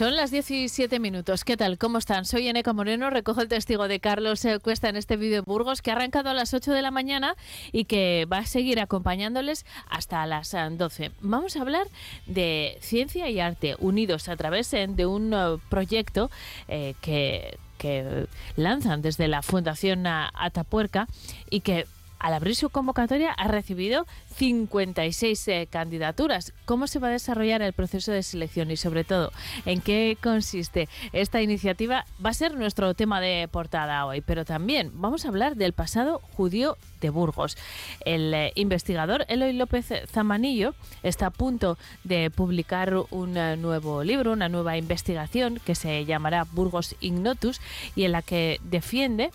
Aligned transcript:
Son 0.00 0.16
las 0.16 0.30
17 0.30 0.98
minutos. 0.98 1.44
¿Qué 1.44 1.58
tal? 1.58 1.76
¿Cómo 1.76 1.98
están? 1.98 2.24
Soy 2.24 2.48
Eneca 2.48 2.72
Moreno. 2.72 3.10
Recojo 3.10 3.42
el 3.42 3.48
testigo 3.48 3.86
de 3.86 4.00
Carlos 4.00 4.42
eh, 4.46 4.58
Cuesta 4.58 4.88
en 4.88 4.96
este 4.96 5.18
vídeo 5.18 5.34
de 5.34 5.40
Burgos 5.42 5.82
que 5.82 5.90
ha 5.90 5.94
arrancado 5.94 6.30
a 6.30 6.32
las 6.32 6.54
8 6.54 6.72
de 6.72 6.80
la 6.80 6.90
mañana 6.90 7.36
y 7.70 7.84
que 7.84 8.26
va 8.32 8.38
a 8.38 8.46
seguir 8.46 8.80
acompañándoles 8.80 9.66
hasta 9.90 10.24
las 10.24 10.56
12. 10.70 11.04
Eh, 11.04 11.10
Vamos 11.20 11.54
a 11.56 11.60
hablar 11.60 11.86
de 12.24 12.78
ciencia 12.80 13.28
y 13.28 13.40
arte 13.40 13.76
unidos 13.78 14.30
a 14.30 14.36
través 14.36 14.72
eh, 14.72 14.86
de 14.88 15.04
un 15.04 15.60
proyecto 15.68 16.30
que, 16.66 17.58
que 17.76 18.26
lanzan 18.56 19.02
desde 19.02 19.28
la 19.28 19.42
Fundación 19.42 20.06
Atapuerca 20.06 21.08
y 21.50 21.60
que 21.60 21.84
al 22.20 22.34
abrir 22.34 22.54
su 22.54 22.70
convocatoria 22.70 23.32
ha 23.32 23.48
recibido 23.48 24.06
56 24.36 25.48
eh, 25.48 25.68
candidaturas. 25.68 26.52
¿Cómo 26.66 26.86
se 26.86 26.98
va 26.98 27.08
a 27.08 27.12
desarrollar 27.12 27.62
el 27.62 27.72
proceso 27.72 28.12
de 28.12 28.22
selección 28.22 28.70
y 28.70 28.76
sobre 28.76 29.04
todo 29.04 29.32
en 29.66 29.80
qué 29.80 30.16
consiste 30.22 30.88
esta 31.12 31.42
iniciativa? 31.42 32.04
Va 32.24 32.30
a 32.30 32.34
ser 32.34 32.54
nuestro 32.54 32.94
tema 32.94 33.20
de 33.20 33.48
portada 33.50 34.06
hoy, 34.06 34.20
pero 34.20 34.44
también 34.44 34.92
vamos 34.94 35.24
a 35.24 35.28
hablar 35.28 35.56
del 35.56 35.72
pasado 35.72 36.20
judío 36.36 36.76
de 37.00 37.10
Burgos. 37.10 37.56
El 38.04 38.32
eh, 38.34 38.52
investigador 38.54 39.24
Eloy 39.28 39.54
López 39.54 39.86
Zamanillo 40.06 40.74
está 41.02 41.26
a 41.26 41.30
punto 41.30 41.78
de 42.04 42.30
publicar 42.30 42.94
un 43.10 43.36
eh, 43.36 43.56
nuevo 43.56 44.04
libro, 44.04 44.32
una 44.32 44.48
nueva 44.48 44.76
investigación 44.76 45.58
que 45.64 45.74
se 45.74 46.04
llamará 46.04 46.44
Burgos 46.44 46.96
Ignotus 47.00 47.60
y 47.96 48.04
en 48.04 48.12
la 48.12 48.20
que 48.20 48.60
defiende 48.62 49.30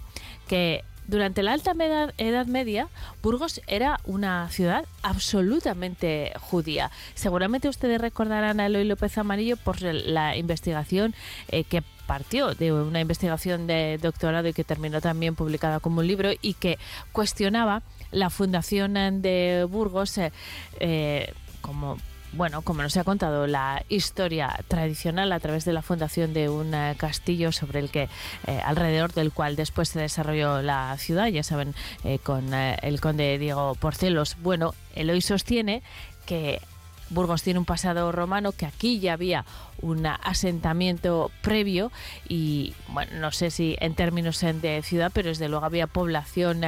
que 0.48 0.84
durante 1.08 1.44
la 1.44 1.54
Alta 1.54 1.74
Edad 2.18 2.46
Media, 2.48 2.88
Burgos 3.22 3.62
era 3.68 4.00
una 4.06 4.50
ciudad 4.50 4.86
absolutamente 5.04 6.34
judía. 6.40 6.92
Seguramente 7.14 7.70
ustedes 7.70 8.02
recordarán 8.02 8.60
a 8.60 8.66
Eloy 8.66 8.86
López 8.86 9.18
Amarillo 9.18 9.58
por 9.58 9.82
la 9.82 10.36
investigación 10.38 11.14
eh, 11.50 11.64
que 11.64 11.84
partió 12.06 12.54
de 12.54 12.72
una 12.72 13.02
investigación 13.02 13.68
de 13.68 13.98
doctorado 14.02 14.48
y 14.48 14.54
que 14.54 14.64
terminó 14.64 15.02
también 15.02 15.36
publicada 15.36 15.80
como 15.80 16.00
un 16.00 16.08
libro 16.08 16.30
y 16.42 16.54
que 16.54 16.78
cuestionaba 17.12 17.82
la 18.12 18.30
fundación 18.30 18.94
de 19.22 19.66
Burgos 19.70 20.18
eh, 20.18 20.32
eh, 20.80 21.34
como 21.62 21.98
bueno, 22.36 22.62
como 22.62 22.82
nos 22.82 22.98
ha 22.98 23.04
contado 23.04 23.48
la 23.48 23.84
historia 23.88 24.60
tradicional 24.68 25.32
a 25.32 25.40
través 25.40 25.64
de 25.66 25.74
la 25.74 25.82
fundación 25.82 26.34
de 26.34 26.50
un 26.50 26.74
eh, 26.74 26.96
castillo 26.98 27.52
sobre 27.52 27.80
el 27.80 27.90
que 27.90 28.10
eh, 28.48 28.62
alrededor 28.66 29.14
del 29.14 29.32
cual 29.32 29.56
después 29.56 29.90
se 29.90 30.00
desarrolló 30.00 30.62
la 30.62 30.98
ciudad, 30.98 31.28
ya 31.28 31.44
saben, 31.44 31.74
eh, 32.04 32.20
con 32.20 32.54
el 32.54 33.02
conde 33.02 33.38
Diego 33.38 33.76
Porcelos. 33.76 34.38
Bueno, 34.42 34.74
Eloy 34.96 35.22
sostiene 35.22 35.82
que 36.26 36.62
Burgos 37.10 37.44
tiene 37.44 37.60
un 37.60 37.66
pasado 37.66 38.12
romano, 38.12 38.52
que 38.52 38.66
aquí 38.66 39.00
ya 39.00 39.14
había 39.14 39.46
un 39.82 40.06
asentamiento 40.06 41.32
previo 41.42 41.92
y, 42.28 42.74
bueno, 42.90 43.12
no 43.20 43.32
sé 43.32 43.52
si 43.52 43.78
en 43.80 43.96
términos 43.96 44.42
de 44.42 44.82
ciudad, 44.84 45.12
pero 45.14 45.30
desde 45.30 45.48
luego 45.48 45.66
había 45.66 45.88
población 45.88 46.62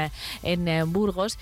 en 0.44 0.94
Burgos. 0.94 1.40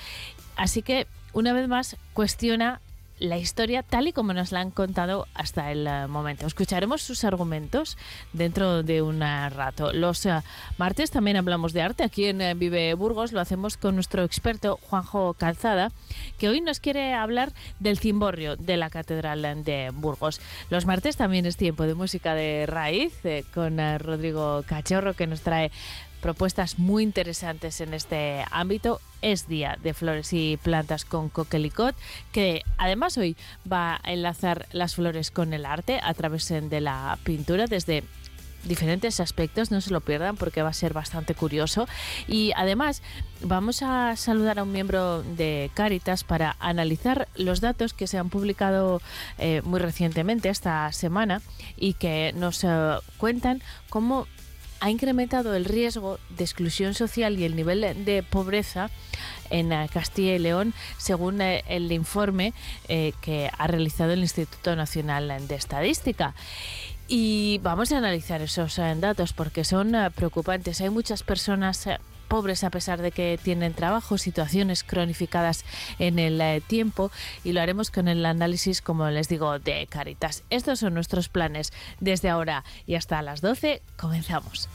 Así 0.56 0.82
que, 0.82 1.08
una 1.34 1.52
vez 1.52 1.68
más, 1.68 1.98
cuestiona 2.14 2.80
la 3.20 3.38
historia 3.38 3.82
tal 3.84 4.08
y 4.08 4.14
como 4.14 4.34
nos 4.34 4.52
la 4.52 4.60
han 4.60 4.72
contado 4.72 5.28
hasta 5.34 5.72
el 5.72 5.88
eh, 5.88 6.08
momento. 6.08 6.46
Escucharemos 6.46 7.02
sus 7.02 7.24
argumentos 7.24 7.98
dentro 8.34 8.84
de 8.84 9.02
un 9.02 9.22
eh, 9.22 9.50
rato. 9.50 9.94
Los 9.94 10.26
eh, 10.26 10.42
martes 10.78 11.12
también 11.12 11.38
hablamos 11.38 11.74
de 11.74 11.82
arte 11.82 12.04
aquí 12.04 12.26
en 12.26 12.60
Vive 12.60 12.94
Burgos. 12.94 13.32
Lo 13.32 13.40
hacemos 13.40 13.78
con 13.78 13.96
nuestro 13.96 14.24
experto 14.24 14.80
Juanjo 14.90 15.34
Calzada, 15.34 15.92
que 16.38 16.50
hoy 16.50 16.62
nos 16.62 16.80
quiere 16.80 17.14
hablar 17.14 17.54
del 17.80 17.98
cimborrio 17.98 18.58
de 18.58 18.78
la 18.78 18.90
Catedral 18.90 19.64
de 19.64 19.92
Burgos. 19.94 20.42
Los 20.70 20.86
martes 20.86 21.16
también 21.16 21.46
es 21.46 21.58
tiempo 21.58 21.84
de 21.84 21.94
música 21.94 22.36
de 22.36 22.66
raíz 22.66 23.14
con 23.54 23.78
Rodrigo 24.00 24.64
Cachorro, 24.68 25.14
que 25.14 25.28
nos 25.28 25.42
trae 25.42 25.72
propuestas 26.26 26.80
muy 26.80 27.04
interesantes 27.04 27.82
en 27.82 27.94
este 27.94 28.44
ámbito. 28.50 29.00
Es 29.22 29.48
Día 29.48 29.78
de 29.84 29.94
Flores 29.94 30.34
y 30.34 30.58
Plantas 30.58 31.06
con 31.06 31.30
Coquelicot, 31.30 31.96
que 32.32 32.64
además 32.80 33.20
hoy 33.20 33.38
va 33.72 34.00
a 34.04 34.12
enlazar 34.12 34.66
las 34.72 34.96
flores 34.96 35.30
con 35.30 35.54
el 35.54 35.68
arte 35.68 36.00
a 36.02 36.16
través 36.16 36.50
de 36.50 36.82
la 36.82 37.20
pintura 37.24 37.68
desde 37.68 38.04
diferentes 38.64 39.20
aspectos, 39.20 39.70
no 39.70 39.82
se 39.82 39.92
lo 39.92 40.02
pierdan 40.02 40.36
porque 40.36 40.64
va 40.64 40.70
a 40.70 40.74
ser 40.74 40.94
bastante 40.94 41.36
curioso. 41.36 41.88
Y 42.28 42.54
además 42.56 43.04
vamos 43.44 43.84
a 43.84 44.16
saludar 44.16 44.58
a 44.58 44.64
un 44.64 44.72
miembro 44.72 45.22
de 45.22 45.70
Caritas 45.76 46.24
para 46.24 46.56
analizar 46.60 47.28
los 47.36 47.62
datos 47.62 47.94
que 47.94 48.08
se 48.08 48.18
han 48.18 48.32
publicado 48.32 49.00
eh, 49.38 49.62
muy 49.64 49.80
recientemente 49.80 50.50
esta 50.50 50.92
semana 50.92 51.44
y 51.78 51.94
que 51.94 52.34
nos 52.36 52.64
eh, 52.64 52.96
cuentan 53.20 53.62
cómo 53.92 54.26
ha 54.80 54.90
incrementado 54.90 55.56
el 55.56 55.66
riesgo 55.66 56.20
de 56.30 56.44
exclusión 56.44 56.94
social 56.94 57.40
y 57.40 57.46
el 57.46 57.56
nivel 57.56 58.06
de 58.06 58.24
pobreza 58.24 58.90
en 59.50 59.72
eh, 59.72 59.90
Castilla 59.92 60.36
y 60.36 60.40
León, 60.40 60.74
según 60.98 61.42
eh, 61.42 61.64
el 61.68 61.92
informe 61.92 62.54
eh, 62.88 63.14
que 63.22 63.50
ha 63.58 63.68
realizado 63.68 64.12
el 64.12 64.20
Instituto 64.20 64.76
Nacional 64.76 65.48
de 65.48 65.56
Estadística. 65.56 66.34
Y 67.08 67.60
vamos 67.62 67.92
a 67.92 68.00
analizar 68.00 68.42
esos 68.42 68.78
datos 68.78 69.34
porque 69.34 69.64
son 69.64 69.94
preocupantes. 70.16 70.82
Hay 70.82 70.90
muchas 70.90 71.22
personas 71.22 71.88
pobres 72.26 72.64
a 72.64 72.70
pesar 72.70 73.02
de 73.02 73.12
que 73.12 73.40
tienen 73.42 73.74
trabajo, 73.74 74.18
situaciones 74.18 74.84
cronificadas 74.84 75.66
en 76.00 76.20
el 76.20 76.42
eh, 76.42 76.62
tiempo 76.66 77.12
y 77.44 77.54
lo 77.54 77.62
haremos 77.62 77.92
con 77.92 78.08
el 78.08 78.26
análisis, 78.26 78.82
como 78.82 79.10
les 79.10 79.30
digo, 79.30 79.60
de 79.60 79.88
Caritas. 79.88 80.44
Estos 80.50 80.80
son 80.80 80.94
nuestros 80.94 81.30
planes 81.30 81.72
desde 82.00 82.30
ahora 82.30 82.64
y 82.86 82.96
hasta 82.96 83.22
las 83.22 83.42
12. 83.42 83.82
Comenzamos. 83.98 84.70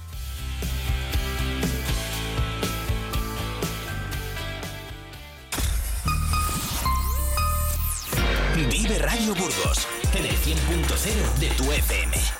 Vive 8.68 8.98
Radio 8.98 9.34
Burgos 9.34 9.88
en 10.14 10.26
el 10.26 10.36
100.0 10.36 11.34
de 11.38 11.48
tu 11.50 11.72
FM. 11.72 12.39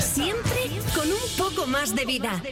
Siempre 0.00 0.70
con 0.94 1.10
un 1.10 1.18
poco 1.38 1.66
más 1.66 1.94
de 1.94 2.04
vida. 2.04 2.42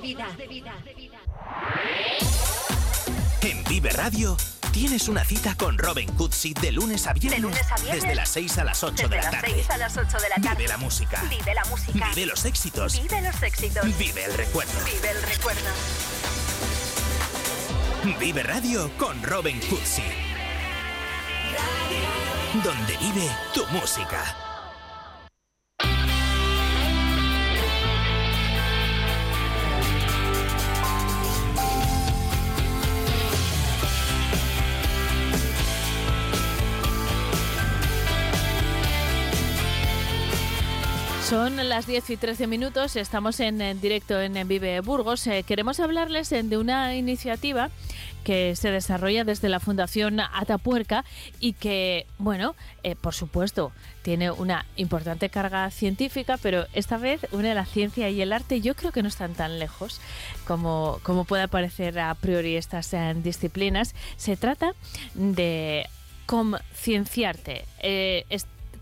En 3.42 3.64
Vive 3.64 3.90
Radio 3.90 4.36
tienes 4.72 5.08
una 5.08 5.24
cita 5.24 5.54
con 5.56 5.76
Robin 5.76 6.10
Cutsi 6.14 6.54
de 6.54 6.72
lunes 6.72 7.06
a 7.06 7.12
viernes. 7.12 7.32
De 7.32 7.40
lunes 7.40 7.70
a 7.70 7.76
viernes. 7.76 8.02
Desde 8.02 8.14
las 8.14 8.28
6 8.30 8.58
a 8.58 8.64
las 8.64 8.82
8 8.82 9.08
de 9.08 9.16
Desde 9.16 9.16
la 9.16 9.22
las 9.22 9.40
tarde. 9.42 9.54
6 9.54 9.70
a 9.70 9.76
las 9.76 9.96
8 9.96 10.18
de 10.18 10.28
la 10.28 10.34
tarde. 10.36 10.56
Vive 10.56 10.68
la 10.68 10.76
música. 10.78 11.22
Vive 11.28 11.54
la 11.54 11.64
música. 11.66 12.08
Vive 12.14 12.26
los 12.26 12.44
éxitos. 12.44 13.02
Vive 13.02 13.20
los 13.20 13.42
éxitos. 13.42 13.98
Vive 13.98 14.24
el 14.24 14.34
recuerdo. 14.34 14.72
Vive 14.84 15.10
el 15.10 15.22
recuerdo. 15.22 15.68
Vive 18.16 18.42
Radio 18.42 18.90
con 18.96 19.22
Robin 19.22 19.58
Cutsi. 19.68 20.02
Donde 22.64 22.96
vive 22.96 23.28
tu 23.52 23.64
música. 23.66 24.47
Son 41.28 41.68
las 41.68 41.86
10 41.86 42.08
y 42.08 42.16
13 42.16 42.46
minutos, 42.46 42.96
estamos 42.96 43.38
en, 43.40 43.58
directo 43.82 44.18
en, 44.18 44.48
Vive 44.48 44.80
Burgos. 44.80 45.26
Eh, 45.26 45.42
queremos 45.42 45.78
hablarles 45.78 46.30
de 46.30 46.56
una 46.56 46.96
iniciativa 46.96 47.68
que 48.24 48.56
se 48.56 48.70
desarrolla 48.70 49.24
desde 49.24 49.50
la 49.50 49.60
Fundación 49.60 50.20
Atapuerca 50.20 51.04
y 51.38 51.52
que, 51.52 52.06
bueno, 52.16 52.56
eh, 52.82 52.96
por 52.96 53.12
supuesto, 53.12 53.72
tiene 54.00 54.30
una 54.30 54.64
importante 54.76 55.28
carga 55.28 55.70
científica, 55.70 56.38
pero 56.40 56.64
esta 56.72 56.96
vez 56.96 57.20
une 57.30 57.54
la 57.54 57.66
ciencia 57.66 58.08
y 58.08 58.22
el 58.22 58.32
arte. 58.32 58.62
Yo 58.62 58.74
creo 58.74 58.90
que 58.90 59.02
no 59.02 59.08
están 59.08 59.34
tan 59.34 59.58
lejos 59.58 60.00
como, 60.46 60.98
como 61.02 61.26
puede 61.26 61.46
parecer 61.46 61.98
a 61.98 62.14
priori 62.14 62.56
estas 62.56 62.94
eh, 62.94 63.14
disciplinas. 63.22 63.94
Se 64.16 64.38
trata 64.38 64.72
de 65.12 65.86
concienciarte. 66.24 67.66
Eh, 67.80 68.24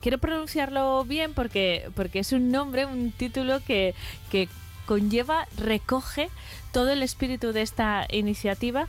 quiero 0.07 0.19
pronunciarlo 0.19 1.05
bien 1.05 1.35
porque, 1.35 1.91
porque 1.97 2.21
es 2.21 2.31
un 2.31 2.53
nombre, 2.53 2.87
un 2.87 3.11
título 3.11 3.59
que, 3.67 3.93
que 4.31 4.49
conlleva, 4.87 5.49
recoge 5.57 6.29
todo 6.71 6.91
el 6.91 7.03
espíritu 7.03 7.53
de 7.53 7.63
esta 7.63 8.07
iniciativa 8.13 8.87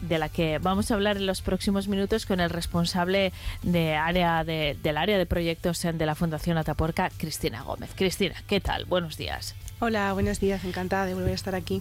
de 0.00 0.18
la 0.18 0.28
que 0.28 0.58
vamos 0.58 0.90
a 0.90 0.94
hablar 0.94 1.18
en 1.18 1.26
los 1.26 1.40
próximos 1.40 1.86
minutos 1.86 2.26
con 2.26 2.40
el 2.40 2.50
responsable 2.50 3.32
de 3.62 3.94
área 3.94 4.42
de- 4.42 4.76
del 4.82 4.96
área 4.96 5.18
de 5.18 5.26
proyectos 5.26 5.80
de 5.82 6.04
la 6.04 6.16
Fundación 6.16 6.58
Atapuerca, 6.58 7.10
Cristina 7.16 7.62
Gómez. 7.62 7.90
Cristina, 7.94 8.34
¿qué 8.48 8.60
tal? 8.60 8.86
Buenos 8.86 9.16
días. 9.16 9.54
Hola, 9.78 10.12
buenos 10.14 10.40
días, 10.40 10.64
encantada 10.64 11.06
de 11.06 11.14
volver 11.14 11.30
a 11.30 11.34
estar 11.34 11.54
aquí. 11.54 11.80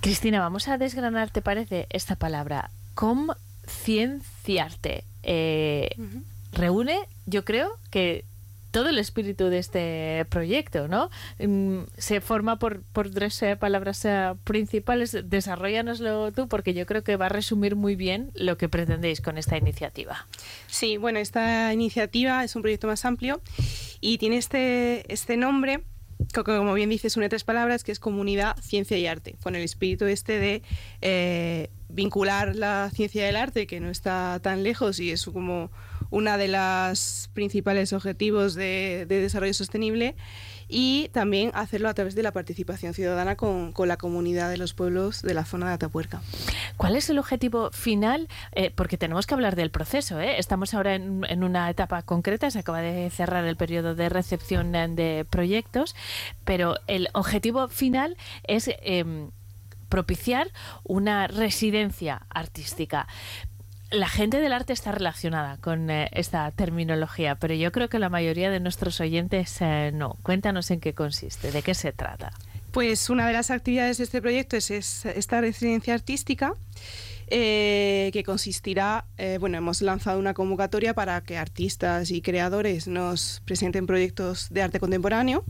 Cristina, 0.00 0.40
vamos 0.40 0.68
a 0.68 0.78
desgranar, 0.78 1.28
¿te 1.28 1.42
parece, 1.42 1.86
esta 1.90 2.16
palabra? 2.16 2.70
Concienciarte. 2.94 5.04
Eh, 5.22 5.90
reúne, 6.54 6.98
yo 7.26 7.44
creo 7.44 7.78
que 7.90 8.24
todo 8.76 8.90
el 8.90 8.98
espíritu 8.98 9.46
de 9.46 9.58
este 9.58 10.26
proyecto, 10.28 10.86
¿no? 10.86 11.10
Mm, 11.38 11.84
Se 11.96 12.20
forma 12.20 12.58
por, 12.58 12.82
por 12.82 13.08
tres 13.10 13.42
palabras 13.58 14.06
principales. 14.44 15.16
Desarrollanoslo 15.24 16.30
tú 16.32 16.46
porque 16.46 16.74
yo 16.74 16.84
creo 16.84 17.02
que 17.02 17.16
va 17.16 17.26
a 17.26 17.30
resumir 17.30 17.74
muy 17.74 17.96
bien 17.96 18.32
lo 18.34 18.58
que 18.58 18.68
pretendéis 18.68 19.22
con 19.22 19.38
esta 19.38 19.56
iniciativa. 19.56 20.26
Sí, 20.66 20.98
bueno, 20.98 21.18
esta 21.20 21.72
iniciativa 21.72 22.44
es 22.44 22.54
un 22.54 22.60
proyecto 22.60 22.86
más 22.86 23.06
amplio 23.06 23.40
y 24.02 24.18
tiene 24.18 24.36
este, 24.36 25.10
este 25.10 25.38
nombre, 25.38 25.80
que 26.34 26.42
como 26.42 26.74
bien 26.74 26.90
dices, 26.90 27.16
une 27.16 27.30
tres 27.30 27.44
palabras, 27.44 27.82
que 27.82 27.92
es 27.92 27.98
comunidad, 27.98 28.58
ciencia 28.60 28.98
y 28.98 29.06
arte, 29.06 29.36
con 29.42 29.54
el 29.54 29.62
espíritu 29.62 30.04
este 30.04 30.38
de 30.38 30.62
eh, 31.00 31.70
vincular 31.88 32.54
la 32.54 32.90
ciencia 32.92 33.24
y 33.24 33.28
el 33.30 33.36
arte, 33.36 33.66
que 33.66 33.80
no 33.80 33.88
está 33.88 34.38
tan 34.42 34.62
lejos 34.62 35.00
y 35.00 35.12
es 35.12 35.24
como 35.24 35.70
una 36.10 36.38
de 36.38 36.48
las 36.48 37.30
principales 37.34 37.92
objetivos 37.92 38.54
de, 38.54 39.06
de 39.08 39.20
desarrollo 39.20 39.54
sostenible 39.54 40.14
y 40.68 41.08
también 41.12 41.50
hacerlo 41.54 41.88
a 41.88 41.94
través 41.94 42.14
de 42.14 42.22
la 42.22 42.32
participación 42.32 42.94
ciudadana 42.94 43.36
con, 43.36 43.72
la 43.86 43.96
comunidad 43.96 44.50
de 44.50 44.56
los 44.56 44.74
pueblos 44.74 45.22
de 45.22 45.34
la 45.34 45.44
zona 45.44 45.68
de 45.68 45.74
Atapuerca. 45.74 46.22
¿Cuál 46.76 46.96
es 46.96 47.08
el 47.08 47.18
objetivo 47.18 47.70
final? 47.70 48.28
Eh, 48.52 48.72
porque 48.74 48.98
tenemos 48.98 49.26
que 49.26 49.34
hablar 49.34 49.54
del 49.54 49.70
proceso. 49.70 50.20
¿eh? 50.20 50.38
Estamos 50.38 50.74
ahora 50.74 50.94
en, 50.94 51.24
en 51.28 51.44
una 51.44 51.70
etapa 51.70 52.02
concreta, 52.02 52.50
se 52.50 52.58
acaba 52.58 52.80
de 52.80 53.10
cerrar 53.10 53.44
el 53.44 53.56
periodo 53.56 53.94
de 53.94 54.08
recepción 54.08 54.74
eh, 54.74 54.88
de 54.88 55.26
proyectos, 55.28 55.94
pero 56.44 56.76
el 56.86 57.08
objetivo 57.12 57.68
final 57.68 58.16
es 58.44 58.70
em, 58.82 59.30
propiciar 59.88 60.50
una 60.84 61.26
residencia 61.28 62.26
artística. 62.28 63.06
La 63.90 64.08
gente 64.08 64.40
del 64.40 64.52
arte 64.52 64.72
está 64.72 64.90
relacionada 64.90 65.58
con 65.58 65.90
eh, 65.90 66.08
esta 66.12 66.50
terminología, 66.50 67.36
pero 67.36 67.54
yo 67.54 67.70
creo 67.70 67.88
que 67.88 68.00
la 68.00 68.08
mayoría 68.08 68.50
de 68.50 68.58
nuestros 68.58 69.00
oyentes 69.00 69.56
eh, 69.60 69.92
no. 69.94 70.16
Cuéntanos 70.22 70.72
en 70.72 70.80
qué 70.80 70.92
consiste, 70.92 71.52
de 71.52 71.62
qué 71.62 71.72
se 71.72 71.92
trata. 71.92 72.32
Pues 72.72 73.10
una 73.10 73.28
de 73.28 73.32
las 73.32 73.52
actividades 73.52 73.98
de 73.98 74.04
este 74.04 74.20
proyecto 74.20 74.56
es, 74.56 74.72
es 74.72 75.06
esta 75.06 75.40
residencia 75.40 75.94
artística 75.94 76.54
eh, 77.28 78.10
que 78.12 78.22
consistirá, 78.24 79.06
bueno, 79.40 79.56
hemos 79.56 79.80
lanzado 79.80 80.18
una 80.18 80.34
convocatoria 80.34 80.92
para 80.92 81.20
que 81.22 81.38
artistas 81.38 82.10
y 82.10 82.20
creadores 82.20 82.86
nos 82.88 83.40
presenten 83.46 83.86
proyectos 83.86 84.48
de 84.50 84.62
arte 84.62 84.78
contemporáneo 84.78 85.44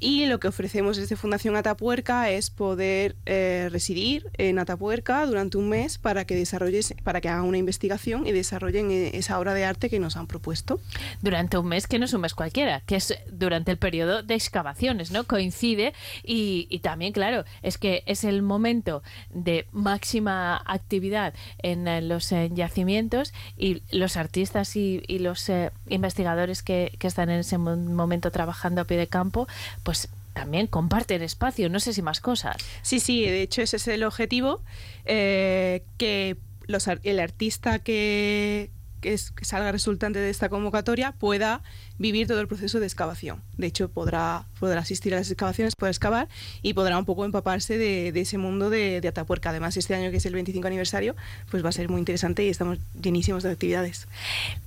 y 0.00 0.26
lo 0.26 0.40
que 0.40 0.48
ofrecemos 0.48 0.96
desde 0.96 1.16
Fundación 1.16 1.56
Atapuerca 1.56 2.30
es 2.30 2.50
poder 2.50 3.16
eh, 3.26 3.68
residir 3.70 4.26
en 4.34 4.58
Atapuerca 4.58 5.24
durante 5.26 5.58
un 5.58 5.68
mes 5.68 5.98
para 5.98 6.24
que 6.24 6.34
desarrolles, 6.34 6.94
para 7.04 7.20
que 7.20 7.28
hagan 7.28 7.44
una 7.44 7.58
investigación 7.58 8.26
y 8.26 8.32
desarrollen 8.32 8.90
eh, 8.90 9.10
esa 9.14 9.38
obra 9.38 9.54
de 9.54 9.64
arte 9.64 9.88
que 9.90 9.98
nos 10.00 10.16
han 10.16 10.26
propuesto. 10.26 10.80
durante 11.22 11.58
un 11.58 11.66
mes 11.66 11.86
que 11.86 11.98
no 11.98 12.04
es 12.04 12.12
un 12.12 12.20
mes 12.22 12.34
cualquiera, 12.34 12.80
que 12.86 12.96
es 12.96 13.14
durante 13.30 13.70
el 13.70 13.78
periodo 13.78 14.22
de 14.22 14.34
excavaciones, 14.34 15.10
¿no? 15.10 15.24
Coincide 15.24 15.92
y, 16.24 16.66
y 16.70 16.78
también, 16.80 17.12
claro, 17.12 17.44
es 17.62 17.78
que 17.78 18.02
es 18.06 18.24
el 18.24 18.42
momento 18.42 19.02
de 19.30 19.66
máxima 19.72 20.62
actividad 20.66 21.34
en 21.62 21.88
eh, 21.88 22.02
los 22.02 22.30
yacimientos 22.52 23.32
y 23.56 23.82
los 23.90 24.16
artistas 24.16 24.76
y, 24.76 25.02
los 25.18 25.48
eh, 25.48 25.70
investigadores 25.88 26.62
que, 26.62 26.92
que 26.98 27.06
están 27.08 27.28
en 27.30 27.40
ese 27.40 27.58
mo- 27.58 27.76
momento 27.76 28.30
trabajando 28.30 28.80
a 28.80 28.84
pie 28.84 28.96
de 28.96 29.06
campo, 29.08 29.48
pues 29.88 30.10
también 30.34 30.66
comparten 30.66 31.22
espacio, 31.22 31.70
no 31.70 31.80
sé 31.80 31.94
si 31.94 32.02
más 32.02 32.20
cosas. 32.20 32.56
Sí, 32.82 33.00
sí, 33.00 33.22
de 33.24 33.40
hecho 33.40 33.62
ese 33.62 33.78
es 33.78 33.88
el 33.88 34.04
objetivo, 34.04 34.60
eh, 35.06 35.82
que 35.96 36.36
los, 36.66 36.86
el 36.88 37.18
artista 37.20 37.78
que, 37.78 38.68
que, 39.00 39.14
es- 39.14 39.30
que 39.30 39.46
salga 39.46 39.72
resultante 39.72 40.18
de 40.18 40.28
esta 40.28 40.50
convocatoria 40.50 41.12
pueda 41.12 41.62
vivir 41.96 42.26
todo 42.26 42.38
el 42.42 42.48
proceso 42.48 42.80
de 42.80 42.84
excavación. 42.86 43.40
De 43.56 43.66
hecho, 43.66 43.88
podrá, 43.88 44.44
podrá 44.60 44.80
asistir 44.82 45.14
a 45.14 45.16
las 45.16 45.30
excavaciones, 45.30 45.74
podrá 45.74 45.90
excavar 45.92 46.28
y 46.60 46.74
podrá 46.74 46.98
un 46.98 47.06
poco 47.06 47.24
empaparse 47.24 47.78
de, 47.78 48.12
de 48.12 48.20
ese 48.20 48.36
mundo 48.36 48.68
de, 48.68 49.00
de 49.00 49.08
Atapuerca. 49.08 49.48
Además, 49.48 49.78
este 49.78 49.94
año 49.94 50.10
que 50.10 50.18
es 50.18 50.26
el 50.26 50.34
25 50.34 50.66
aniversario, 50.66 51.16
pues 51.50 51.64
va 51.64 51.70
a 51.70 51.72
ser 51.72 51.88
muy 51.88 51.98
interesante 52.00 52.44
y 52.44 52.50
estamos 52.50 52.76
llenísimos 53.00 53.42
de 53.42 53.52
actividades. 53.52 54.06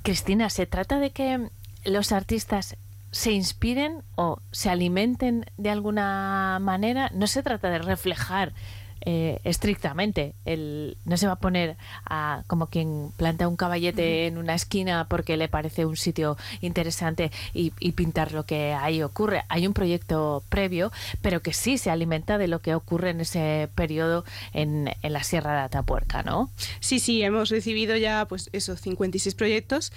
Cristina, 0.02 0.50
¿se 0.50 0.66
trata 0.66 1.00
de 1.00 1.12
que 1.12 1.48
los 1.86 2.12
artistas 2.12 2.76
se 3.12 3.32
inspiren 3.32 4.04
o 4.16 4.42
se 4.52 4.70
alimenten 4.70 5.46
de 5.58 5.70
alguna 5.70 6.58
manera? 6.62 7.10
No 7.14 7.28
se 7.28 7.44
trata 7.44 7.70
de 7.70 7.80
reflejar 7.80 8.54
eh, 9.02 9.40
estrictamente. 9.44 10.36
El, 10.46 10.98
no 11.06 11.18
se 11.18 11.28
va 11.28 11.34
a 11.34 11.40
poner 11.40 11.76
a, 12.06 12.44
como 12.48 12.68
quien 12.68 13.12
planta 13.18 13.48
un 13.48 13.56
caballete 13.56 14.28
en 14.28 14.38
una 14.38 14.56
esquina 14.56 15.08
porque 15.10 15.38
le 15.38 15.48
parece 15.48 15.86
un 15.86 15.98
sitio 15.98 16.38
interesante 16.62 17.32
y, 17.54 17.74
y 17.80 17.94
pintar 17.94 18.32
lo 18.32 18.46
que 18.46 18.74
ahí 18.74 19.02
ocurre. 19.02 19.44
Hay 19.50 19.68
un 19.68 19.74
proyecto 19.74 20.44
previo, 20.50 20.92
pero 21.22 21.42
que 21.42 21.54
sí 21.54 21.78
se 21.78 21.90
alimenta 21.90 22.38
de 22.38 22.48
lo 22.48 22.60
que 22.60 22.76
ocurre 22.76 23.10
en 23.10 23.22
ese 23.22 23.70
periodo 23.76 24.24
en, 24.54 24.92
en 25.02 25.14
la 25.14 25.24
Sierra 25.24 25.54
de 25.54 25.62
Atapuerca, 25.62 26.24
¿no? 26.24 26.50
Sí, 26.80 27.00
sí, 27.00 27.22
hemos 27.24 27.50
recibido 27.50 27.96
ya 27.98 28.26
pues 28.28 28.50
esos 28.54 28.82
56 28.82 29.36
proyectos 29.36 29.92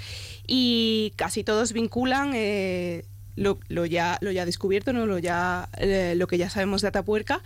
y 0.46 1.12
casi 1.16 1.44
todos 1.44 1.72
vinculan 1.72 2.32
eh, 2.34 3.04
lo, 3.36 3.58
lo 3.68 3.86
ya, 3.86 4.18
lo 4.20 4.30
ya 4.30 4.46
descubierto, 4.46 4.92
¿no? 4.92 5.06
lo, 5.06 5.18
ya, 5.18 5.68
eh, 5.78 6.14
lo 6.16 6.26
que 6.26 6.38
ya 6.38 6.50
sabemos 6.50 6.82
de 6.82 6.88
Atapuerca 6.88 7.42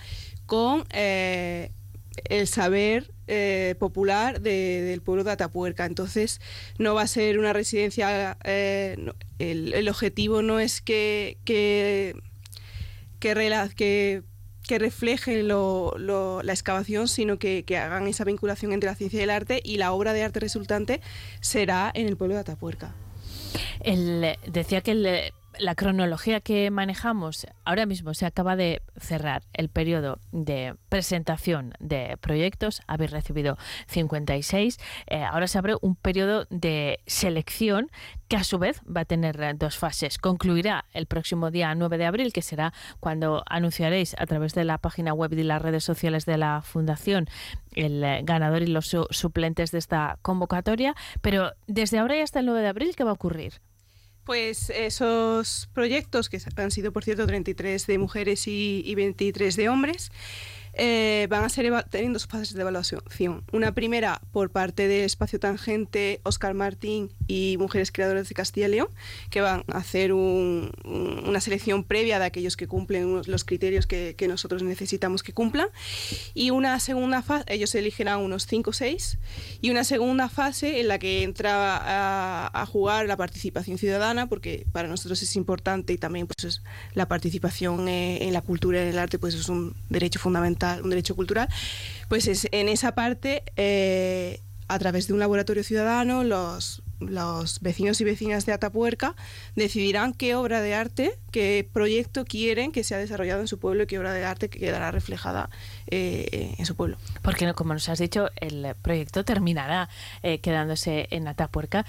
con 0.48 0.86
eh, 0.92 1.70
el 2.24 2.48
saber 2.48 3.12
eh, 3.26 3.74
popular 3.78 4.40
de- 4.40 4.80
del 4.80 5.02
pueblo 5.02 5.22
de 5.22 5.32
Atapuerca. 5.32 5.84
Entonces, 5.84 6.40
no 6.78 6.94
va 6.94 7.02
a 7.02 7.06
ser 7.06 7.38
una 7.38 7.52
residencia, 7.52 8.38
eh, 8.44 8.96
el, 9.38 9.88
objetivo 9.90 10.40
no 10.40 10.58
es 10.58 10.80
que, 10.80 11.36
que, 11.44 12.16
que, 13.20 13.34
lo, 15.42 16.42
la 16.42 16.52
excavación, 16.52 17.08
sino 17.08 17.38
que, 17.38 17.62
hagan 17.76 18.08
esa 18.08 18.24
vinculación 18.24 18.72
entre 18.72 18.88
la 18.88 18.96
ciencia 18.96 19.20
y 19.20 19.24
el 19.24 19.30
arte 19.30 19.60
y 19.62 19.76
la 19.76 19.92
obra 19.92 20.14
de 20.14 20.22
arte 20.22 20.40
resultante 20.40 21.02
será 21.42 21.92
en 21.92 22.08
el 22.08 22.16
pueblo 22.16 22.36
de 22.36 22.40
Atapuerca. 22.40 22.94
Decía 24.46 24.80
que 24.80 24.92
el, 24.92 25.32
la 25.58 25.74
cronología 25.74 26.40
que 26.40 26.70
manejamos 26.70 27.46
ahora 27.64 27.86
mismo 27.86 28.14
se 28.14 28.26
acaba 28.26 28.56
de 28.56 28.82
cerrar 28.98 29.42
el 29.52 29.68
periodo 29.68 30.18
de 30.32 30.74
presentación 30.88 31.74
de 31.78 32.16
proyectos. 32.20 32.82
Habéis 32.86 33.10
recibido 33.10 33.56
56. 33.88 34.78
Eh, 35.06 35.22
ahora 35.24 35.46
se 35.46 35.58
abre 35.58 35.74
un 35.80 35.96
periodo 35.96 36.46
de 36.50 37.00
selección 37.06 37.90
que 38.28 38.36
a 38.36 38.44
su 38.44 38.58
vez 38.58 38.80
va 38.84 39.02
a 39.02 39.04
tener 39.04 39.56
dos 39.56 39.78
fases. 39.78 40.18
Concluirá 40.18 40.84
el 40.92 41.06
próximo 41.06 41.50
día 41.50 41.74
9 41.74 41.98
de 41.98 42.06
abril, 42.06 42.32
que 42.32 42.42
será 42.42 42.72
cuando 43.00 43.42
anunciaréis 43.46 44.14
a 44.18 44.26
través 44.26 44.54
de 44.54 44.64
la 44.64 44.78
página 44.78 45.14
web 45.14 45.32
y 45.32 45.42
las 45.42 45.62
redes 45.62 45.84
sociales 45.84 46.26
de 46.26 46.36
la 46.36 46.62
Fundación 46.62 47.28
el 47.74 48.02
eh, 48.02 48.20
ganador 48.24 48.62
y 48.62 48.66
los 48.66 48.86
su 48.86 49.06
suplentes 49.10 49.70
de 49.70 49.78
esta 49.78 50.18
convocatoria. 50.22 50.94
Pero 51.20 51.52
desde 51.66 51.98
ahora 51.98 52.16
y 52.16 52.20
hasta 52.20 52.40
el 52.40 52.46
9 52.46 52.60
de 52.60 52.68
abril, 52.68 52.96
¿qué 52.96 53.04
va 53.04 53.10
a 53.10 53.14
ocurrir? 53.14 53.60
Pues 54.28 54.68
esos 54.68 55.70
proyectos, 55.72 56.28
que 56.28 56.38
han 56.56 56.70
sido 56.70 56.92
por 56.92 57.02
cierto 57.02 57.26
33 57.26 57.86
de 57.86 57.96
mujeres 57.96 58.46
y, 58.46 58.82
y 58.84 58.94
23 58.94 59.56
de 59.56 59.70
hombres, 59.70 60.12
eh, 60.78 61.26
van 61.28 61.44
a 61.44 61.48
ser 61.48 61.70
teniendo 61.90 62.18
dos 62.18 62.26
fases 62.26 62.54
de 62.54 62.60
evaluación. 62.60 63.02
Una 63.52 63.72
primera 63.72 64.20
por 64.32 64.50
parte 64.50 64.86
del 64.86 65.04
espacio 65.04 65.40
tangente 65.40 66.20
Oscar 66.22 66.54
Martín 66.54 67.10
y 67.26 67.56
Mujeres 67.58 67.90
Creadoras 67.90 68.28
de 68.28 68.34
Castilla 68.34 68.68
y 68.68 68.70
León, 68.70 68.88
que 69.30 69.40
van 69.40 69.64
a 69.72 69.78
hacer 69.78 70.12
un, 70.12 70.70
una 70.84 71.40
selección 71.40 71.82
previa 71.82 72.20
de 72.20 72.26
aquellos 72.26 72.56
que 72.56 72.68
cumplen 72.68 73.22
los 73.26 73.44
criterios 73.44 73.86
que, 73.86 74.14
que, 74.16 74.28
nosotros 74.28 74.62
necesitamos 74.62 75.24
que 75.24 75.32
cumplan. 75.32 75.68
Y 76.32 76.50
una 76.50 76.78
segunda 76.78 77.22
fase, 77.22 77.44
ellos 77.48 77.74
elegirán 77.74 78.20
unos 78.20 78.46
5 78.46 78.70
o 78.70 78.72
6, 78.72 79.18
y 79.60 79.70
una 79.70 79.82
segunda 79.82 80.28
fase 80.28 80.80
en 80.80 80.88
la 80.88 81.00
que 81.00 81.24
entra 81.24 81.76
a, 81.76 82.50
a, 82.62 82.66
jugar 82.66 83.06
la 83.06 83.16
participación 83.16 83.78
ciudadana, 83.78 84.28
porque 84.28 84.64
para 84.70 84.86
nosotros 84.86 85.20
es 85.22 85.34
importante 85.34 85.92
y 85.92 85.98
también 85.98 86.28
pues, 86.28 86.44
es 86.44 86.62
la 86.94 87.08
participación 87.08 87.88
eh, 87.88 88.24
en 88.26 88.32
la 88.32 88.42
cultura 88.42 88.78
y 88.78 88.82
en 88.82 88.88
el 88.88 88.98
arte 88.98 89.18
pues 89.18 89.34
es 89.34 89.48
un 89.48 89.74
derecho 89.88 90.20
fundamental 90.20 90.67
un 90.82 90.90
derecho 90.90 91.16
cultural, 91.16 91.48
pues 92.08 92.26
es 92.26 92.48
en 92.52 92.68
esa 92.68 92.94
parte, 92.94 93.42
eh, 93.56 94.40
a 94.68 94.78
través 94.78 95.06
de 95.06 95.14
un 95.14 95.18
laboratorio 95.18 95.64
ciudadano, 95.64 96.24
los, 96.24 96.82
los 97.00 97.60
vecinos 97.60 98.00
y 98.00 98.04
vecinas 98.04 98.44
de 98.44 98.52
Atapuerca 98.52 99.14
decidirán 99.56 100.12
qué 100.12 100.34
obra 100.34 100.60
de 100.60 100.74
arte, 100.74 101.18
qué 101.30 101.68
proyecto 101.72 102.24
quieren 102.24 102.72
que 102.72 102.84
sea 102.84 102.98
desarrollado 102.98 103.40
en 103.40 103.48
su 103.48 103.58
pueblo 103.58 103.84
y 103.84 103.86
qué 103.86 103.98
obra 103.98 104.12
de 104.12 104.24
arte 104.24 104.48
quedará 104.48 104.90
reflejada 104.90 105.48
eh, 105.86 106.54
en 106.58 106.66
su 106.66 106.74
pueblo. 106.74 106.96
Porque, 107.22 107.52
como 107.54 107.72
nos 107.72 107.88
has 107.88 107.98
dicho, 107.98 108.28
el 108.36 108.74
proyecto 108.82 109.24
terminará 109.24 109.88
eh, 110.22 110.38
quedándose 110.40 111.08
en 111.10 111.28
Atapuerca. 111.28 111.86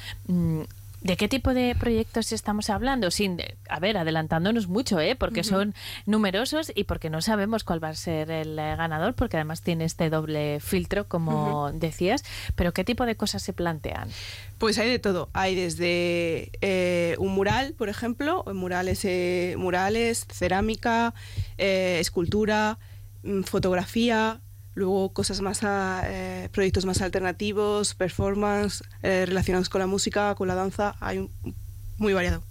¿De 1.02 1.16
qué 1.16 1.28
tipo 1.28 1.54
de 1.54 1.76
proyectos 1.80 2.32
estamos 2.32 2.70
hablando? 2.70 3.10
Sin, 3.10 3.42
a 3.70 3.80
ver, 3.80 3.98
adelantándonos 3.98 4.68
mucho, 4.68 5.00
¿eh? 5.00 5.16
porque 5.16 5.42
uh 5.42 5.44
-huh. 5.44 5.50
son 5.50 5.76
numerosos 6.06 6.72
y 6.76 6.84
porque 6.84 7.10
no 7.10 7.22
sabemos 7.22 7.64
cuál 7.64 7.82
va 7.82 7.90
a 7.90 7.96
ser 7.96 8.30
el 8.32 8.60
eh, 8.60 8.76
ganador, 8.76 9.14
porque 9.14 9.38
además 9.38 9.62
tiene 9.62 9.86
este 9.86 10.10
doble 10.10 10.60
filtro, 10.60 11.08
como 11.08 11.68
uh 11.68 11.70
-huh. 11.70 11.80
decías. 11.80 12.24
Pero 12.56 12.74
¿qué 12.74 12.84
tipo 12.84 13.06
de 13.06 13.16
cosas 13.16 13.44
se 13.44 13.54
plantean? 13.54 14.10
Pues 14.58 14.78
hay 14.78 14.90
de 14.90 15.00
todo. 15.00 15.30
Hay 15.34 15.56
desde 15.56 16.52
eh, 16.60 17.16
un 17.18 17.34
mural, 17.34 17.74
por 17.78 17.88
ejemplo, 17.88 18.44
murales, 18.54 19.06
eh, 19.06 19.56
murales 19.58 20.28
cerámica, 20.30 21.14
eh, 21.58 21.98
escultura, 22.02 22.78
mm, 23.24 23.44
fotografía, 23.44 24.42
luego 24.74 25.10
cosas 25.14 25.42
más 25.42 25.64
a, 25.64 26.02
eh, 26.06 26.50
proyectos 26.52 26.86
más 26.86 27.02
alternativos, 27.02 27.96
performance 27.96 28.84
eh, 29.04 29.26
relacionados 29.28 29.70
con 29.70 29.80
la 29.80 29.88
música, 29.88 30.36
con 30.36 30.48
la 30.48 30.56
danza, 30.56 30.96
hay 31.00 31.20
un, 31.20 31.32
muy 31.98 32.14
variado. 32.14 32.44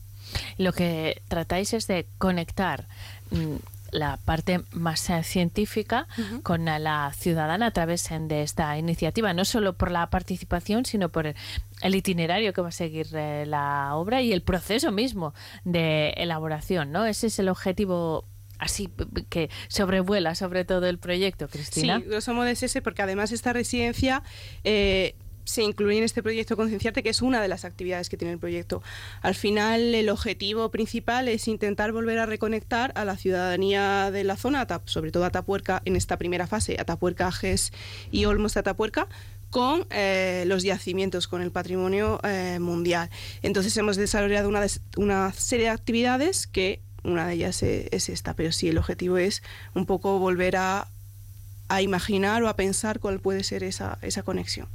Lo 0.59 0.73
que 0.73 1.23
tratáis 1.29 1.73
es 1.73 1.87
de 1.87 2.07
conectar 2.19 2.87
mmm, 3.31 3.57
la 3.91 4.19
parte 4.19 4.61
más 4.73 5.09
eh, 5.09 5.23
científica 5.23 6.07
uh 6.19 6.21
-huh. 6.21 6.43
con 6.43 6.67
la 6.67 7.13
ciudadana 7.17 7.67
a 7.67 7.71
través 7.71 8.09
de 8.11 8.43
esta 8.43 8.77
iniciativa, 8.77 9.33
no 9.33 9.47
solo 9.47 9.73
por 9.73 9.91
la 9.91 10.11
participación, 10.11 10.85
sino 10.85 11.09
por 11.09 11.27
el 11.27 11.95
itinerario 11.95 12.53
que 12.53 12.61
va 12.61 12.69
a 12.69 12.73
seguir 12.73 13.09
la 13.13 13.95
obra 13.95 14.21
y 14.21 14.33
el 14.33 14.43
proceso 14.43 14.93
mismo 14.93 15.33
de 15.65 16.11
elaboración, 16.19 16.93
¿no? 16.93 17.07
Ese 17.07 17.29
es 17.29 17.39
el 17.39 17.49
objetivo 17.49 18.25
así 18.59 18.91
que 19.29 19.51
sobrevuela 19.69 20.35
sobre 20.35 20.65
todo 20.65 20.87
el 20.87 20.99
proyecto, 20.99 21.49
Cristina. 21.49 21.99
Sí, 21.99 22.07
grosso 22.07 22.35
modo 22.35 22.47
es 22.47 22.63
ese, 22.63 22.83
porque 22.83 23.03
además 23.03 23.33
esta 23.33 23.53
residencia 23.53 24.23
eh, 24.65 25.15
se 25.49 25.63
incluye 25.63 25.97
en 25.97 26.05
este 26.05 26.23
proyecto 26.23 26.57
Concienciarte, 26.57 27.03
que 27.03 27.09
es 27.09 27.23
una 27.23 27.41
de 27.41 27.49
las 27.49 27.65
actividades 27.65 28.11
que 28.11 28.19
tiene 28.19 28.33
el 28.35 28.39
proyecto. 28.39 28.83
Al 29.23 29.35
final, 29.35 29.95
el 29.95 30.11
objetivo 30.11 30.71
principal 30.71 31.27
es 31.27 31.49
intentar 31.49 31.93
volver 31.93 32.19
a 32.19 32.27
reconectar 32.27 32.93
a 32.97 33.07
la 33.07 33.17
ciudadanía 33.17 34.11
de 34.11 34.25
la 34.25 34.37
zona, 34.37 34.67
sobre 34.85 35.11
todo 35.11 35.25
Atapuerca, 35.25 35.81
en 35.87 35.97
esta 35.97 36.19
primera 36.19 36.47
fase, 36.47 36.77
Atapuerca, 36.79 37.29
Ajes 37.29 37.73
y 38.11 38.27
Olmos 38.27 38.55
de 38.55 38.61
Atapuerca, 38.61 39.09
con 39.49 39.87
eh, 39.89 40.45
los 40.47 40.65
yacimientos, 40.65 41.29
con 41.29 41.41
el 41.41 41.51
patrimonio 41.51 42.21
eh, 42.25 42.59
mundial. 42.61 43.09
Entonces 43.41 43.75
hemos 43.79 43.97
desarrollado 43.97 44.51
una 44.51 45.33
serie 45.33 45.65
de 45.65 45.71
actividades 45.71 46.47
que 46.47 46.83
una 47.09 47.27
de 47.27 47.35
ellas 47.35 47.63
es 47.63 48.09
esta, 48.09 48.35
pero 48.35 48.53
sí, 48.53 48.69
el 48.69 48.79
objetivo 48.79 49.19
es 49.19 49.43
un 49.75 49.87
poco 49.87 50.19
volver 50.19 50.57
a, 50.57 50.89
a 51.69 51.83
imaginar 51.83 52.43
o 52.43 52.49
a 52.49 52.57
pensar 52.57 53.01
cuál 53.01 53.21
puede 53.21 53.45
ser 53.45 53.63
esa, 53.63 53.99
esa 54.03 54.23
conexión. 54.23 54.69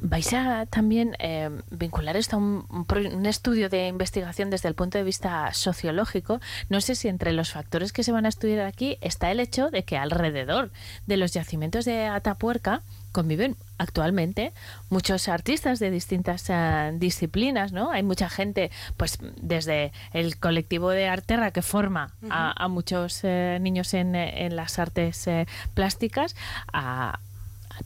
Vais 0.00 0.32
a 0.32 0.66
también 0.66 1.14
eh, 1.20 1.48
vincular 1.70 2.16
esto 2.16 2.36
a 2.36 2.38
un, 2.40 2.66
un, 2.68 3.26
estudio 3.26 3.68
de 3.68 3.86
investigación 3.86 4.50
desde 4.50 4.68
el 4.68 4.74
punto 4.74 4.98
de 4.98 5.04
vista 5.04 5.52
sociológico. 5.54 6.40
No 6.68 6.80
sé 6.80 6.96
si 6.96 7.06
entre 7.06 7.32
los 7.32 7.52
factores 7.52 7.92
que 7.92 8.02
se 8.02 8.10
van 8.10 8.26
a 8.26 8.28
estudiar 8.28 8.66
aquí 8.66 8.98
está 9.00 9.30
el 9.30 9.38
hecho 9.38 9.70
de 9.70 9.84
que 9.84 9.96
alrededor 9.96 10.72
de 11.06 11.16
los 11.16 11.32
yacimientos 11.32 11.84
de 11.84 12.06
Atapuerca 12.06 12.82
conviven 13.12 13.56
actualmente 13.78 14.52
muchos 14.90 15.28
artistas 15.28 15.78
de 15.78 15.90
distintas 15.90 16.48
uh, 16.48 16.98
disciplinas, 16.98 17.72
¿no? 17.72 17.90
Hay 17.90 18.02
mucha 18.02 18.28
gente, 18.28 18.70
pues 18.96 19.18
desde 19.40 19.92
el 20.12 20.38
colectivo 20.38 20.90
de 20.90 21.08
Arterra 21.08 21.50
que 21.50 21.62
forma 21.62 22.12
uh 22.22 22.26
-huh. 22.26 22.30
a, 22.32 22.64
a, 22.64 22.68
muchos 22.68 23.22
uh, 23.22 23.58
niños 23.60 23.94
en, 23.94 24.14
en, 24.14 24.56
las 24.56 24.78
artes 24.78 25.26
eh, 25.26 25.46
plásticas, 25.74 26.34
a 26.72 27.20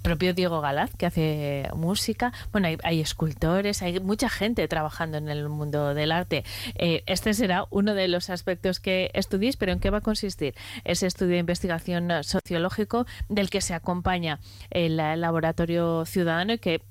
propio 0.02 0.34
Diego 0.34 0.60
Galaz, 0.60 0.90
que 0.96 1.06
hace 1.06 1.68
música. 1.74 2.32
Bueno, 2.52 2.68
hay, 2.82 3.00
escultores, 3.00 3.82
hay 3.82 4.00
mucha 4.00 4.28
gente 4.28 4.66
trabajando 4.68 5.18
en 5.18 5.28
el 5.28 5.48
mundo 5.48 5.94
del 5.94 6.12
arte. 6.12 6.44
Eh, 6.74 7.02
este 7.06 7.34
será 7.34 7.66
uno 7.70 7.94
de 7.94 8.08
los 8.08 8.30
aspectos 8.30 8.80
que 8.80 9.10
estudiéis, 9.14 9.56
pero 9.56 9.72
¿en 9.72 9.80
qué 9.80 9.90
va 9.90 9.98
a 9.98 10.02
consistir 10.02 10.54
ese 10.84 11.06
estudio 11.06 11.32
de 11.32 11.38
investigación 11.38 12.10
sociológico 12.22 13.06
del 13.28 13.50
que 13.50 13.60
se 13.60 13.74
acompaña 13.74 14.40
el, 14.70 14.98
el 14.98 15.20
laboratorio 15.20 16.04
ciudadano 16.04 16.54
y 16.54 16.58
que 16.58 16.82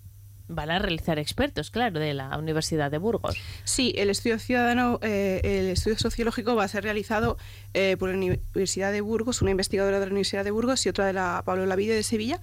van 0.47 0.69
a 0.69 0.79
realizar 0.79 1.19
expertos, 1.19 1.71
claro, 1.71 1.99
de 1.99 2.13
la 2.13 2.37
Universidad 2.37 2.91
de 2.91 2.97
Burgos. 2.97 3.35
Sí, 3.63 3.93
el 3.97 4.09
estudio 4.09 4.39
ciudadano, 4.39 4.99
eh, 5.01 5.41
el 5.43 5.69
estudio 5.69 5.97
sociológico 5.97 6.55
va 6.55 6.65
a 6.65 6.67
ser 6.67 6.83
realizado 6.83 7.37
eh, 7.73 7.97
por 7.97 8.09
la 8.09 8.15
Universidad 8.15 8.91
de 8.91 9.01
Burgos, 9.01 9.41
una 9.41 9.51
investigadora 9.51 9.99
de 9.99 10.05
la 10.05 10.11
Universidad 10.11 10.43
de 10.43 10.51
Burgos 10.51 10.85
y 10.85 10.89
otra 10.89 11.05
de 11.05 11.13
la 11.13 11.41
Pablo 11.45 11.65
Lavide 11.65 11.95
de 11.95 12.03
Sevilla, 12.03 12.39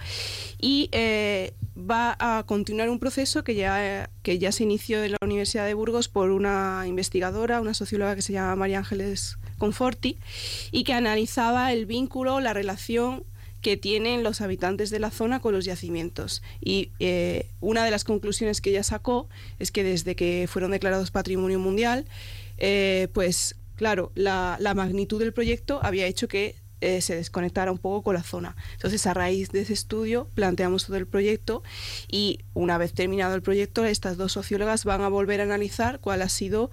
y 0.61 0.89
eh, 0.93 1.55
va 1.77 2.17
a 2.19 2.45
continuar 2.45 2.91
un 2.91 2.99
proceso 2.99 3.45
que 3.45 3.55
ya, 3.55 4.11
que 4.23 4.39
ya 4.39 4.53
se 4.53 4.65
inició 4.65 5.03
en 5.05 5.13
la 5.13 5.19
Universidad 5.23 5.67
de 5.67 5.75
Burgos 5.75 6.09
por 6.09 6.31
una 6.31 6.85
investigadora, 6.87 7.61
una 7.61 7.75
socióloga 7.75 8.15
que 8.15 8.23
se 8.23 8.33
llama 8.33 8.57
María 8.57 8.79
Ángeles 8.79 9.39
Conforti, 9.59 10.19
y 10.71 10.85
que 10.85 10.93
analizaba 10.93 11.73
el 11.73 11.87
vínculo, 11.87 12.41
la 12.41 12.53
relación 12.53 13.25
que 13.63 13.77
tienen 13.77 14.25
los 14.25 14.41
habitantes 14.41 14.91
de 14.91 14.99
la 14.99 15.11
zona 15.11 15.41
con 15.41 15.55
los 15.55 15.65
yacimientos. 15.65 16.43
Y 16.61 16.91
eh, 16.99 17.47
una 17.61 17.85
de 17.85 17.93
las 17.93 18.05
conclusiones 18.05 18.61
que 18.61 18.71
ella 18.71 18.83
sacó 18.83 19.29
es 19.61 19.71
que 19.71 19.85
desde 19.85 20.17
que 20.17 20.47
fueron 20.51 20.73
declarados 20.73 21.13
Patrimonio 21.13 21.61
Mundial, 21.61 22.05
eh, 22.59 23.09
pues 23.15 23.55
claro, 23.77 24.11
la, 24.15 24.57
la, 24.61 24.75
magnitud 24.75 25.21
del 25.21 25.33
proyecto 25.33 25.81
había 25.83 26.07
hecho 26.07 26.29
que 26.29 26.57
eh, 26.81 27.01
se 27.01 27.15
desconectara 27.15 27.71
un 27.71 27.79
poco 27.79 28.03
con 28.03 28.15
la 28.15 28.25
zona. 28.25 28.57
Entonces, 28.73 29.07
a 29.07 29.15
raíz 29.15 29.51
de 29.51 29.61
ese 29.61 29.73
estudio, 29.73 30.27
planteamos 30.35 30.87
todo 30.87 30.97
el 30.97 31.07
proyecto 31.07 31.63
y 32.11 32.41
una 32.55 32.79
vez 32.79 32.93
terminado 32.93 33.37
el 33.37 33.43
proyecto, 33.43 33.85
estas 33.85 34.17
dos 34.17 34.33
sociólogas 34.33 34.85
van 34.85 35.03
a 35.03 35.09
volver 35.09 35.41
a 35.41 35.45
analizar 35.45 36.01
cuál 36.01 36.23
ha 36.23 36.29
sido 36.29 36.71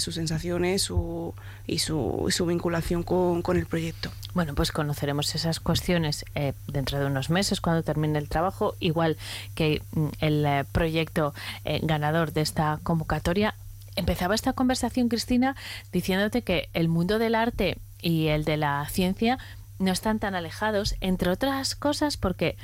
sus 0.00 0.16
sensaciones 0.16 0.82
su, 0.82 1.34
y 1.64 1.78
su, 1.78 2.26
su 2.30 2.46
vinculación 2.46 3.04
con, 3.04 3.42
con, 3.42 3.56
el 3.56 3.66
proyecto. 3.66 4.10
Bueno, 4.38 4.54
pues 4.54 4.70
conoceremos 4.70 5.34
esas 5.34 5.58
cuestiones 5.58 6.24
eh, 6.36 6.52
dentro 6.68 7.00
de 7.00 7.06
unos 7.06 7.28
meses 7.28 7.60
cuando 7.60 7.82
termine 7.82 8.20
el 8.20 8.28
trabajo, 8.28 8.76
igual 8.78 9.16
que 9.56 9.82
mm, 9.90 10.06
el 10.20 10.46
eh, 10.46 10.64
proyecto 10.70 11.34
eh, 11.64 11.80
ganador 11.82 12.32
de 12.32 12.42
esta 12.42 12.78
convocatoria. 12.84 13.56
Empezaba 13.96 14.36
esta 14.36 14.52
conversación, 14.52 15.08
Cristina, 15.08 15.56
diciéndote 15.90 16.42
que 16.42 16.68
el 16.72 16.86
mundo 16.86 17.18
del 17.18 17.34
arte 17.34 17.78
y 18.00 18.28
el 18.28 18.44
de 18.44 18.58
la 18.58 18.86
ciencia 18.88 19.38
no 19.80 19.90
están 19.90 20.20
tan 20.20 20.36
alejados, 20.36 20.94
entre 21.00 21.30
otras 21.30 21.74
cosas 21.74 22.16
porque 22.16 22.56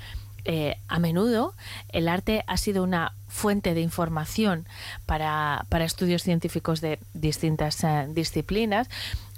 eh, 0.44 0.76
a 0.86 1.00
menudo 1.00 1.54
el 1.88 2.06
arte 2.06 2.44
ha 2.46 2.56
sido 2.56 2.84
una 2.84 3.14
fuente 3.26 3.74
de 3.74 3.80
información 3.80 4.68
para, 5.06 5.66
estudios 5.80 6.22
científicos 6.22 6.80
de 6.80 7.00
distintas 7.14 7.84
disciplinas 8.10 8.88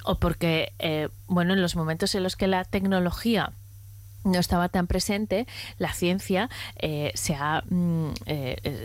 o 0.06 0.18
porque, 0.18 0.72
eh, 0.78 1.08
bueno, 1.26 1.54
en 1.54 1.60
los 1.60 1.76
momentos 1.76 2.14
en 2.14 2.22
los 2.22 2.36
que 2.36 2.46
la 2.46 2.64
tecnología 2.64 3.52
no 4.24 4.38
estaba 4.38 4.68
tan 4.68 4.86
presente, 4.86 5.46
la 5.78 5.92
ciencia 5.92 6.48
se, 7.14 7.34
ha, 7.34 7.62
mm, 7.68 8.10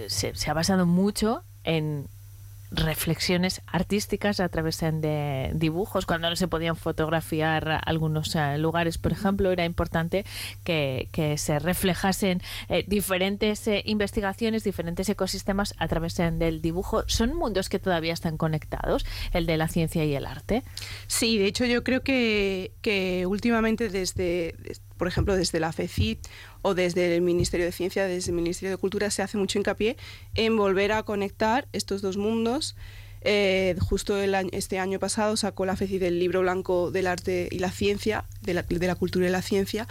se 0.07 0.49
ha 0.51 0.53
basado 0.53 0.85
mucho 0.85 1.43
en 1.63 2.07
reflexiones 2.71 3.61
artísticas 3.67 4.39
a 4.39 4.49
través 4.49 4.79
de 4.79 5.51
dibujos. 5.53 6.05
Cuando 6.05 6.29
no 6.29 6.35
se 6.35 6.47
podían 6.47 6.75
fotografiar 6.75 7.81
algunos 7.85 8.35
eh, 8.35 8.57
lugares, 8.57 8.97
por 8.97 9.11
ejemplo, 9.11 9.51
era 9.51 9.65
importante 9.65 10.25
que, 10.63 11.09
se 11.37 11.59
reflejasen 11.59 12.41
eh, 12.69 12.83
diferentes 12.87 13.67
eh, 13.67 13.83
investigaciones, 13.85 14.63
diferentes 14.63 15.07
ecosistemas 15.09 15.75
a 15.77 15.87
través 15.87 16.15
del 16.15 16.61
dibujo. 16.61 17.03
¿Son 17.07 17.33
mundos 17.35 17.69
que 17.69 17.79
todavía 17.79 18.13
están 18.13 18.37
conectados, 18.37 19.05
el 19.33 19.45
de 19.45 19.57
la 19.57 19.67
ciencia 19.67 20.03
y 20.05 20.15
el 20.15 20.25
arte? 20.25 20.63
Sí, 21.07 21.37
de 21.37 21.45
hecho 21.45 21.65
yo 21.65 21.83
creo 21.83 22.01
que, 22.01 22.71
que 22.81 23.25
últimamente 23.25 23.89
desde 23.89 24.55
por 25.01 25.07
ejemplo, 25.07 25.35
desde 25.35 25.59
la 25.59 25.71
FECIT 25.71 26.19
o 26.61 26.75
desde 26.75 27.15
el 27.15 27.23
Ministerio 27.23 27.65
de 27.65 27.71
Ciencia, 27.71 28.05
desde 28.05 28.29
el 28.29 28.35
Ministerio 28.35 28.69
de 28.69 28.77
Cultura, 28.77 29.09
se 29.09 29.23
hace 29.23 29.35
mucho 29.35 29.57
hincapié 29.57 29.97
en 30.35 30.55
volver 30.55 30.91
a 30.91 31.01
conectar 31.01 31.67
estos 31.73 32.03
dos 32.03 32.17
mundos. 32.17 32.75
Eh, 33.23 33.75
justo 33.79 34.21
el 34.21 34.35
este 34.51 34.77
año 34.77 34.99
pasado 34.99 35.37
sacó 35.37 35.65
la 35.65 35.75
FECIT 35.75 36.03
el 36.03 36.19
libro 36.19 36.41
blanco 36.41 36.91
del 36.91 37.07
arte 37.07 37.49
y 37.49 37.57
la 37.57 37.71
ciencia, 37.71 38.25
de 38.43 38.53
la, 38.53 38.95
cultura 38.95 39.27
y 39.27 39.31
la 39.31 39.41
ciencia, 39.41 39.87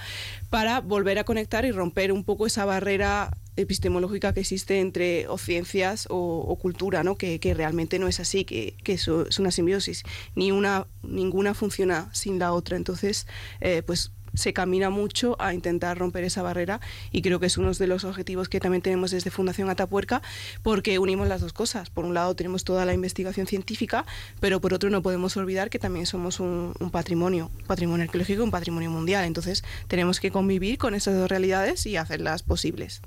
para 0.49 0.81
volver 0.81 1.19
a 1.19 1.25
conectar 1.25 1.65
y 1.65 1.73
romper 1.73 2.13
un 2.13 2.23
poco 2.23 2.47
esa 2.47 2.65
barrera 2.65 3.37
epistemológica 3.57 4.33
que 4.33 4.41
existe 4.41 4.79
entre 4.79 5.27
o 5.27 5.39
ciencias 5.39 6.07
o, 6.09 6.57
cultura, 6.63 7.03
¿no? 7.03 7.17
Que, 7.17 7.41
realmente 7.57 7.99
no 7.99 8.07
es 8.07 8.21
así, 8.21 8.45
que, 8.45 8.77
eso 8.85 9.27
es 9.27 9.41
una 9.41 9.51
simbiosis. 9.51 10.05
Ni 10.37 10.53
una, 10.53 10.87
ninguna 11.03 11.55
funciona 11.55 12.11
sin 12.13 12.39
la 12.39 12.53
otra. 12.53 12.77
Entonces, 12.77 13.27
eh, 13.61 13.83
pues 13.85 14.13
se 14.35 14.53
camina 14.53 14.91
mucho 14.91 15.37
a 15.39 15.55
intentar 15.55 15.99
romper 15.99 16.25
esa 16.25 16.43
barrera 16.43 16.81
y 17.11 17.23
creo 17.23 17.41
que 17.41 17.47
es 17.47 17.59
uno 17.59 17.73
de 17.73 17.87
los 17.87 18.05
objetivos 18.05 18.49
que 18.49 18.61
también 18.61 18.83
tenemos 18.83 19.11
desde 19.11 19.31
Fundación 19.31 19.71
Atapuerca 19.71 20.23
porque 20.63 20.99
unimos 20.99 21.29
las 21.29 21.41
dos 21.41 21.53
cosas. 21.53 21.91
Por 21.91 22.05
un 22.05 22.15
lado 22.15 22.35
tenemos 22.35 22.65
toda 22.65 22.85
la 22.85 22.93
investigación 22.93 23.47
científica, 23.47 24.05
pero 24.41 24.61
por 24.61 24.75
otro 24.75 24.91
no 24.91 25.03
podemos 25.03 25.37
olvidar 25.37 25.71
que 25.71 25.79
también 25.79 26.07
somos 26.07 26.41
un, 26.41 26.75
patrimonio, 26.91 27.51
un 27.61 27.67
patrimonio 27.67 28.05
arqueológico, 28.05 28.43
un 28.43 28.51
patrimonio 28.51 28.91
mundial. 28.91 29.25
Entonces 29.25 29.65
tenemos 29.89 30.21
que 30.21 30.31
convivir 30.31 30.79
con 30.79 30.95
esas 30.95 31.15
dos 31.15 31.29
realidades 31.29 31.87
y 31.87 31.97
hacerlas 31.97 32.43
posibles. 32.43 33.03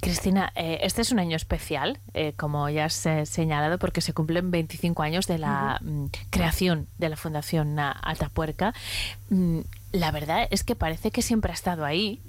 Cristina, 0.00 0.52
eh, 0.56 0.78
este 0.82 1.02
es 1.02 1.12
un 1.12 1.18
año 1.18 1.36
especial, 1.36 1.98
eh, 2.12 2.32
como 2.36 2.68
ya 2.68 2.86
has 2.86 3.06
eh, 3.06 3.26
señalado, 3.26 3.78
porque 3.78 4.00
se 4.00 4.12
cumplen 4.12 4.50
25 4.50 5.02
años 5.02 5.26
de 5.26 5.38
la 5.38 5.78
mm, 5.82 6.06
creación 6.30 6.88
de 6.98 7.08
la 7.08 7.16
Fundación 7.16 7.78
Atapuerca. 7.78 8.74
Mm, 9.30 9.60
la 9.94 10.10
verdad 10.10 10.48
es 10.50 10.64
que 10.64 10.74
parece 10.74 11.12
que 11.12 11.22
siempre 11.22 11.52
ha 11.52 11.54
estado 11.54 11.84
ahí. 11.84 12.20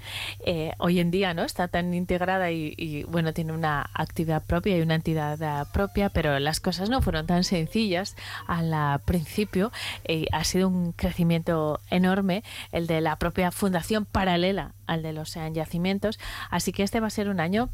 Eh, 0.45 0.71
hoy 0.77 0.99
en 0.99 1.09
día 1.09 1.33
no 1.33 1.41
está 1.41 1.67
tan 1.67 1.95
integrada 1.95 2.51
y, 2.51 3.03
bueno 3.09 3.33
tiene 3.33 3.53
una 3.53 3.89
actividad 3.95 4.43
propia 4.43 4.77
y 4.77 4.81
una 4.81 4.93
entidad 4.93 5.41
eh, 5.41 5.65
propia, 5.73 6.09
pero 6.09 6.37
las 6.37 6.59
cosas 6.59 6.91
no 6.91 7.01
fueron 7.01 7.25
tan 7.25 7.43
sencillas 7.43 8.15
al 8.45 8.99
principio. 9.01 9.71
Eh, 10.03 10.27
ha 10.31 10.43
sido 10.43 10.67
un 10.67 10.91
crecimiento 10.91 11.79
enorme 11.89 12.43
el 12.71 12.85
de 12.85 13.01
la 13.01 13.15
propia 13.15 13.49
fundación 13.51 14.05
paralela 14.05 14.73
al 14.85 15.01
de 15.01 15.13
los 15.13 15.33
yacimientos. 15.33 16.19
Así 16.51 16.71
que 16.71 16.83
este 16.83 16.99
va 16.99 17.07
a 17.07 17.09
ser 17.09 17.29
un 17.29 17.39
año 17.39 17.69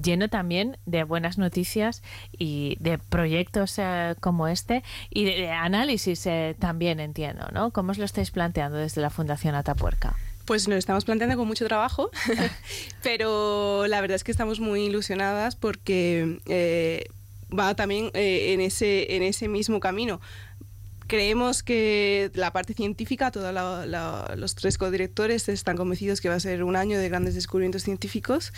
lleno 0.00 0.28
también 0.28 0.78
de 0.86 1.04
buenas 1.04 1.38
noticias 1.38 2.02
y 2.36 2.76
de 2.80 2.98
proyectos 2.98 3.78
eh, 3.78 4.14
como 4.20 4.48
este 4.48 4.82
y 5.10 5.24
de, 5.24 5.50
análisis 5.50 6.26
eh, 6.26 6.56
también 6.58 7.00
entiendo, 7.00 7.48
¿no? 7.52 7.70
¿Cómo 7.70 7.92
os 7.92 7.98
lo 7.98 8.04
estáis 8.04 8.30
planteando 8.30 8.78
desde 8.78 9.00
la 9.00 9.10
Fundación 9.10 9.54
Atapuerca? 9.54 10.16
Pues 10.44 10.68
nos 10.68 10.78
estamos 10.78 11.04
planteando 11.04 11.36
con 11.36 11.48
mucho 11.48 11.66
trabajo, 11.66 12.10
pero 13.02 13.86
la 13.88 14.00
verdad 14.00 14.14
es 14.16 14.24
que 14.24 14.30
estamos 14.30 14.60
muy 14.60 14.84
ilusionadas 14.84 15.56
porque 15.56 16.38
eh, 16.46 17.06
va 17.56 17.74
también 17.74 18.10
en, 18.14 18.60
ese, 18.60 19.16
en 19.16 19.22
ese 19.22 19.48
mismo 19.48 19.80
camino 19.80 20.20
creemos 21.06 21.62
que 21.62 22.30
la 22.34 22.52
parte 22.52 22.74
científica, 22.74 23.30
todos 23.30 23.54
los 24.36 24.54
tres 24.54 24.78
codirectores 24.78 25.48
están 25.48 25.76
convencidos 25.76 26.20
que 26.20 26.28
va 26.28 26.34
a 26.34 26.40
ser 26.40 26.64
un 26.64 26.76
año 26.76 26.98
de 26.98 27.08
grandes 27.08 27.34
descubrimientos 27.34 27.82
científicos 27.82 28.52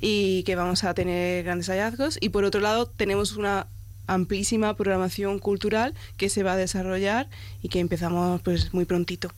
y 0.00 0.42
que 0.44 0.56
vamos 0.56 0.84
a 0.84 0.94
tener 0.94 1.44
grandes 1.44 1.68
hallazgos. 1.68 2.18
Y 2.20 2.30
por 2.30 2.44
otro 2.44 2.60
lado, 2.60 2.86
tenemos 2.86 3.36
una 3.36 3.66
amplísima 4.06 4.74
programación 4.74 5.38
cultural 5.38 5.94
que 6.16 6.28
se 6.28 6.42
va 6.42 6.52
a 6.52 6.56
desarrollar 6.56 7.28
y 7.62 7.68
que 7.68 7.80
empezamos 7.80 8.40
pues 8.42 8.72
muy 8.72 8.84
prontito. 8.84 9.32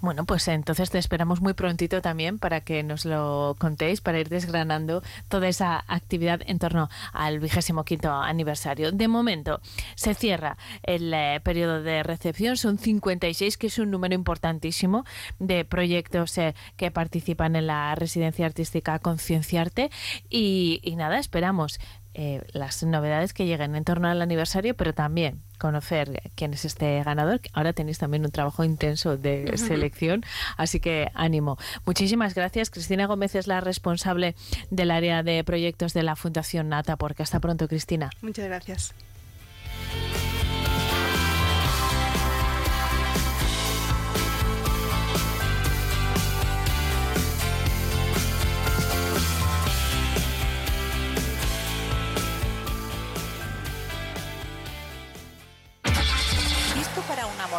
Bueno, 0.00 0.24
pues 0.24 0.48
entonces 0.48 0.90
te 0.90 0.98
esperamos 0.98 1.40
muy 1.40 1.54
prontito 1.54 2.00
también 2.00 2.38
para 2.38 2.60
que 2.60 2.82
nos 2.82 3.04
lo 3.04 3.56
contéis, 3.58 4.00
para 4.00 4.18
ir 4.18 4.28
desgranando 4.28 5.02
toda 5.28 5.48
esa 5.48 5.84
actividad 5.88 6.40
en 6.46 6.58
torno 6.58 6.88
al 7.12 7.38
vigésimo 7.40 7.84
quinto 7.84 8.12
aniversario. 8.12 8.92
De 8.92 9.08
momento, 9.08 9.60
se 9.94 10.14
cierra 10.14 10.56
el 10.82 11.12
eh, 11.12 11.40
periodo 11.42 11.82
de 11.82 12.02
recepción, 12.02 12.56
son 12.56 12.78
56, 12.78 13.56
que 13.56 13.66
es 13.66 13.78
un 13.78 13.90
número 13.90 14.14
importantísimo 14.14 15.04
de 15.38 15.64
proyectos 15.64 16.36
eh, 16.38 16.54
que 16.76 16.90
participan 16.90 17.56
en 17.56 17.66
la 17.66 17.94
residencia 17.94 18.46
artística 18.46 18.98
Concienciarte 18.98 19.90
y, 20.28 20.80
y 20.82 20.96
nada, 20.96 21.18
esperamos 21.18 21.78
eh, 22.14 22.42
las 22.52 22.82
novedades 22.82 23.32
que 23.32 23.46
lleguen 23.46 23.74
en 23.76 23.84
torno 23.84 24.08
al 24.08 24.22
aniversario, 24.22 24.74
pero 24.74 24.94
también 24.94 25.42
conocer 25.58 26.22
quién 26.34 26.54
es 26.54 26.64
este 26.64 27.02
ganador. 27.02 27.40
Ahora 27.52 27.72
tenéis 27.72 27.98
también 27.98 28.24
un 28.24 28.30
trabajo 28.30 28.64
intenso 28.64 29.16
de 29.16 29.56
selección, 29.56 30.22
así 30.56 30.80
que 30.80 31.10
ánimo. 31.14 31.58
Muchísimas 31.84 32.34
gracias. 32.34 32.70
Cristina 32.70 33.06
Gómez 33.06 33.34
es 33.34 33.46
la 33.46 33.60
responsable 33.60 34.34
del 34.70 34.90
área 34.90 35.22
de 35.22 35.42
proyectos 35.44 35.94
de 35.94 36.02
la 36.02 36.16
Fundación 36.16 36.68
Nata, 36.68 36.96
porque 36.96 37.22
hasta 37.22 37.40
pronto, 37.40 37.68
Cristina. 37.68 38.10
Muchas 38.22 38.46
gracias. 38.46 38.94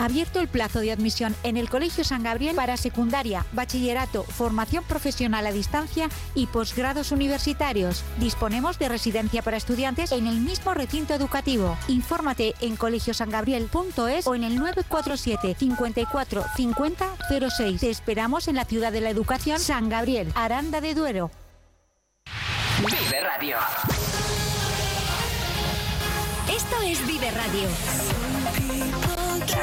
abierto 0.00 0.40
el 0.40 0.48
plazo 0.48 0.80
de 0.80 0.92
admisión 0.92 1.36
en 1.42 1.56
el 1.56 1.68
Colegio 1.68 2.04
San 2.04 2.22
Gabriel 2.22 2.56
para 2.56 2.76
secundaria, 2.76 3.44
bachillerato, 3.52 4.24
formación 4.24 4.82
profesional 4.84 5.46
a 5.46 5.52
distancia 5.52 6.08
y 6.34 6.46
posgrados 6.46 7.12
universitarios. 7.12 8.02
Disponemos 8.18 8.78
de 8.78 8.88
residencia 8.88 9.42
para 9.42 9.58
estudiantes 9.58 10.12
en 10.12 10.26
el 10.26 10.40
mismo 10.40 10.74
recinto 10.74 11.14
educativo. 11.14 11.76
Infórmate 11.88 12.54
en 12.60 12.76
colegiosangabriel.es 12.76 14.26
o 14.26 14.34
en 14.34 14.44
el 14.44 14.56
947 14.56 15.54
54 15.58 16.44
50 16.56 17.06
06. 17.50 17.80
Te 17.80 17.90
esperamos 17.90 18.48
en 18.48 18.56
la 18.56 18.64
ciudad 18.64 18.92
de 18.92 19.02
la 19.02 19.10
educación 19.10 19.60
San 19.60 19.88
Gabriel, 19.88 20.32
Aranda 20.34 20.80
de 20.80 20.94
Duero. 20.94 21.30
Vive 22.78 23.20
Radio. 23.20 23.58
Esto 26.48 26.80
es 26.82 27.06
Vive 27.06 27.30
Radio. 27.30 28.69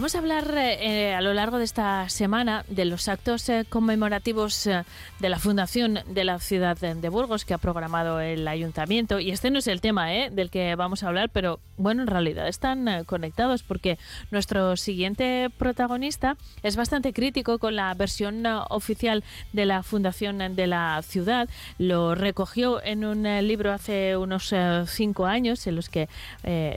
Vamos 0.00 0.14
a 0.14 0.20
hablar 0.20 0.54
eh, 0.56 1.12
a 1.12 1.20
lo 1.20 1.34
largo 1.34 1.58
de 1.58 1.64
esta 1.64 2.08
semana 2.08 2.64
de 2.68 2.86
los 2.86 3.06
actos 3.06 3.46
eh, 3.50 3.66
conmemorativos 3.68 4.66
eh, 4.66 4.84
de 5.18 5.28
la 5.28 5.38
Fundación 5.38 5.98
de 6.06 6.24
la 6.24 6.38
Ciudad 6.38 6.78
de, 6.78 6.94
de 6.94 7.08
Burgos 7.10 7.44
que 7.44 7.52
ha 7.52 7.58
programado 7.58 8.18
el 8.18 8.48
Ayuntamiento. 8.48 9.20
Y 9.20 9.30
este 9.30 9.50
no 9.50 9.58
es 9.58 9.66
el 9.66 9.82
tema 9.82 10.14
eh, 10.14 10.30
del 10.30 10.48
que 10.48 10.74
vamos 10.74 11.02
a 11.02 11.08
hablar, 11.08 11.28
pero 11.28 11.60
bueno, 11.76 12.00
en 12.00 12.08
realidad 12.08 12.48
están 12.48 12.88
eh, 12.88 13.04
conectados 13.04 13.62
porque 13.62 13.98
nuestro 14.30 14.74
siguiente 14.78 15.50
protagonista 15.58 16.38
es 16.62 16.76
bastante 16.76 17.12
crítico 17.12 17.58
con 17.58 17.76
la 17.76 17.92
versión 17.92 18.46
eh, 18.46 18.58
oficial 18.70 19.22
de 19.52 19.66
la 19.66 19.82
Fundación 19.82 20.56
de 20.56 20.66
la 20.66 21.02
Ciudad. 21.02 21.46
Lo 21.76 22.14
recogió 22.14 22.82
en 22.82 23.04
un 23.04 23.24
libro 23.46 23.70
hace 23.70 24.16
unos 24.16 24.54
cinco 24.86 25.26
años 25.26 25.66
en 25.66 25.76
los 25.76 25.90
que 25.90 26.08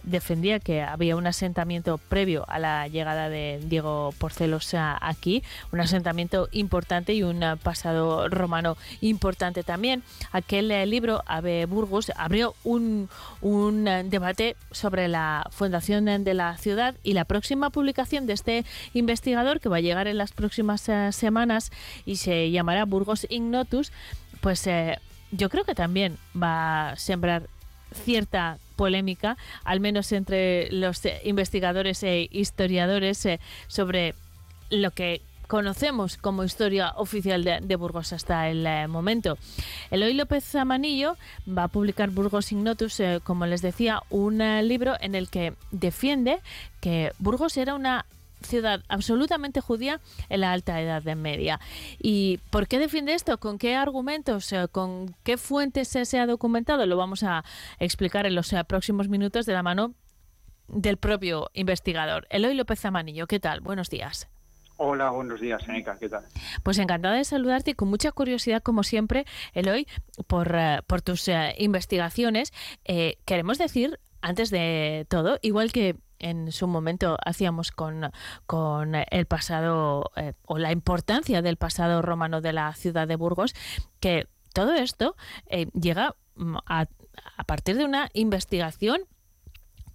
defendía 0.04 0.60
que 0.60 0.82
había 0.82 1.16
un 1.16 1.26
asentamiento 1.26 1.98
previo 1.98 2.44
a 2.50 2.60
la 2.60 2.88
llegada 2.88 3.13
de 3.16 3.60
Diego 3.66 4.14
Porcelos 4.18 4.74
aquí, 4.74 5.44
un 5.72 5.80
asentamiento 5.80 6.50
importante 6.52 7.14
y 7.14 7.24
un 7.24 7.42
pasado 7.62 8.28
romano 8.30 8.78
importante 9.02 9.64
también. 9.64 10.04
Aquel 10.32 10.72
eh, 10.72 10.86
libro, 10.86 11.24
Ave 11.26 11.66
Burgos, 11.66 12.12
abrió 12.16 12.56
un, 12.64 13.10
un 13.42 13.88
eh, 13.88 14.04
debate 14.04 14.56
sobre 14.72 15.08
la 15.08 15.48
fundación 15.52 16.06
de 16.24 16.34
la 16.34 16.58
ciudad 16.58 16.96
y 17.04 17.14
la 17.14 17.26
próxima 17.26 17.70
publicación 17.70 18.26
de 18.26 18.34
este 18.34 18.66
investigador, 18.94 19.60
que 19.60 19.70
va 19.70 19.78
a 19.78 19.82
llegar 19.82 20.08
en 20.08 20.18
las 20.18 20.32
próximas 20.32 20.88
eh, 20.90 21.12
semanas 21.12 21.72
y 22.06 22.18
se 22.18 22.52
llamará 22.52 22.86
Burgos 22.86 23.28
Ignotus, 23.30 23.92
pues 24.42 24.66
eh, 24.68 25.00
yo 25.32 25.50
creo 25.50 25.64
que 25.64 25.76
también 25.76 26.18
va 26.42 26.90
a 26.90 26.96
sembrar 26.98 27.48
cierta 28.06 28.58
polémica, 28.76 29.38
al 29.64 29.80
menos 29.80 30.12
entre 30.12 30.72
los 30.72 31.04
eh, 31.06 31.22
investigadores 31.24 32.04
e 32.04 32.28
historiadores, 32.32 33.26
eh, 33.26 33.40
sobre 33.68 34.16
lo 34.70 34.92
que 34.92 35.22
conocemos 35.48 36.18
como 36.18 36.44
historia 36.44 36.94
oficial 36.96 37.44
de, 37.44 37.76
Burgos 37.76 38.12
hasta 38.14 38.50
el 38.50 38.66
eh, 38.66 38.88
momento. 38.88 39.38
Eloy 39.92 40.14
López 40.14 40.56
Amanillo 40.56 41.16
va 41.46 41.66
a 41.66 41.68
publicar 41.68 42.10
Burgos 42.10 42.52
Ignotus, 42.52 43.02
como 43.24 43.46
les 43.46 43.62
decía, 43.62 44.02
un 44.10 44.40
libro 44.68 44.96
en 45.00 45.14
el 45.14 45.30
que 45.30 45.54
defiende 45.72 46.40
que 46.82 47.12
Burgos 47.20 47.58
era 47.58 47.76
una 47.76 48.06
ciudad 48.46 48.84
absolutamente 48.88 49.62
judía 49.62 50.00
en 50.30 50.42
la 50.42 50.52
alta 50.52 50.80
edad 50.82 51.02
de 51.02 51.16
media. 51.16 51.60
¿Y 52.00 52.40
por 52.50 52.68
qué 52.68 52.80
defiende 52.80 53.14
esto? 53.14 53.38
¿Con 53.40 53.58
qué 53.58 53.76
argumentos? 53.76 54.52
eh, 54.54 54.68
¿Con 54.72 55.16
qué 55.24 55.38
fuentes 55.38 55.88
se, 55.88 56.20
ha 56.20 56.26
documentado? 56.26 56.86
Lo 56.86 56.98
vamos 56.98 57.24
a 57.24 57.44
explicar 57.80 58.26
en 58.26 58.36
los 58.36 58.52
eh, 58.54 58.64
próximos 58.64 59.10
minutos 59.10 59.46
de 59.46 59.54
la 59.54 59.64
mano 59.64 59.94
del 60.68 60.98
propio 60.98 61.50
investigador. 61.54 62.28
Eloy 62.30 62.56
López 62.56 62.84
Amanillo, 62.86 63.28
¿qué 63.28 63.40
tal? 63.40 63.62
Buenos 63.62 63.90
días. 63.90 64.30
Hola, 64.78 65.12
buenos 65.12 65.40
días, 65.40 65.62
Eneca, 65.68 65.98
¿qué 66.00 66.10
tal? 66.10 66.26
Pues 66.64 66.80
encantada 66.80 67.16
de 67.16 67.24
saludarte 67.24 67.72
y 67.72 67.74
con 67.76 67.90
mucha 67.90 68.12
curiosidad, 68.12 68.64
como 68.64 68.84
siempre, 68.84 69.26
Eloy, 69.54 69.88
por, 70.28 70.56
eh, 70.56 70.82
por 70.88 71.02
tus 71.02 71.30
investigaciones. 71.58 72.52
Eh, 72.84 73.18
queremos 73.26 73.60
decir, 73.60 74.00
antes 74.22 74.50
de 74.50 75.06
todo, 75.10 75.38
igual 75.42 75.72
que 75.72 75.96
en 76.24 76.52
su 76.52 76.68
momento 76.68 77.18
hacíamos 77.24 77.72
con, 77.72 78.12
con 78.46 78.96
el 78.96 79.26
pasado 79.26 80.12
eh, 80.16 80.34
o 80.46 80.58
la 80.58 80.72
importancia 80.72 81.42
del 81.42 81.58
pasado 81.58 82.02
romano 82.02 82.42
de 82.42 82.54
la 82.54 82.74
ciudad 82.74 83.08
de 83.08 83.18
Burgos, 83.18 83.54
que 84.00 84.28
todo 84.54 84.74
esto 84.74 85.16
eh, 85.48 85.68
llega 85.74 86.16
mm, 86.36 86.58
a, 86.66 86.88
a 87.38 87.44
partir 87.44 87.78
de 87.78 87.86
una 87.86 88.10
investigación 88.14 89.02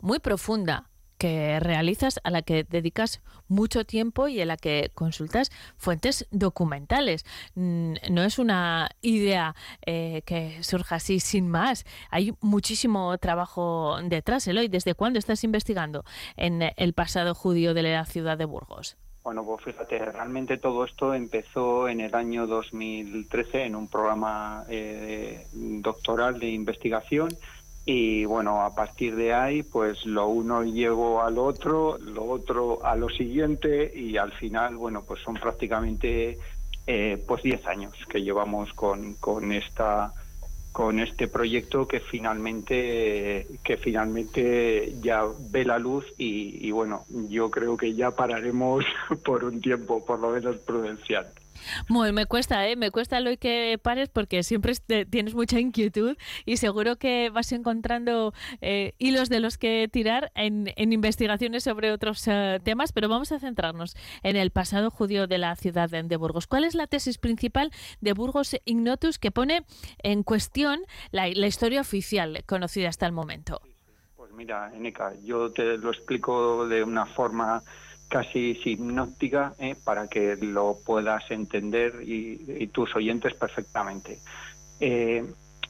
muy 0.00 0.18
profunda 0.18 0.90
que 1.18 1.60
realizas, 1.60 2.20
a 2.24 2.30
la 2.30 2.42
que 2.42 2.64
dedicas 2.64 3.20
mucho 3.48 3.84
tiempo 3.84 4.28
y 4.28 4.40
en 4.40 4.48
la 4.48 4.56
que 4.56 4.90
consultas 4.94 5.50
fuentes 5.76 6.26
documentales. 6.30 7.24
Mm, 7.54 7.94
No 8.10 8.22
es 8.22 8.38
una 8.38 8.88
idea 9.02 9.54
eh, 9.84 10.22
que 10.24 10.62
surja 10.62 10.96
así 10.96 11.20
sin 11.20 11.48
más. 11.48 11.84
Hay 12.10 12.34
muchísimo 12.40 13.16
trabajo 13.18 13.98
detrás, 14.02 14.46
Eloy. 14.46 14.68
¿Desde 14.68 14.94
cuándo 14.94 15.18
estás 15.18 15.44
investigando 15.44 16.04
en 16.36 16.62
el 16.76 16.92
pasado 16.92 17.34
judío 17.34 17.74
de 17.74 17.82
la 17.82 18.04
ciudad 18.04 18.38
de 18.38 18.44
Burgos? 18.44 18.96
Bueno, 19.24 19.44
pues 19.44 19.62
fíjate, 19.62 19.98
realmente 19.98 20.56
todo 20.56 20.84
esto 20.84 21.12
empezó 21.12 21.88
en 21.88 22.00
el 22.00 22.14
año 22.14 22.46
2013 22.46 23.64
en 23.64 23.76
un 23.76 23.88
programa 23.88 24.64
eh, 24.70 25.46
doctoral 25.52 26.38
de 26.38 26.48
investigación 26.48 27.28
y 27.90 28.26
bueno, 28.26 28.60
a 28.60 28.74
partir 28.74 29.16
de 29.16 29.32
ahí, 29.32 29.62
pues 29.62 30.04
lo 30.04 30.26
uno 30.26 30.62
llegó 30.62 31.22
al 31.22 31.38
otro, 31.38 31.96
lo 31.96 32.26
otro 32.26 32.84
a 32.84 32.94
lo 32.94 33.08
siguiente 33.08 33.90
y 33.94 34.18
al 34.18 34.30
final, 34.32 34.76
bueno, 34.76 35.04
pues 35.08 35.22
son 35.22 35.36
prácticamente 35.36 36.36
eh, 36.86 37.24
pues 37.26 37.42
10 37.42 37.66
años 37.66 37.94
que 38.06 38.22
llevamos 38.22 38.74
con, 38.74 39.14
con 39.14 39.52
esta 39.52 40.12
con 40.70 41.00
este 41.00 41.28
proyecto 41.28 41.88
que 41.88 42.00
finalmente 42.00 43.46
que 43.64 43.78
finalmente 43.78 44.92
ya 45.00 45.22
ve 45.50 45.64
la 45.64 45.78
luz 45.78 46.04
y, 46.18 46.68
y 46.68 46.70
bueno 46.70 47.06
yo 47.30 47.50
creo 47.50 47.78
que 47.78 47.94
ya 47.94 48.10
pararemos 48.10 48.84
por 49.24 49.44
un 49.44 49.62
tiempo 49.62 50.04
por 50.04 50.20
lo 50.20 50.28
menos 50.28 50.56
prudencial 50.58 51.26
Bueno, 51.88 52.12
me 52.12 52.26
cuesta, 52.26 52.66
¿eh? 52.68 52.76
Me 52.76 52.90
cuesta 52.90 53.20
lo 53.20 53.36
que 53.36 53.78
pares 53.82 54.08
porque 54.08 54.42
siempre 54.42 54.74
tienes 55.10 55.34
mucha 55.34 55.60
inquietud 55.60 56.16
y 56.44 56.56
seguro 56.56 56.96
que 56.96 57.30
vas 57.30 57.52
encontrando 57.52 58.32
eh, 58.60 58.94
hilos 58.98 59.28
de 59.28 59.40
los 59.40 59.58
que 59.58 59.88
tirar 59.90 60.32
en, 60.34 60.68
investigaciones 60.76 61.64
sobre 61.64 61.92
otros 61.92 62.26
eh, 62.26 62.60
temas, 62.62 62.92
pero 62.92 63.08
vamos 63.08 63.32
a 63.32 63.38
centrarnos 63.38 63.96
en 64.22 64.36
el 64.36 64.50
pasado 64.50 64.90
judío 64.90 65.26
de 65.26 65.38
la 65.38 65.56
ciudad 65.56 65.88
de, 65.88 66.16
Burgos. 66.16 66.46
¿Cuál 66.46 66.64
es 66.64 66.74
la 66.74 66.86
tesis 66.86 67.18
principal 67.18 67.70
de 68.00 68.12
Burgos 68.12 68.56
Ignotus 68.64 69.18
que 69.18 69.30
pone 69.30 69.64
en 70.02 70.22
cuestión 70.22 70.80
la, 71.12 71.28
la 71.28 71.46
historia 71.46 71.80
oficial 71.80 72.42
conocida 72.46 72.88
hasta 72.88 73.06
el 73.06 73.12
momento? 73.12 73.60
pues 74.16 74.32
mira 74.32 74.70
Eneca 74.74 75.14
yo 75.24 75.50
te 75.52 75.78
lo 75.78 75.90
explico 75.90 76.66
de 76.66 76.82
una 76.82 77.06
forma 77.06 77.62
casi 78.08 78.54
sinóptica 78.56 79.54
¿eh? 79.58 79.76
para 79.84 80.08
que 80.08 80.36
lo 80.36 80.78
puedas 80.84 81.30
entender 81.30 82.02
y, 82.02 82.40
y 82.58 82.66
tus 82.68 82.96
oyentes 82.96 83.34
perfectamente 83.34 84.18
Eh, 84.80 85.24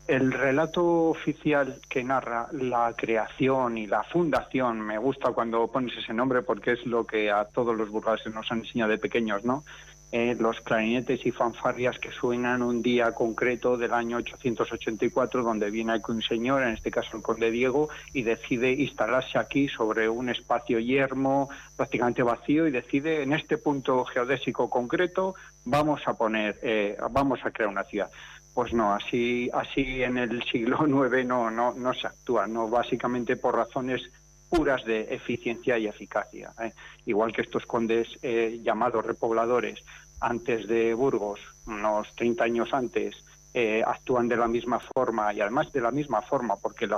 el 0.06 0.32
relato 0.32 1.10
oficial 1.10 1.80
que 1.88 2.02
narra 2.02 2.48
la 2.52 2.94
creación 2.96 3.76
y 3.76 3.86
la 3.86 4.02
fundación, 4.04 4.80
me 4.80 4.96
gusta 4.96 5.32
cuando 5.32 5.66
pones 5.68 5.96
ese 5.98 6.14
nombre 6.14 6.42
porque 6.42 6.72
es 6.72 6.86
lo 6.86 7.04
que 7.04 7.30
a 7.30 7.44
todos 7.44 7.76
los 7.76 7.90
burgaleses 7.90 8.34
nos 8.34 8.50
han 8.50 8.60
enseñado 8.60 8.90
de 8.90 8.98
pequeños, 8.98 9.44
¿no? 9.44 9.64
Eh, 10.10 10.34
los 10.38 10.60
clarinetes 10.62 11.26
y 11.26 11.32
fanfarrias 11.32 11.98
que 11.98 12.10
suenan 12.10 12.62
un 12.62 12.80
día 12.80 13.12
concreto 13.12 13.76
del 13.76 13.92
año 13.92 14.16
884, 14.18 15.42
donde 15.42 15.70
viene 15.70 15.92
aquí 15.92 16.12
un 16.12 16.22
señor, 16.22 16.62
en 16.62 16.70
este 16.70 16.90
caso 16.90 17.16
el 17.16 17.22
conde 17.22 17.50
Diego, 17.50 17.90
y 18.14 18.22
decide 18.22 18.72
instalarse 18.72 19.38
aquí 19.38 19.68
sobre 19.68 20.08
un 20.08 20.30
espacio 20.30 20.78
yermo, 20.78 21.50
prácticamente 21.76 22.22
vacío, 22.22 22.66
y 22.66 22.70
decide 22.70 23.22
en 23.22 23.34
este 23.34 23.58
punto 23.58 24.04
geodésico 24.06 24.70
concreto 24.70 25.34
vamos 25.64 26.00
a 26.06 26.14
poner, 26.14 26.58
eh, 26.62 26.96
vamos 27.10 27.40
a 27.44 27.50
crear 27.50 27.68
una 27.68 27.84
ciudad. 27.84 28.10
Pues 28.54 28.72
no, 28.72 28.94
así, 28.94 29.50
así 29.52 30.02
en 30.02 30.16
el 30.18 30.42
siglo 30.44 30.86
IX 30.88 31.26
no, 31.26 31.50
no, 31.50 31.74
no 31.74 31.94
se 31.94 32.06
actúa, 32.06 32.46
no 32.46 32.68
básicamente 32.68 33.36
por 33.36 33.54
razones 33.54 34.10
puras 34.48 34.84
de 34.84 35.14
eficiencia 35.14 35.78
y 35.78 35.86
eficacia. 35.86 36.52
¿eh? 36.60 36.72
Igual 37.06 37.32
que 37.32 37.42
estos 37.42 37.66
condes 37.66 38.08
eh, 38.22 38.60
llamados 38.62 39.04
repobladores 39.04 39.84
antes 40.20 40.66
de 40.66 40.94
Burgos, 40.94 41.40
unos 41.66 42.14
30 42.16 42.44
años 42.44 42.68
antes, 42.72 43.16
eh, 43.54 43.82
actúan 43.86 44.28
de 44.28 44.36
la 44.36 44.48
misma 44.48 44.78
forma 44.80 45.32
y 45.32 45.40
además 45.40 45.72
de 45.72 45.80
la 45.80 45.90
misma 45.90 46.22
forma, 46.22 46.56
porque 46.56 46.88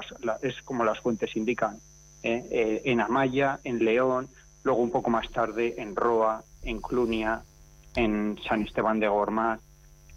es 0.42 0.62
como 0.62 0.84
las 0.84 1.00
fuentes 1.00 1.36
indican, 1.36 1.78
en 2.22 3.00
Amaya, 3.00 3.60
en 3.64 3.82
León, 3.82 4.28
luego 4.62 4.82
un 4.82 4.90
poco 4.90 5.08
más 5.08 5.30
tarde 5.30 5.74
en 5.78 5.96
Roa, 5.96 6.42
en 6.62 6.80
Clunia, 6.80 7.42
en 7.96 8.38
San 8.46 8.62
Esteban 8.62 9.00
de 9.00 9.08
Gormaz, 9.08 9.60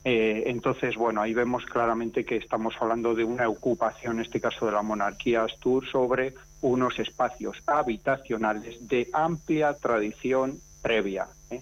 entonces, 0.06 0.96
bueno, 0.96 1.22
ahí 1.22 1.34
vemos 1.34 1.66
claramente 1.66 2.26
que 2.26 2.36
estamos 2.36 2.76
hablando 2.80 3.16
de 3.16 3.24
una 3.24 3.48
ocupación, 3.48 4.18
en 4.18 4.26
este 4.26 4.42
caso 4.42 4.66
de 4.66 4.74
la 4.74 4.82
monarquía 4.82 5.44
Astur, 5.44 5.88
sobre 5.88 6.34
unos 6.64 6.98
espacios 7.00 7.62
habitacionales 7.68 8.88
de 8.88 9.10
amplia 9.14 9.74
tradición 9.76 10.60
previa. 10.82 11.28
¿eh? 11.52 11.62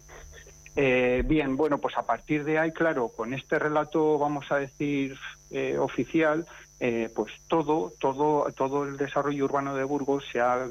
Eh, 0.75 1.23
bien, 1.25 1.57
bueno, 1.57 1.79
pues 1.79 1.97
a 1.97 2.05
partir 2.05 2.43
de 2.43 2.59
ahí, 2.59 2.71
claro, 2.71 3.09
con 3.09 3.33
este 3.33 3.59
relato, 3.59 4.17
vamos 4.17 4.51
a 4.51 4.57
decir, 4.57 5.17
eh, 5.49 5.77
oficial, 5.77 6.45
pues 7.15 7.31
todo, 7.47 7.93
todo, 7.99 8.51
todo 8.53 8.85
el 8.85 8.97
desarrollo 8.97 9.45
urbano 9.45 9.75
de 9.75 9.83
Burgos 9.83 10.23
se 10.31 10.39
ha, 10.39 10.67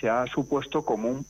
se 0.00 0.08
ha 0.08 0.26
supuesto 0.26 0.82
como 0.82 1.10
un 1.10 1.26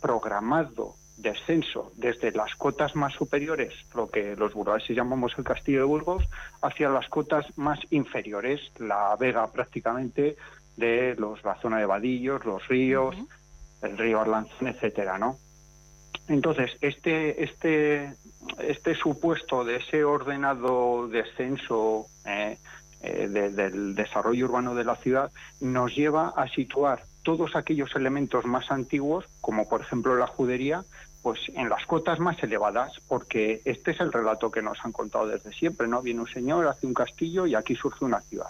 programado 0.00 0.94
descenso 1.18 1.92
desde 1.96 2.32
las 2.32 2.54
cotas 2.54 2.94
más 2.94 3.12
superiores, 3.12 3.74
lo 3.94 4.08
que 4.08 4.36
los 4.36 4.54
burgueses 4.54 4.96
llamamos 4.96 5.34
el 5.36 5.44
Castillo 5.44 5.80
de 5.80 5.84
Burgos, 5.84 6.24
hacia 6.62 6.88
las 6.88 7.08
cotas 7.08 7.46
más 7.58 7.80
inferiores, 7.90 8.60
la 8.78 9.14
Vega 9.18 9.50
prácticamente, 9.52 10.36
de 10.76 11.16
los, 11.18 11.42
la 11.44 11.60
zona 11.60 11.78
de 11.78 11.86
Vadillos, 11.86 12.44
los 12.44 12.66
ríos, 12.68 13.16
el 13.82 13.98
río 13.98 14.20
Arlanzón, 14.20 14.68
etcétera, 14.68 15.18
¿no? 15.18 15.36
Entonces, 16.28 16.70
este, 16.80 17.42
este, 17.42 18.14
este 18.60 18.94
supuesto 18.94 19.64
de 19.64 19.76
ese 19.76 20.04
ordenado 20.04 21.08
descenso 21.08 22.06
eh, 22.26 22.58
eh, 23.00 23.28
del 23.28 23.94
desarrollo 23.94 24.46
urbano 24.46 24.74
de 24.74 24.84
la 24.84 24.96
ciudad 24.96 25.30
nos 25.60 25.94
lleva 25.94 26.30
a 26.36 26.48
situar 26.48 27.04
todos 27.22 27.56
aquellos 27.56 27.94
elementos 27.94 28.44
más 28.44 28.70
antiguos, 28.70 29.26
como 29.40 29.68
por 29.68 29.80
ejemplo 29.80 30.16
la 30.16 30.26
judería, 30.26 30.84
pues 31.22 31.40
en 31.54 31.68
las 31.68 31.84
cotas 31.86 32.20
más 32.20 32.42
elevadas, 32.42 32.92
porque 33.08 33.60
este 33.64 33.90
es 33.90 34.00
el 34.00 34.12
relato 34.12 34.50
que 34.50 34.62
nos 34.62 34.78
han 34.84 34.92
contado 34.92 35.26
desde 35.26 35.52
siempre, 35.52 35.88
¿no? 35.88 36.02
Viene 36.02 36.20
un 36.20 36.28
señor, 36.28 36.66
hace 36.66 36.86
un 36.86 36.94
castillo 36.94 37.46
y 37.46 37.54
aquí 37.54 37.74
surge 37.74 38.04
una 38.04 38.20
ciudad. 38.20 38.48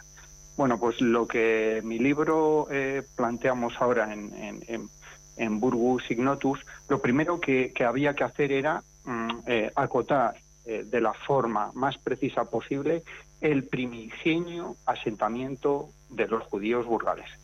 Bueno, 0.56 0.78
pues 0.78 1.00
lo 1.00 1.26
que 1.26 1.80
mi 1.84 1.98
libro 1.98 2.66
eh, 2.70 3.02
planteamos 3.16 3.74
ahora 3.80 4.12
en, 4.12 4.90
Burgus 5.60 6.10
Ignotus, 6.10 6.58
lo 6.88 7.00
primero 7.00 7.40
que, 7.40 7.72
había 7.86 8.14
que 8.14 8.24
hacer 8.24 8.50
era 8.50 8.82
mm, 9.04 9.30
eh, 9.46 9.70
acotar 9.76 10.34
eh, 10.66 10.84
de 10.84 11.00
la 11.00 11.12
forma 11.12 11.70
más 11.74 11.96
precisa 11.96 12.44
posible 12.44 13.04
el 13.40 13.64
primigenio 13.64 14.74
asentamiento 14.84 15.90
de 16.10 16.26
los 16.26 16.42
judíos 16.44 16.86
burgaleses. 16.86 17.38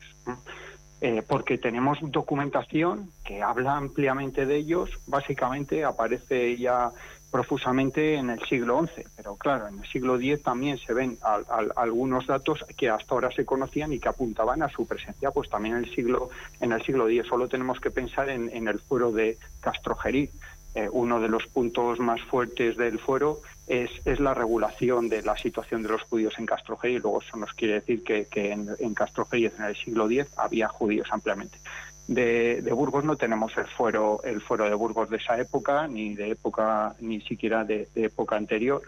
Porque 1.29 1.59
tenemos 1.59 1.99
documentación 2.01 3.11
que 3.25 3.43
habla 3.43 3.77
ampliamente 3.77 4.47
de 4.47 4.57
ellos, 4.57 4.91
básicamente 5.07 5.85
aparece 5.85 6.57
ya 6.57 6.93
profusamente 7.35 8.15
en 8.15 8.31
el 8.31 8.39
siglo 8.47 8.87
XI, 8.87 9.03
pero 9.17 9.35
claro, 9.35 9.67
en 9.67 9.81
el 9.81 9.89
siglo 9.89 10.15
X 10.15 10.41
también 10.45 10.79
se 10.79 10.95
ven 10.95 11.19
algunos 11.75 12.29
datos 12.29 12.65
que 12.77 12.89
hasta 12.89 13.13
ahora 13.13 13.33
se 13.33 13.45
conocían 13.45 13.93
y 13.93 13.99
que 13.99 14.09
apuntaban 14.09 14.63
a 14.63 14.69
su 14.69 14.87
presencia, 14.87 15.33
pues 15.33 15.51
también 15.51 15.75
en 15.75 15.83
el 15.83 15.93
siglo 15.93 16.31
en 16.61 16.71
el 16.71 16.81
siglo 16.85 17.09
X. 17.09 17.27
Solo 17.29 17.49
tenemos 17.49 17.81
que 17.81 17.91
pensar 17.91 18.29
en, 18.29 18.69
el 18.69 18.79
fuero 18.79 19.11
de 19.11 19.37
Castrojerí. 19.61 20.31
Eh, 20.77 20.89
uno 20.93 21.21
de 21.21 21.29
los 21.29 21.47
puntos 21.49 21.99
más 21.99 22.21
fuertes 22.23 22.77
del 22.77 23.01
fuero 23.01 23.41
es, 23.67 23.91
es, 24.05 24.21
la 24.21 24.35
regulación 24.35 25.09
de 25.09 25.23
la 25.23 25.37
situación 25.37 25.83
de 25.83 25.91
los 25.91 26.03
judíos 26.03 26.35
en 26.39 26.47
Castrojerí. 26.47 26.99
Luego 26.99 27.23
eso 27.23 27.37
nos 27.37 27.53
quiere 27.55 27.75
decir 27.75 28.03
que, 28.03 28.29
en, 28.35 28.69
en 28.79 28.95
Castrojerí 28.95 29.47
en 29.47 29.65
el 29.65 29.77
siglo 29.77 30.11
X 30.11 30.27
había 30.37 30.69
judíos 30.69 31.09
ampliamente 31.11 31.59
de, 32.07 32.73
Burgos 32.73 33.05
no 33.05 33.17
tenemos 33.17 33.57
el 33.57 33.67
fuero, 33.67 34.21
el 34.25 34.41
fuero 34.41 34.65
de 34.65 34.75
Burgos 34.75 35.11
de 35.11 35.17
esa 35.17 35.39
época, 35.39 35.87
ni 35.89 36.15
de 36.15 36.31
época, 36.31 36.95
ni 37.01 37.21
siquiera 37.21 37.65
de, 37.65 37.89
época 37.95 38.37
anterior, 38.37 38.83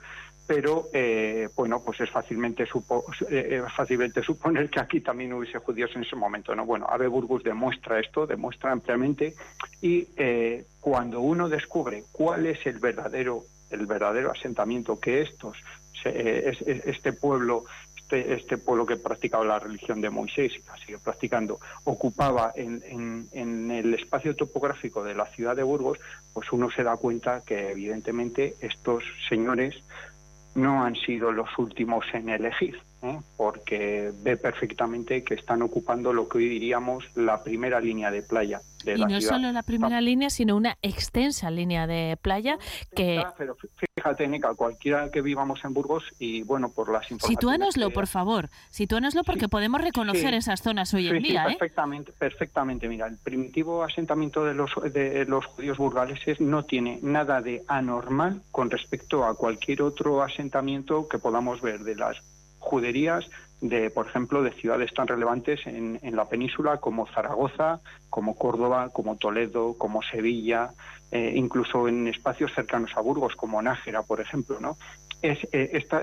pero 0.47 0.89
eh, 0.93 1.49
bueno, 1.57 1.83
pues 1.85 2.01
es 2.01 2.11
fácilmente, 2.11 2.67
supo, 2.67 3.05
eh, 3.31 3.63
fácilmente 3.75 4.23
suponer 4.23 4.71
que 4.71 4.81
aquí 4.81 5.01
también 5.01 5.33
hubiese 5.33 5.59
judíos 5.59 5.91
en 5.97 6.03
ese 6.03 6.15
momento, 6.15 6.55
¿no? 6.55 6.65
Bueno, 6.65 6.87
Ave 6.89 7.09
Burgos 7.09 7.43
demuestra 7.43 7.99
esto, 7.99 8.27
demuestra 8.27 8.71
ampliamente, 8.71 9.35
y 9.81 10.07
eh, 10.17 10.67
cuando 10.81 11.21
uno 11.21 11.49
descubre 11.49 12.05
cuál 12.13 12.47
es 12.47 12.65
el 12.67 12.79
verdadero, 12.79 13.45
el 13.71 13.87
verdadero 13.87 14.31
asentamiento 14.31 14.99
que 15.01 15.23
estos, 15.23 15.57
este 16.05 17.13
pueblo 17.13 17.65
este, 18.07 18.35
este, 18.35 18.57
pueblo 18.57 18.87
que 18.87 18.97
practicaba 18.97 19.45
la 19.45 19.59
religión 19.59 20.01
de 20.01 20.11
Moisés 20.11 20.53
y 20.55 20.65
la 20.65 20.77
sigue 20.77 20.99
practicando, 20.99 21.59
ocupaba 21.83 22.53
en, 22.55 22.81
en, 23.33 23.71
el 23.73 23.93
espacio 23.95 24.37
topográfico 24.37 25.03
de 25.03 25.17
la 25.17 25.27
ciudad 25.27 25.57
de 25.57 25.65
Burgos, 25.65 25.99
pues 26.33 26.53
uno 26.53 26.71
se 26.71 26.85
da 26.85 26.97
cuenta 26.97 27.43
que 27.45 27.73
evidentemente 27.73 28.55
estos 28.61 29.03
señores 29.29 29.83
no 30.55 30.85
han 30.85 30.95
sido 30.95 31.33
los 31.33 31.49
últimos 31.59 32.07
en 32.15 32.29
elegir. 32.29 32.81
¿Eh? 33.11 33.21
porque 33.37 34.13
ve 34.23 34.37
perfectamente 34.37 35.25
que 35.25 35.35
están 35.35 35.63
ocupando 35.63 36.13
lo 36.13 36.29
que 36.29 36.39
hoy 36.39 36.49
diríamos 36.49 37.05
la 37.15 37.43
primera 37.43 37.81
línea 37.81 38.11
de 38.11 38.23
playa 38.23 38.61
de 38.85 38.95
y 38.95 39.05
no 39.05 39.21
solo 39.21 39.53
la 39.53 39.63
primera 39.63 40.01
línea, 40.01 40.31
sino 40.31 40.57
una 40.57 40.77
extensa 40.83 41.51
línea 41.51 41.87
de 41.87 42.17
playa 42.21 42.59
que... 42.95 43.25
Pero 43.37 43.57
fíjate, 43.97 44.29
Nica, 44.29 44.55
cualquiera 44.55 45.11
que 45.11 45.21
vivamos 45.23 45.65
en 45.65 45.75
Burgos 45.75 46.05
y 46.19 46.43
bueno, 46.43 46.71
por 46.71 46.91
las 46.91 47.11
informaciones... 47.11 47.39
Sitúanoslo, 47.41 47.91
por 47.91 48.07
favor, 48.07 48.49
sitúanoslo 48.71 49.25
porque 49.25 49.49
podemos 49.49 49.81
reconocer 49.81 50.35
esas 50.35 50.63
zonas 50.63 50.93
hoy 50.95 51.09
en 51.09 51.23
día. 51.23 51.43
¿eh? 51.43 51.57
perfectamente, 51.59 52.13
perfectamente. 52.13 52.89
Mira, 52.89 53.07
el 53.07 53.19
primitivo 53.19 53.83
asentamiento 53.83 54.45
de 54.45 54.55
los, 54.55 54.71
de 54.93 55.25
los 55.27 55.47
judíos 55.47 55.79
burgaleses 55.79 56.41
no 56.41 56.65
tiene 56.65 56.99
nada 57.03 57.41
de 57.43 57.63
anormal 57.69 58.43
con 58.53 58.71
respecto 58.71 59.25
a 59.25 59.35
cualquier 59.35 59.83
otro 59.83 60.23
asentamiento 60.23 61.09
que 61.09 61.19
podamos 61.19 61.61
ver 61.61 61.81
de 61.81 61.97
las 61.97 62.17
juderías 62.67 63.25
de, 63.61 63.91
por 63.91 64.07
ejemplo, 64.07 64.43
de 64.43 64.53
ciudades 64.53 64.93
tan 64.93 65.07
relevantes 65.07 65.67
en, 65.67 65.99
en 66.03 66.17
la 66.17 66.29
península 66.29 66.79
como 66.79 67.07
Zaragoza, 67.07 67.81
como 68.11 68.37
Córdoba, 68.37 68.91
como 68.93 69.17
Toledo, 69.17 69.75
como 69.79 70.03
Sevilla, 70.03 70.73
eh, 71.11 71.33
incluso 71.35 71.89
en 71.89 72.09
espacios 72.09 72.53
cercanos 72.55 72.91
a 72.97 73.01
Burgos, 73.01 73.37
como 73.37 73.63
Nájera, 73.63 74.03
por 74.03 74.21
ejemplo, 74.21 74.59
¿no? 74.61 74.77
Es 75.23 75.39
eh, 75.53 75.71
esta, 75.73 76.03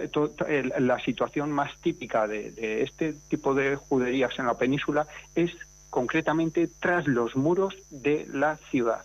la 0.79 0.99
situación 0.99 1.51
más 1.51 1.79
típica 1.81 2.27
de, 2.27 2.51
de 2.51 2.81
este 2.81 3.13
tipo 3.29 3.53
de 3.53 3.75
juderías 3.75 4.39
en 4.39 4.47
la 4.47 4.57
península 4.57 5.05
es 5.35 5.51
concretamente 5.89 6.67
tras 6.79 7.05
los 7.07 7.35
muros 7.35 7.75
de 7.91 8.25
la 8.31 8.57
ciudad 8.71 9.03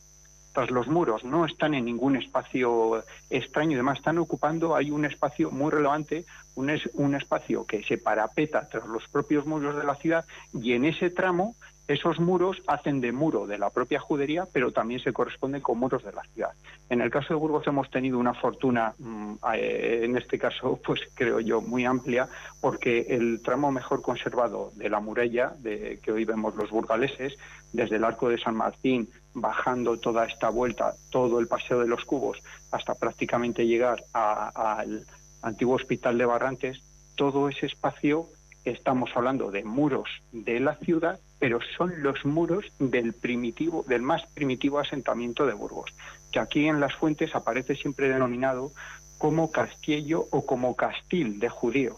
tras 0.58 0.72
los 0.72 0.88
muros, 0.88 1.22
no 1.22 1.44
están 1.44 1.72
en 1.74 1.84
ningún 1.84 2.16
espacio 2.16 3.04
extraño, 3.30 3.74
además 3.74 3.98
están 3.98 4.18
ocupando, 4.18 4.74
hay 4.74 4.90
un 4.90 5.04
espacio 5.04 5.52
muy 5.52 5.70
relevante, 5.70 6.24
un, 6.56 6.68
es, 6.70 6.90
un 6.94 7.14
espacio 7.14 7.64
que 7.64 7.84
se 7.84 7.96
parapeta 7.96 8.68
tras 8.68 8.84
los 8.88 9.06
propios 9.06 9.46
muros 9.46 9.76
de 9.76 9.84
la 9.84 9.94
ciudad 9.94 10.24
y 10.52 10.72
en 10.72 10.84
ese 10.84 11.10
tramo 11.10 11.54
esos 11.86 12.18
muros 12.18 12.60
hacen 12.66 13.00
de 13.00 13.12
muro 13.12 13.46
de 13.46 13.56
la 13.56 13.70
propia 13.70 13.98
judería, 13.98 14.46
pero 14.52 14.72
también 14.72 15.00
se 15.00 15.12
corresponden 15.12 15.62
con 15.62 15.78
muros 15.78 16.04
de 16.04 16.12
la 16.12 16.22
ciudad. 16.34 16.50
En 16.90 17.00
el 17.00 17.10
caso 17.10 17.28
de 17.32 17.40
Burgos 17.40 17.66
hemos 17.66 17.88
tenido 17.90 18.18
una 18.18 18.34
fortuna, 18.34 18.92
mm, 18.98 19.34
eh, 19.54 20.00
en 20.02 20.16
este 20.16 20.38
caso, 20.38 20.78
pues 20.84 21.00
creo 21.14 21.40
yo, 21.40 21.62
muy 21.62 21.86
amplia, 21.86 22.28
porque 22.60 23.06
el 23.08 23.40
tramo 23.42 23.72
mejor 23.72 24.02
conservado 24.02 24.70
de 24.74 24.90
la 24.90 25.00
muralla, 25.00 25.54
de, 25.60 25.98
que 26.02 26.12
hoy 26.12 26.26
vemos 26.26 26.54
los 26.56 26.68
burgaleses, 26.68 27.38
desde 27.72 27.96
el 27.96 28.04
Arco 28.04 28.28
de 28.28 28.38
San 28.38 28.54
Martín, 28.56 29.08
bajando 29.40 29.98
toda 29.98 30.26
esta 30.26 30.48
vuelta, 30.48 30.94
todo 31.10 31.40
el 31.40 31.48
Paseo 31.48 31.80
de 31.80 31.88
los 31.88 32.04
Cubos, 32.04 32.38
hasta 32.70 32.94
prácticamente 32.94 33.66
llegar 33.66 34.04
al 34.12 35.06
antiguo 35.42 35.76
Hospital 35.76 36.18
de 36.18 36.26
Barrantes, 36.26 36.82
todo 37.14 37.48
ese 37.48 37.66
espacio 37.66 38.28
estamos 38.64 39.10
hablando 39.14 39.50
de 39.50 39.64
muros 39.64 40.08
de 40.32 40.60
la 40.60 40.74
ciudad, 40.76 41.18
pero 41.38 41.58
son 41.76 42.02
los 42.02 42.24
muros 42.24 42.66
del 42.78 43.12
primitivo, 43.12 43.84
del 43.88 44.02
más 44.02 44.26
primitivo 44.34 44.78
asentamiento 44.78 45.46
de 45.46 45.54
Burgos, 45.54 45.94
que 46.32 46.40
aquí 46.40 46.66
en 46.66 46.80
las 46.80 46.94
fuentes 46.94 47.34
aparece 47.34 47.74
siempre 47.76 48.08
denominado 48.08 48.72
como 49.18 49.50
castillo 49.50 50.26
o 50.30 50.46
como 50.46 50.76
castil 50.76 51.40
de 51.40 51.48
judíos. 51.48 51.96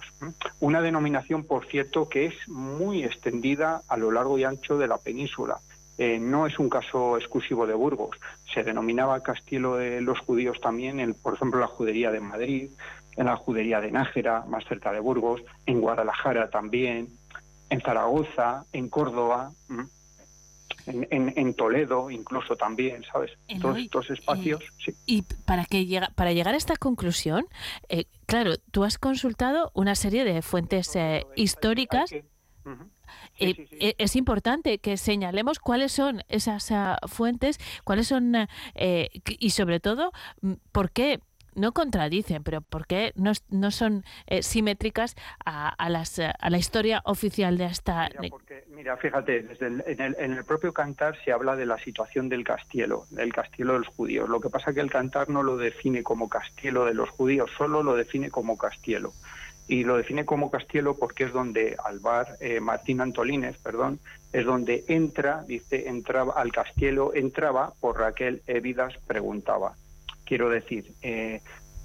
Una 0.58 0.80
denominación, 0.80 1.44
por 1.44 1.66
cierto, 1.66 2.08
que 2.08 2.26
es 2.26 2.48
muy 2.48 3.04
extendida 3.04 3.82
a 3.88 3.96
lo 3.96 4.10
largo 4.10 4.38
y 4.38 4.44
ancho 4.44 4.78
de 4.78 4.88
la 4.88 4.96
península. 4.96 5.60
Eh, 6.02 6.18
no 6.18 6.46
es 6.46 6.58
un 6.58 6.70
caso 6.70 7.18
exclusivo 7.18 7.66
de 7.66 7.74
Burgos. 7.74 8.16
Se 8.54 8.64
denominaba 8.64 9.22
castillo 9.22 9.76
de 9.76 10.00
los 10.00 10.18
judíos 10.18 10.58
también, 10.60 10.98
en, 10.98 11.12
por 11.12 11.34
ejemplo, 11.34 11.60
la 11.60 11.66
judería 11.66 12.10
de 12.10 12.20
Madrid, 12.20 12.70
en 13.16 13.26
la 13.26 13.36
judería 13.36 13.82
de 13.82 13.92
Nájera, 13.92 14.44
más 14.48 14.64
cerca 14.64 14.92
de 14.92 15.00
Burgos, 15.00 15.42
en 15.66 15.82
Guadalajara 15.82 16.48
también, 16.48 17.08
en 17.68 17.80
Zaragoza, 17.82 18.64
en 18.72 18.88
Córdoba 18.88 19.52
en, 20.86 21.54
Toledo 21.54 22.10
incluso 22.10 22.56
también, 22.56 23.04
¿sabes? 23.12 23.32
Todos 23.60 23.78
estos 23.78 24.10
espacios. 24.10 24.62
Y 25.06 25.22
para, 25.44 25.64
que 25.64 25.86
llega, 25.86 26.10
para 26.14 26.32
llegar 26.32 26.54
a 26.54 26.56
esta 26.56 26.76
conclusión, 26.76 27.46
eh, 27.88 28.04
claro, 28.26 28.56
tú 28.70 28.84
has 28.84 28.98
consultado 28.98 29.70
una 29.74 29.94
serie 29.94 30.24
de 30.24 30.42
fuentes 30.42 30.94
eh, 30.96 31.26
históricas. 31.36 32.10
Eh, 33.40 33.94
es 33.98 34.16
importante 34.16 34.78
que 34.78 34.96
señalemos 34.96 35.58
cuáles 35.58 35.92
son 35.92 36.22
esas 36.28 36.72
fuentes, 37.08 37.58
cuáles 37.84 38.08
son 38.08 38.36
y 38.74 39.50
sobre 39.50 39.80
todo 39.80 40.12
mm, 40.42 40.52
por 40.72 40.90
qué 40.90 41.20
no 41.54 41.72
contradicen, 41.72 42.42
pero 42.42 42.60
¿por 42.60 42.86
qué 42.86 43.12
no, 43.16 43.32
no 43.50 43.70
son 43.70 44.04
eh, 44.26 44.42
simétricas 44.42 45.16
a, 45.44 45.88
las, 45.88 46.18
eh, 46.18 46.32
a 46.38 46.50
la 46.50 46.58
historia 46.58 47.02
oficial 47.04 47.58
de 47.58 47.66
esta... 47.66 48.08
Mira, 48.68 48.96
fíjate, 48.96 49.42
desde 49.42 49.66
en, 49.66 50.00
el, 50.00 50.16
en, 50.18 50.32
el, 50.32 50.44
propio 50.44 50.72
cantar 50.72 51.16
se 51.24 51.32
habla 51.32 51.56
de 51.56 51.66
la 51.66 51.78
situación 51.78 52.28
del 52.28 52.44
castielo, 52.44 53.04
del 53.10 53.32
castielo 53.32 53.74
de 53.74 53.80
los 53.80 53.88
judíos. 53.88 54.28
Lo 54.28 54.40
que 54.40 54.48
pasa 54.48 54.70
es 54.70 54.74
que 54.74 54.80
el 54.80 54.90
cantar 54.90 55.28
no 55.28 55.42
lo 55.42 55.56
define 55.56 56.02
como 56.02 56.28
castielo 56.28 56.86
de 56.86 56.94
los 56.94 57.10
judíos, 57.10 57.50
solo 57.56 57.82
lo 57.82 57.94
define 57.94 58.30
como 58.30 58.56
castielo. 58.56 59.12
Y 59.70 59.84
lo 59.84 59.96
define 59.96 60.24
como 60.24 60.50
castielo 60.50 60.96
porque 60.96 61.22
es 61.22 61.32
donde 61.32 61.76
Alvar, 61.84 62.36
eh, 62.40 62.58
Martín 62.58 63.00
Antolínez, 63.00 63.56
perdón, 63.62 64.00
es 64.32 64.44
donde 64.44 64.82
entra, 64.88 65.44
dice, 65.46 65.88
entraba 65.88 66.32
al 66.32 66.50
castielo, 66.50 67.14
entraba 67.14 67.72
por 67.78 67.96
Raquel 67.96 68.42
Evidas 68.48 68.94
preguntaba. 69.06 69.76
Quiero 70.24 70.48
decir, 70.48 70.92
eh, 71.02 71.40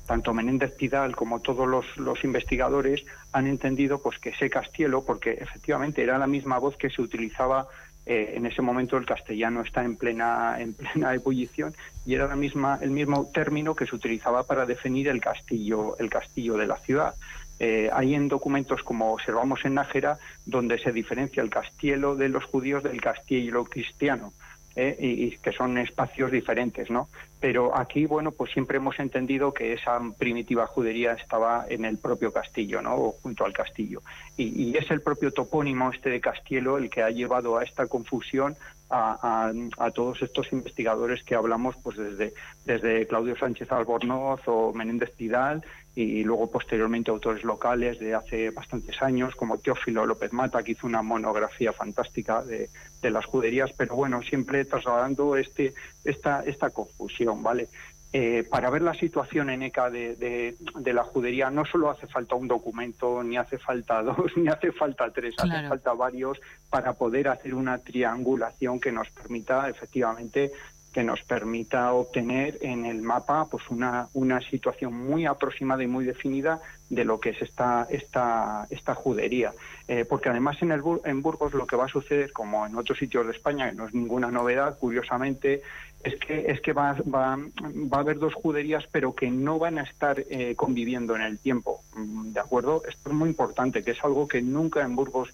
tanto 0.07 0.33
Menéndez 0.33 0.73
Pidal 0.73 1.15
como 1.15 1.41
todos 1.41 1.85
los, 1.95 2.23
investigadores 2.23 3.05
han 3.31 3.45
entendido 3.45 4.01
pues 4.01 4.17
que 4.17 4.29
ese 4.29 4.49
castielo, 4.49 5.05
porque 5.05 5.33
efectivamente 5.33 6.01
era 6.01 6.17
la 6.17 6.25
misma 6.25 6.57
voz 6.57 6.77
que 6.77 6.89
se 6.89 7.03
utilizaba 7.03 7.67
eh, 8.07 8.33
en 8.35 8.47
ese 8.47 8.63
momento 8.63 8.97
el 8.97 9.05
castellano 9.05 9.61
está 9.61 9.83
en 9.83 9.95
plena 9.95 10.59
en 10.59 10.73
plena 10.73 11.13
ebullición 11.13 11.75
y 12.03 12.13
era 12.13 12.27
la 12.27 12.35
misma 12.35 12.77
el 12.81 12.91
mismo 12.91 13.31
término 13.31 13.75
que 13.75 13.87
se 13.87 13.95
utilizaba 13.95 14.43
para 14.43 14.67
definir 14.67 15.07
el 15.07 15.19
castillo 15.19 15.97
el 15.97 16.09
castillo 16.09 16.55
de 16.57 16.67
la 16.67 16.77
ciudad. 16.77 17.15
Eh, 17.59 17.89
hay 17.93 18.15
en 18.15 18.27
documentos 18.27 18.83
como 18.83 19.13
observamos 19.13 19.63
en 19.65 19.75
Nájera 19.75 20.17
donde 20.45 20.77
se 20.77 20.91
diferencia 20.91 21.41
el 21.41 21.49
castielo 21.49 22.15
de 22.15 22.29
los 22.29 22.43
judíos 22.45 22.83
del 22.83 23.01
castillo 23.01 23.63
cristiano. 23.65 24.33
¿eh? 24.75 24.95
y, 24.99 25.37
que 25.37 25.51
son 25.51 25.77
espacios 25.77 26.31
diferentes, 26.31 26.89
¿no? 26.89 27.07
Pero 27.39 27.77
aquí, 27.77 28.05
bueno, 28.05 28.31
pues 28.31 28.51
siempre 28.51 28.77
hemos 28.77 28.99
entendido 28.99 29.53
que 29.53 29.73
esa 29.73 29.99
primitiva 30.17 30.67
judería 30.67 31.13
estaba 31.13 31.65
en 31.69 31.85
el 31.85 31.97
propio 31.97 32.31
castillo, 32.31 32.81
¿no? 32.81 32.95
O 32.95 33.11
junto 33.11 33.45
al 33.45 33.53
castillo. 33.53 34.01
Y, 34.37 34.75
es 34.75 34.89
el 34.91 35.01
propio 35.01 35.31
topónimo 35.31 35.91
este 35.91 36.09
de 36.09 36.19
Castielo 36.19 36.77
el 36.77 36.89
que 36.89 37.03
ha 37.03 37.09
llevado 37.09 37.57
a 37.57 37.63
esta 37.63 37.87
confusión 37.87 38.55
a, 38.89 39.51
todos 39.93 40.21
estos 40.21 40.51
investigadores 40.51 41.23
que 41.23 41.35
hablamos, 41.35 41.75
pues 41.81 41.97
desde, 41.97 42.33
desde 42.65 43.07
Claudio 43.07 43.35
Sánchez 43.37 43.71
Albornoz 43.71 44.41
o 44.45 44.73
Menéndez 44.73 45.11
Pidal 45.11 45.63
y 45.95 46.23
luego 46.25 46.51
posteriormente 46.51 47.09
autores 47.09 47.43
locales 47.45 47.99
de 47.99 48.13
hace 48.13 48.49
bastantes 48.49 49.01
años, 49.01 49.33
como 49.35 49.57
Teófilo 49.57 50.05
López 50.05 50.33
Mata, 50.33 50.61
que 50.61 50.73
hizo 50.73 50.85
una 50.85 51.01
monografía 51.01 51.71
fantástica 51.71 52.43
de, 52.43 52.69
las 53.01 53.25
juderías, 53.25 53.71
pero 53.73 53.95
bueno, 53.95 54.21
siempre 54.23 54.65
trasladando 54.65 55.37
este, 55.37 55.73
esta, 56.03 56.43
esta 56.43 56.71
confusión, 56.71 57.43
¿vale? 57.43 57.69
Eh, 58.17 58.45
para 58.49 58.69
ver 58.69 58.81
la 58.81 58.93
situación 58.93 59.49
en 59.49 59.61
ECA 59.61 59.89
de, 59.89 60.55
la 60.85 61.03
judería 61.03 61.49
no 61.49 61.65
solo 61.65 61.89
hace 61.89 62.07
falta 62.07 62.35
un 62.35 62.47
documento, 62.47 63.21
ni 63.21 63.35
hace 63.35 63.57
falta 63.57 64.01
dos, 64.03 64.37
ni 64.37 64.47
hace 64.47 64.71
falta 64.71 65.11
tres, 65.11 65.35
hace 65.37 65.67
falta 65.67 65.91
varios 65.93 66.39
para 66.69 66.93
poder 66.93 67.27
hacer 67.27 67.53
una 67.53 67.77
triangulación 67.77 68.79
que 68.79 68.93
nos 68.93 69.09
permita 69.09 69.69
efectivamente 69.69 70.53
que 70.95 71.03
nos 71.03 71.21
permita 71.23 71.91
obtener 71.91 72.57
en 72.61 72.85
el 72.85 73.01
mapa 73.01 73.49
pues 73.51 73.69
una, 73.69 74.07
una 74.13 74.39
situación 74.39 74.93
muy 74.93 75.25
aproximada 75.25 75.83
y 75.83 75.87
muy 75.87 76.05
definida 76.05 76.61
de 76.89 77.03
lo 77.03 77.19
que 77.19 77.31
es 77.31 77.41
esta, 77.41 77.85
esta, 77.89 78.65
esta 78.69 78.95
judería. 78.95 79.51
Eh, 79.89 80.05
porque 80.07 80.29
además 80.29 80.55
en, 80.61 80.71
el, 80.71 80.81
en 81.03 81.21
Burgos 81.21 81.53
lo 81.53 81.67
que 81.67 81.75
va 81.75 81.83
a 81.83 81.89
suceder, 81.89 82.31
como 82.31 82.65
en 82.65 82.77
otros 82.77 82.97
sitios 82.97 83.25
de 83.25 83.33
España, 83.33 83.69
que 83.69 83.75
no 83.75 83.87
es 83.87 83.93
ninguna 83.93 84.31
novedad, 84.31 84.79
curiosamente, 84.79 85.63
es 86.01 86.15
que, 86.15 86.45
es 86.49 86.61
que 86.61 86.71
va, 86.71 86.93
va, 87.13 87.37
va 87.37 87.97
a 87.97 87.99
haber 87.99 88.17
dos 88.17 88.33
juderías, 88.33 88.87
pero 88.89 89.13
que 89.13 89.29
no 89.29 89.59
van 89.59 89.79
a 89.79 89.83
estar 89.83 90.23
eh, 90.29 90.55
conviviendo 90.55 91.13
en 91.17 91.23
el 91.23 91.39
tiempo. 91.39 91.81
¿De 91.97 92.39
acuerdo? 92.39 92.83
Esto 92.87 93.09
es 93.09 93.15
muy 93.15 93.27
importante, 93.27 93.83
que 93.83 93.91
es 93.91 94.01
algo 94.01 94.29
que 94.29 94.41
nunca 94.41 94.81
en 94.81 94.95
Burgos 94.95 95.33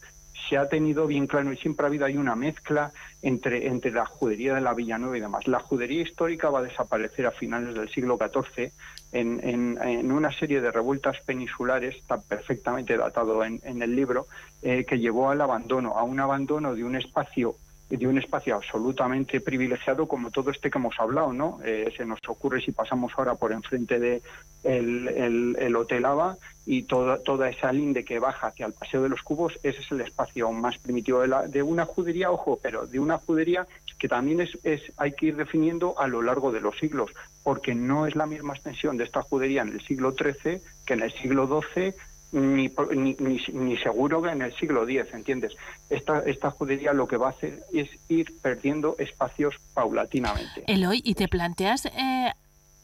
se 0.52 0.58
ha 0.58 0.68
tenido 0.68 1.08
bien 1.08 1.28
claro 1.28 1.54
y 1.54 1.56
siempre 1.56 1.86
ha 1.86 1.88
habido 1.88 2.06
ahí 2.06 2.18
una 2.18 2.36
mezcla 2.36 2.92
entre, 3.22 3.68
entre 3.68 3.90
la 3.90 4.06
judería 4.06 4.54
de 4.54 4.60
la 4.60 4.74
Villanueva 4.74 5.18
y 5.18 5.22
demás. 5.22 5.48
La 5.48 5.62
judería 5.62 6.02
histórica 6.02 6.50
va 6.50 6.60
a 6.60 6.64
desaparecer 6.64 7.26
a 7.26 7.32
finales 7.32 7.74
del 7.74 7.88
siglo 7.88 8.18
XIV 8.18 8.74
en, 9.14 9.40
en, 9.80 10.12
una 10.12 10.30
serie 10.34 10.60
de 10.60 10.70
revueltas 10.70 11.22
peninsulares, 11.26 11.96
está 11.96 12.20
perfectamente 12.20 12.98
datado 12.98 13.46
en, 13.46 13.62
el 13.64 13.96
libro, 13.96 14.28
eh, 14.62 14.84
que 14.84 15.00
llevó 15.00 15.30
al 15.30 15.40
abandono, 15.40 15.98
a 15.98 16.04
un 16.04 16.20
abandono 16.20 16.76
de 16.76 16.84
un 16.84 16.98
espacio 16.98 17.56
de 17.98 18.08
un 18.08 18.18
espacio 18.18 18.56
absolutamente 18.56 19.42
privilegiado 19.42 20.08
como 20.08 20.32
todo 20.32 20.50
este 20.50 20.72
que 20.72 20.78
hemos 20.78 20.98
hablado, 20.98 21.34
¿no? 21.34 21.60
Eh, 21.66 21.94
se 21.98 22.06
nos 22.06 22.20
ocurre 22.26 22.62
si 22.62 22.72
pasamos 22.72 23.12
ahora 23.18 23.36
por 23.36 23.52
enfrente 23.52 24.00
de 24.00 24.22
el, 24.64 25.56
el, 25.58 25.76
Hotel 25.76 26.06
Ava 26.06 26.38
y 26.66 26.84
toda, 26.84 27.18
toda 27.24 27.50
esa 27.50 27.72
linde 27.72 28.06
que 28.06 28.20
baja 28.20 28.48
hacia 28.48 28.68
el 28.68 28.74
Paseo 28.74 29.02
de 29.02 29.10
los 29.10 29.24
Cubos, 29.24 29.60
ese 29.64 29.82
es 29.82 29.92
el 29.92 30.02
espacio 30.02 30.52
más 30.52 30.78
primitivo 30.78 31.22
de, 31.22 31.28
la, 31.28 31.48
de 31.48 31.64
una 31.64 31.86
judería, 31.86 32.32
ojo, 32.32 32.60
pero 32.62 32.86
de 32.86 33.00
una 33.00 33.18
judería 33.18 33.68
que 33.98 34.08
también 34.08 34.42
es, 34.42 34.58
es, 34.64 34.82
hay 34.98 35.14
que 35.14 35.28
ir 35.28 35.36
definiendo 35.36 36.00
a 36.00 36.08
lo 36.08 36.22
largo 36.22 36.52
de 36.52 36.62
los 36.62 36.78
siglos, 36.78 37.12
porque 37.44 37.76
no 37.76 38.08
es 38.08 38.16
la 38.16 38.26
misma 38.26 38.54
extensión 38.54 38.98
de 38.98 39.04
esta 39.04 39.22
judería 39.22 39.62
en 39.62 39.70
el 39.70 39.82
siglo 39.82 40.12
XIII 40.12 40.62
que 40.86 40.94
en 40.94 41.02
el 41.02 41.12
siglo 41.14 41.48
XII 41.48 41.94
ni, 42.32 42.72
ni, 43.20 43.42
ni, 43.54 43.78
seguro 43.78 44.22
que 44.22 44.30
en 44.30 44.42
el 44.42 44.54
siglo 44.56 44.88
X, 44.88 45.14
¿entiendes? 45.14 45.56
Esta, 45.90 46.20
esta 46.22 46.50
judería 46.50 46.94
lo 46.94 47.08
que 47.08 47.18
va 47.18 47.28
a 47.28 47.32
hacer 47.32 47.60
es 47.74 47.90
ir 48.08 48.34
perdiendo 48.42 48.96
espacios 49.00 49.56
paulatinamente. 49.74 50.64
Eloy, 50.68 51.02
¿y 51.04 51.16
te 51.16 51.28
planteas 51.28 51.86
eh, 51.88 52.32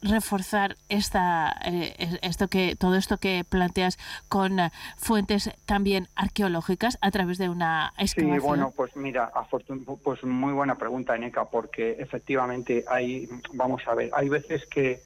reforzar 0.07 0.75
esta, 0.89 1.55
eh, 1.65 2.19
esto 2.21 2.47
que, 2.47 2.75
todo 2.75 2.95
esto 2.95 3.17
que 3.17 3.43
planteas 3.47 3.97
con 4.27 4.59
eh, 4.59 4.71
fuentes 4.97 5.51
también 5.65 6.07
arqueológicas 6.15 6.97
a 7.01 7.11
través 7.11 7.37
de 7.37 7.49
una 7.49 7.93
excavación? 7.97 8.41
Sí, 8.41 8.47
bueno, 8.47 8.73
pues 8.75 8.95
mira, 8.95 9.31
pues 10.03 10.23
muy 10.23 10.53
buena 10.53 10.75
pregunta, 10.75 11.15
Eneca, 11.15 11.45
porque 11.45 11.97
efectivamente 11.99 12.85
hay, 12.87 13.29
vamos 13.53 13.81
a 13.87 13.95
ver, 13.95 14.09
hay 14.13 14.29
veces 14.29 14.65
que 14.65 15.01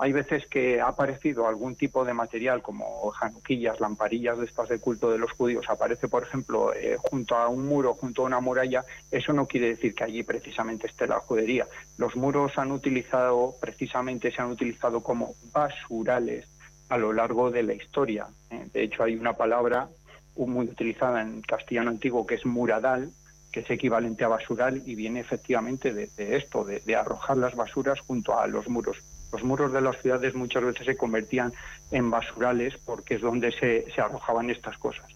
hay 0.00 0.12
veces 0.12 0.46
que 0.46 0.80
ha 0.80 0.88
aparecido 0.88 1.48
algún 1.48 1.74
tipo 1.74 2.04
de 2.04 2.14
material 2.14 2.62
como 2.62 3.10
januquillas, 3.10 3.80
lamparillas 3.80 4.38
de 4.38 4.44
estas 4.44 4.68
de 4.68 4.78
culto 4.78 5.10
de 5.10 5.18
los 5.18 5.32
judíos, 5.32 5.68
aparece, 5.68 6.06
por 6.06 6.22
ejemplo, 6.22 6.72
eh, 6.72 6.96
junto 6.98 7.34
a 7.34 7.48
un 7.48 7.66
muro, 7.66 7.94
junto 7.94 8.22
a 8.22 8.26
una 8.26 8.38
muralla, 8.38 8.84
eso 9.10 9.32
no 9.32 9.46
quiere 9.46 9.70
decir 9.70 9.96
que 9.96 10.04
allí 10.04 10.22
precisamente 10.22 10.86
esté 10.86 11.08
la 11.08 11.18
judería. 11.18 11.66
Los 11.96 12.14
muros 12.14 12.56
han 12.58 12.70
utilizado, 12.70 13.56
precisamente 13.60 14.30
se 14.30 14.40
han 14.40 14.52
utilizado 14.52 15.02
como 15.02 15.34
basurales 15.52 16.46
a 16.88 16.96
lo 16.96 17.12
largo 17.12 17.50
de 17.50 17.64
la 17.64 17.74
historia. 17.74 18.28
¿eh? 18.50 18.68
De 18.72 18.84
hecho, 18.84 19.02
hay 19.02 19.16
una 19.16 19.32
palabra 19.32 19.88
muy 20.36 20.68
utilizada 20.68 21.22
en 21.22 21.42
castellano 21.42 21.90
antiguo 21.90 22.24
que 22.24 22.36
es 22.36 22.46
muradal, 22.46 23.10
que 23.50 23.60
es 23.60 23.70
equivalente 23.70 24.22
a 24.22 24.28
basural 24.28 24.80
y 24.86 24.94
viene 24.94 25.18
efectivamente 25.18 25.92
de, 25.92 26.36
esto, 26.36 26.64
de 26.64 26.94
arrojar 26.94 27.36
las 27.38 27.56
basuras 27.56 27.98
junto 27.98 28.38
a 28.38 28.46
los 28.46 28.68
muros 28.68 29.02
los 29.32 29.42
muros 29.44 29.72
de 29.72 29.80
las 29.80 30.00
ciudades 30.00 30.34
muchas 30.34 30.64
veces 30.64 30.86
se 30.86 30.96
convertían 30.96 31.52
en 31.90 32.10
basurales 32.10 32.76
porque 32.84 33.14
es 33.14 33.20
donde 33.20 33.52
se, 33.52 33.84
arrojaban 34.00 34.50
estas 34.50 34.78
cosas. 34.78 35.06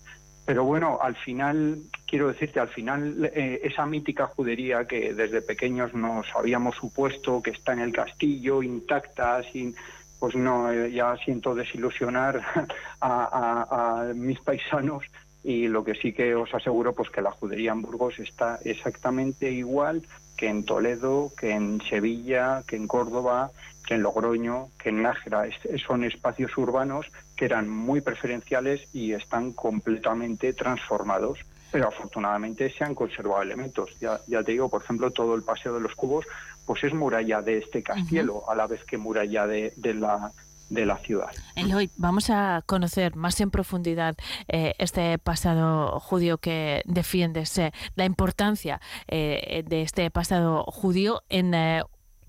Pero 0.45 0.65
bueno, 0.65 0.99
al 1.01 1.15
final, 1.15 1.79
quiero 2.07 2.29
decirte, 2.29 2.59
al 2.59 2.69
final 2.69 3.31
eh, 3.33 3.61
esa 3.63 3.87
mítica 3.87 4.27
judería 4.27 4.87
que 4.87 5.15
desde 5.15 5.41
pequeños 5.41 5.95
nos 5.95 6.27
habíamos 6.35 6.75
supuesto 6.77 7.41
que 7.41 7.51
está 7.51 7.73
en 7.73 7.79
el 7.79 7.93
castillo 7.93 8.63
intacta, 8.63 9.43
sin, 9.45 9.77
pues 10.19 10.35
no, 10.35 10.71
eh, 10.71 10.91
ya 10.91 11.17
siento 11.25 11.55
desilusionar 11.55 12.43
a, 13.01 14.13
mis 14.15 14.41
paisanos, 14.41 15.05
y 15.45 15.69
lo 15.69 15.85
que 15.85 15.95
sí 15.95 16.13
que 16.13 16.35
os 16.35 16.53
aseguro 16.55 16.93
pues 16.93 17.11
que 17.11 17.23
la 17.23 17.33
judería 17.33 17.73
en 17.73 17.83
Burgos 17.83 18.19
está 18.19 18.59
exactamente 18.65 19.51
igual 19.51 20.03
que 20.37 20.49
en 20.49 20.65
Toledo, 20.65 21.33
que 21.37 21.53
en 21.53 21.81
Sevilla, 21.89 22.63
que 22.67 22.77
en 22.77 22.87
Córdoba, 22.89 23.51
que 23.87 23.95
en 23.95 24.03
Logroño, 24.03 24.69
que 24.79 24.91
en 24.91 25.03
Nájera. 25.03 25.45
son 25.87 26.05
espacios 26.05 26.57
urbanos 26.57 27.07
que 27.37 27.45
eran 27.45 27.69
muy 27.69 28.01
preferenciales 28.01 28.89
y 28.93 29.13
están 29.13 29.53
completamente 29.53 30.53
transformados. 30.53 31.41
Pero 31.71 31.89
afortunadamente 31.89 32.71
se 32.71 32.85
han 32.85 32.95
conservado 32.95 33.43
elementos. 33.43 33.91
Ya, 33.99 34.21
ya 34.27 34.43
te 34.43 34.53
digo, 34.53 34.69
por 34.69 34.83
ejemplo, 34.83 35.11
todo 35.11 35.35
el 35.35 35.43
Paseo 35.43 35.75
de 35.75 35.81
los 35.81 35.95
Cubos 35.95 36.27
pues 36.67 36.85
es 36.85 36.95
muralla 36.95 37.43
de 37.43 37.59
este 37.59 37.83
castillo, 37.83 38.49
a 38.49 38.55
la 38.55 38.67
vez 38.67 38.85
que 38.85 38.99
muralla 38.99 39.47
de, 39.47 39.73
de 39.77 39.95
la 39.95 40.33
de 40.73 40.87
la 40.87 40.97
ciudad. 40.97 41.31
Eloy, 41.55 41.91
vamos 41.97 42.31
a 42.31 42.63
conocer 42.65 43.15
más 43.15 43.39
en 43.41 43.51
profundidad 43.51 44.17
eh, 44.49 44.73
este 44.79 45.19
pasado 45.19 46.01
judío 46.01 46.39
que 46.39 46.83
defiendes, 46.87 47.59
eh, 47.59 47.73
la 47.95 48.07
importancia 48.07 48.81
eh, 49.07 49.65
de 49.67 49.83
este 49.83 50.11
pasado 50.11 50.65
judío 50.65 51.23
en 51.29 51.55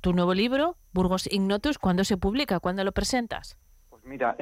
tu 0.04 0.12
nuevo 0.12 0.34
libro, 0.34 0.76
Burgos 0.92 1.32
Ignotus. 1.32 1.80
¿Cuándo 1.80 2.04
se 2.04 2.18
publica? 2.18 2.60
¿Cuándo 2.60 2.84
lo 2.84 2.92
presentas? 2.92 3.58
Pues 3.90 4.04
mira, 4.04 4.36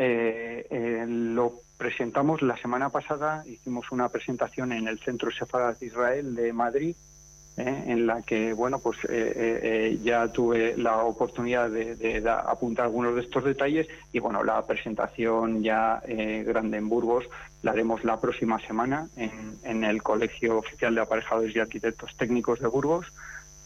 lo 1.07 1.53
presentamos 1.77 2.41
la 2.41 2.57
semana 2.57 2.89
pasada, 2.89 3.43
hicimos 3.45 3.91
una 3.91 4.09
presentación 4.09 4.73
en 4.73 4.87
el 4.87 4.99
Centro 4.99 5.29
Sefarad 5.31 5.77
de 5.77 5.85
Israel 5.85 6.33
de 6.33 6.51
Madrid 6.51 6.95
¿eh? 7.57 7.83
en 7.87 8.07
la 8.07 8.23
que 8.23 8.53
bueno 8.53 8.79
pues 8.79 8.97
eh, 9.03 9.33
eh, 9.63 9.99
ya 10.03 10.31
tuve 10.31 10.75
la 10.77 11.03
oportunidad 11.03 11.69
de, 11.69 12.23
apuntar 12.27 12.85
algunos 12.85 13.15
de 13.15 13.21
estos 13.21 13.43
detalles 13.43 13.87
y 14.11 14.19
bueno 14.19 14.43
la 14.43 14.65
presentación 14.65 15.61
ya 15.61 16.01
grande 16.45 16.77
en 16.77 16.89
Burgos 16.89 17.25
la 17.61 17.71
haremos 17.71 18.03
la 18.03 18.19
próxima 18.19 18.59
semana 18.59 19.09
en, 19.15 19.57
en, 19.63 19.83
el 19.83 20.01
Colegio 20.01 20.57
Oficial 20.57 20.95
de 20.95 21.01
Aparejadores 21.01 21.55
y 21.55 21.59
Arquitectos 21.59 22.15
Técnicos 22.17 22.59
de 22.59 22.67
Burgos 22.67 23.11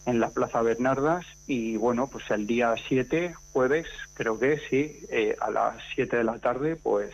en 0.06 0.20
la 0.20 0.30
Plaza 0.30 0.62
Bernardas 0.62 1.26
y 1.47 1.78
bueno 1.78 2.08
pues 2.08 2.30
el 2.32 2.47
día 2.47 2.76
7 2.88 3.34
jueves 3.51 3.88
creo 4.14 4.39
que 4.39 4.60
sí 4.70 4.99
a 5.39 5.49
las 5.49 5.76
7 5.95 6.18
de 6.18 6.24
la 6.24 6.39
tarde 6.39 6.76
pues 6.76 7.12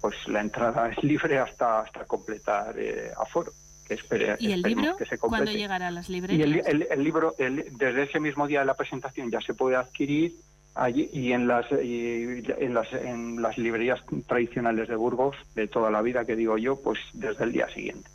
pues 0.00 0.28
la 0.28 0.40
entrada 0.40 0.90
es 0.90 1.02
libre 1.02 1.38
hasta 1.38 1.80
hasta 1.80 2.04
completar 2.04 2.74
aforo 3.18 3.52
que 3.88 4.36
¿Y 4.38 4.52
el 4.52 4.62
libro? 4.62 4.96
¿Cuándo 5.20 5.50
llegará 5.50 5.88
a 5.88 5.90
las 5.90 6.08
librerías? 6.08 6.46
Y 6.46 6.92
el, 6.92 7.02
libro, 7.02 7.34
desde 7.38 8.02
ese 8.02 8.20
mismo 8.20 8.46
día 8.46 8.60
de 8.60 8.66
la 8.66 8.74
presentación 8.74 9.30
ya 9.30 9.40
se 9.40 9.54
puede 9.54 9.76
adquirir 9.76 10.34
allí 10.74 11.08
y 11.12 11.32
en 11.32 11.48
las, 11.48 11.66
en 11.72 12.74
las 12.74 12.92
en 12.92 13.40
las 13.40 13.56
librerías 13.56 14.00
tradicionales 14.26 14.88
de 14.88 14.96
Burgos 14.96 15.36
de 15.54 15.66
toda 15.66 15.90
la 15.90 16.02
vida 16.02 16.24
que 16.24 16.36
digo 16.36 16.58
yo, 16.58 16.80
pues 16.80 16.98
desde 17.14 17.44
el 17.44 17.52
día 17.52 17.68
siguiente. 17.70 18.08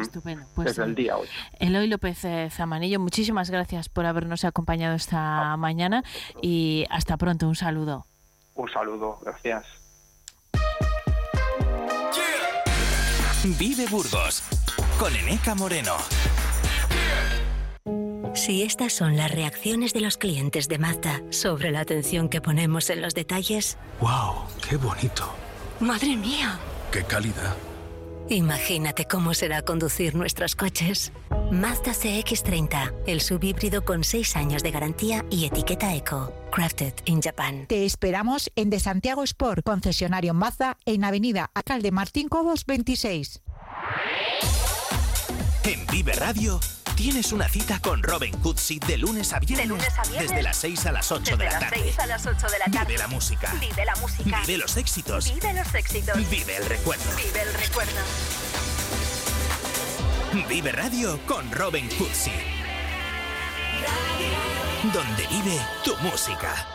Estupendo. 0.00 0.46
Pues, 0.54 0.68
desde 0.68 0.84
el 0.84 0.94
día 0.94 1.16
8. 1.16 1.30
Eloy 1.60 1.86
López 1.86 2.24
eh, 2.24 2.48
Zamanillo, 2.50 3.00
muchísimas 3.00 3.50
gracias 3.50 3.88
por 3.88 4.06
habernos 4.06 4.44
acompañado 4.44 4.94
esta 4.94 5.56
mañana 5.56 6.02
y 6.42 6.84
hasta 6.90 7.16
pronto. 7.16 7.48
Un 7.48 7.56
saludo. 7.56 8.06
Un 8.54 8.68
saludo, 8.68 9.18
gracias. 9.22 9.64
Vive 13.58 13.86
Burgos 13.88 14.42
con 14.98 15.14
Eneca 15.14 15.54
Moreno. 15.54 15.96
Si 18.34 18.62
estas 18.62 18.92
son 18.92 19.16
las 19.16 19.30
reacciones 19.30 19.92
de 19.92 20.00
los 20.00 20.16
clientes 20.16 20.66
de 20.68 20.78
Mazda 20.78 21.20
sobre 21.30 21.70
la 21.70 21.80
atención 21.80 22.28
que 22.28 22.40
ponemos 22.40 22.90
en 22.90 23.00
los 23.00 23.14
detalles. 23.14 23.78
¡Wow! 24.00 24.46
¡Qué 24.68 24.76
bonito! 24.76 25.32
¡Madre 25.78 26.16
mía! 26.16 26.58
¡Qué 26.90 27.04
calidad! 27.04 27.54
Imagínate 28.28 29.04
cómo 29.04 29.34
será 29.34 29.62
conducir 29.62 30.14
nuestros 30.14 30.56
coches. 30.56 31.12
Mazda 31.50 31.92
CX30, 31.92 32.94
el 33.06 33.20
subhíbrido 33.20 33.84
con 33.84 34.02
6 34.02 34.36
años 34.36 34.62
de 34.62 34.70
garantía 34.70 35.24
y 35.30 35.44
etiqueta 35.44 35.94
eco. 35.94 36.32
Crafted 36.50 36.94
in 37.04 37.20
Japan. 37.20 37.66
Te 37.66 37.84
esperamos 37.84 38.50
en 38.56 38.70
De 38.70 38.80
Santiago 38.80 39.22
Sport, 39.24 39.64
concesionario 39.64 40.32
Mazda, 40.32 40.78
en 40.86 41.04
Avenida 41.04 41.50
Alcalde 41.54 41.90
Martín 41.90 42.28
Cobos 42.28 42.64
26. 42.66 43.42
En 45.64 45.86
Vive 45.86 46.12
Radio 46.14 46.60
tienes 46.94 47.32
una 47.32 47.48
cita 47.48 47.80
con 47.80 48.02
Robin 48.02 48.36
Cootsy 48.38 48.78
de 48.78 48.98
lunes 48.98 49.32
a 49.32 49.40
viernes. 49.40 49.68
Desde 50.18 50.42
las 50.42 50.56
6 50.56 50.86
a 50.86 50.92
las 50.92 51.10
8 51.10 51.36
de 51.36 51.44
la 51.44 51.58
tarde. 51.58 51.80
6 51.82 51.98
a 51.98 52.06
las 52.06 52.26
8 52.26 52.46
de 52.46 52.58
la 52.58 52.64
tarde. 52.66 52.86
Vive 52.86 52.98
la 52.98 53.08
música. 53.08 53.54
Vive 53.60 53.84
la 53.84 53.94
música. 53.96 54.40
Vive 54.40 54.58
los 54.58 54.76
éxitos. 54.76 55.32
Vive 55.32 55.52
los 55.54 55.74
éxitos. 55.74 56.30
Vive 56.30 56.56
el 56.56 56.66
recuerdo. 56.66 57.04
Vive 57.16 57.42
el 57.42 57.54
recuerdo. 57.54 58.00
Vive 60.48 60.72
Radio 60.72 61.20
con 61.26 61.50
Robin 61.52 61.88
Cootsy. 61.96 62.32
Donde 64.92 65.26
vive 65.28 65.60
tu 65.84 65.96
música. 65.98 66.73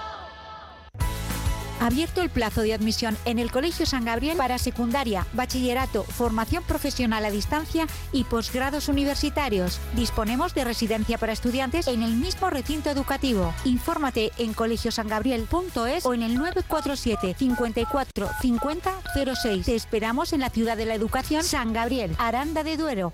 Abierto 1.80 2.22
el 2.22 2.30
plazo 2.30 2.62
de 2.62 2.74
admisión 2.74 3.18
en 3.24 3.40
el 3.40 3.52
Colegio 3.52 3.86
San 3.86 4.04
Gabriel 4.04 4.38
para 4.38 4.58
secundaria, 4.58 5.26
bachillerato, 5.34 6.04
formación 6.04 6.62
profesional 6.64 7.24
a 7.24 7.32
distancia 7.32 7.88
y 8.12 8.26
posgrados 8.26 8.90
universitarios. 8.90 9.80
Disponemos 9.96 10.54
de 10.54 10.66
residencia 10.66 11.18
para 11.18 11.32
estudiantes 11.32 11.88
en 11.88 12.04
el 12.04 12.16
mismo 12.16 12.50
recinto 12.50 12.90
educativo. 12.90 13.54
Infórmate 13.64 14.32
en 14.38 14.54
colegiosangabriel.es 14.54 16.06
o 16.06 16.14
en 16.14 16.24
el 16.24 16.36
947 16.36 17.36
54 17.38 18.30
50 18.42 18.92
06. 19.42 19.66
Te 19.66 19.76
esperamos 19.76 20.34
en 20.34 20.42
la 20.42 20.50
ciudad 20.50 20.76
de 20.76 20.86
la 20.86 20.96
educación 20.96 21.44
San 21.44 21.72
Gabriel, 21.72 22.14
Aranda 22.20 22.64
de 22.64 22.76
Duero. 22.76 23.14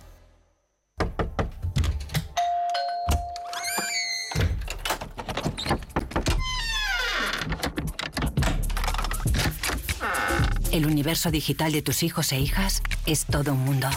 El 10.76 10.86
universo 10.88 11.32
digital 11.32 11.72
de 11.72 11.82
tus 11.82 12.04
hijos 12.04 12.34
e 12.34 12.38
hijas 12.38 12.84
es 13.06 13.26
todo 13.26 13.54
un 13.54 13.60
mundo. 13.64 13.88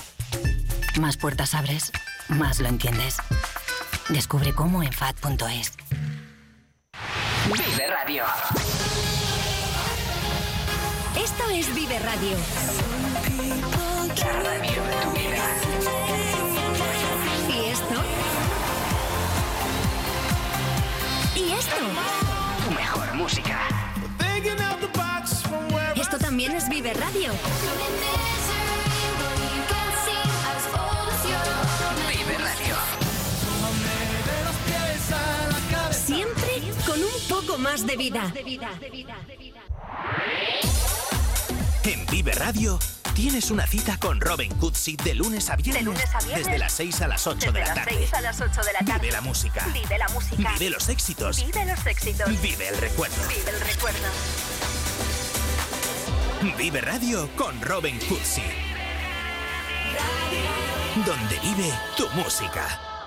Más 1.01 1.17
puertas 1.17 1.57
abres, 1.57 1.91
más 2.29 2.61
lo 2.61 2.69
entiendes. 2.69 3.17
Descubre 4.11 4.53
cómo 4.53 4.85
en 4.85 4.93
FAD.es. 4.93 5.73
Vive 7.47 7.87
Radio. 7.89 8.23
Esto 11.21 11.51
es 11.51 11.75
Vive 11.75 11.99
Radio. 11.99 12.37
La 14.17 14.33
radio 14.41 14.85
de 14.85 14.95
tu 15.03 15.11
vida. 15.19 15.47
¿Y 17.49 17.71
esto? 17.71 18.05
¿Y 21.35 21.53
esto? 21.55 21.77
Tu 22.65 22.71
mejor 22.71 23.15
música. 23.17 23.88
Vive 32.09 32.39
Radio. 32.39 32.75
Vive 34.57 35.59
Radio. 35.59 35.93
Siempre 35.93 36.63
con 36.87 36.99
un 36.99 37.21
poco 37.29 37.59
más 37.59 37.87
de 37.87 37.97
vida. 37.97 38.33
En 41.85 42.07
Vive 42.07 42.33
Radio 42.33 42.79
tienes 43.15 43.51
una 43.51 43.67
cita 43.67 43.99
con 43.99 44.21
Robin 44.21 44.55
Cootsy 44.55 44.97
de 44.97 45.15
lunes 45.15 45.51
a 45.51 45.57
viernes. 45.57 45.75
De 45.75 45.83
lunes 45.83 46.15
a 46.15 46.19
viernes. 46.21 46.47
Desde 46.47 46.59
las 46.59 46.73
6 46.73 47.03
a 47.03 47.09
las 47.09 47.27
8 47.27 47.53
de 47.53 47.61
la 47.61 47.67
Desde 47.67 47.75
tarde. 47.75 47.93
las 47.93 48.01
6 48.01 48.15
a 48.15 48.21
las 48.23 48.41
8 48.41 48.61
de 48.63 48.73
la 48.73 48.79
tarde. 48.79 49.01
Vive 49.01 49.13
la 49.13 49.21
música. 49.21 49.67
Vive 49.75 49.99
la 49.99 50.09
música. 50.09 50.53
Vive 50.59 50.71
los 50.71 50.89
éxitos. 50.89 51.45
Vive 51.45 51.67
los 51.67 51.87
éxitos. 51.87 52.41
Vive 52.41 52.69
el 52.69 52.79
recuerdo. 52.79 53.17
Vive 53.29 53.51
el 53.51 53.61
recuerdo. 53.61 54.09
Vive 56.41 56.81
Radio 56.81 57.29
con 57.35 57.61
Robin 57.61 57.99
Cootsy. 58.09 58.43
Donde 61.05 61.37
vive 61.41 61.73
tu 61.97 62.09
música. 62.11 62.98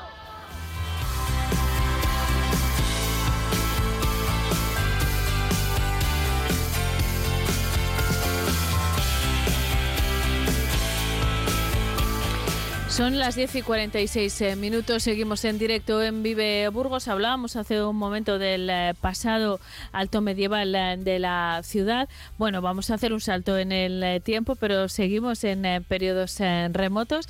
Son 13.02 13.18
las 13.18 13.34
10 13.34 13.56
y 13.56 13.62
46 13.64 14.42
eh, 14.42 14.56
minutos, 14.56 15.02
seguimos 15.02 15.44
en 15.46 15.58
directo 15.58 16.04
en 16.04 16.22
Vive 16.22 16.70
Burgos. 16.70 17.08
Hablábamos 17.08 17.56
hace 17.56 17.84
un 17.84 17.96
momento 17.96 18.38
del 18.38 18.70
eh, 18.70 18.94
pasado 19.02 19.60
alto 19.92 20.22
medieval 20.22 20.76
eh, 20.76 20.98
de 21.00 21.18
la 21.18 21.62
ciudad. 21.64 22.08
Bueno, 22.38 22.62
vamos 22.62 22.92
a 22.92 22.94
hacer 22.94 23.12
un 23.12 23.20
salto 23.20 23.58
en 23.58 23.72
el 23.72 24.22
tiempo, 24.22 24.56
pero 24.56 24.88
seguimos 24.88 25.44
en 25.44 25.84
periodos 25.86 26.38
remotos. 26.74 27.28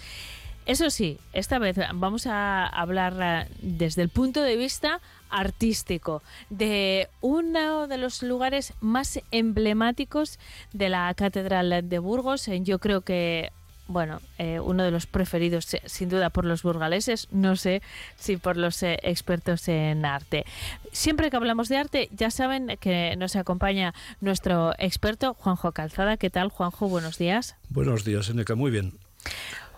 Eso 0.65 0.89
sí, 0.89 1.19
esta 1.31 1.57
vez 1.57 1.77
vamos 1.93 2.27
a 2.27 2.67
hablar 2.67 3.47
desde 3.61 4.01
el 4.01 4.09
punto 4.09 4.41
de 4.41 4.57
vista 4.57 4.99
artístico 5.29 6.21
de 6.49 7.07
uno 7.21 7.87
de 7.87 7.97
los 7.97 8.23
lugares 8.23 8.73
más 8.81 9.21
emblemáticos 9.31 10.37
de 10.73 10.89
la 10.89 11.13
Catedral 11.13 11.87
de 11.87 11.99
Burgos. 11.99 12.49
Yo 12.61 12.79
creo 12.79 13.01
que 13.01 13.53
bueno, 13.87 14.21
eh, 14.37 14.59
uno 14.59 14.83
de 14.83 14.91
los 14.91 15.05
preferidos 15.05 15.67
sin 15.85 16.09
duda 16.09 16.29
por 16.29 16.45
los 16.45 16.63
burgaleses, 16.63 17.27
no 17.31 17.55
sé 17.55 17.81
si 18.17 18.37
por 18.37 18.57
los 18.57 18.81
eh, 18.83 18.99
expertos 19.03 19.67
en 19.67 20.05
arte. 20.05 20.45
Siempre 20.91 21.29
que 21.29 21.37
hablamos 21.37 21.69
de 21.69 21.77
arte, 21.77 22.09
ya 22.11 22.31
saben 22.31 22.77
que 22.79 23.15
nos 23.17 23.35
acompaña 23.35 23.93
nuestro 24.19 24.73
experto 24.77 25.33
Juanjo 25.33 25.71
Calzada. 25.71 26.17
¿Qué 26.17 26.29
tal, 26.29 26.49
Juanjo? 26.49 26.87
Buenos 26.87 27.17
días. 27.17 27.55
Buenos 27.69 28.05
días, 28.05 28.29
Eneca. 28.29 28.55
Muy 28.55 28.71
bien. 28.71 28.93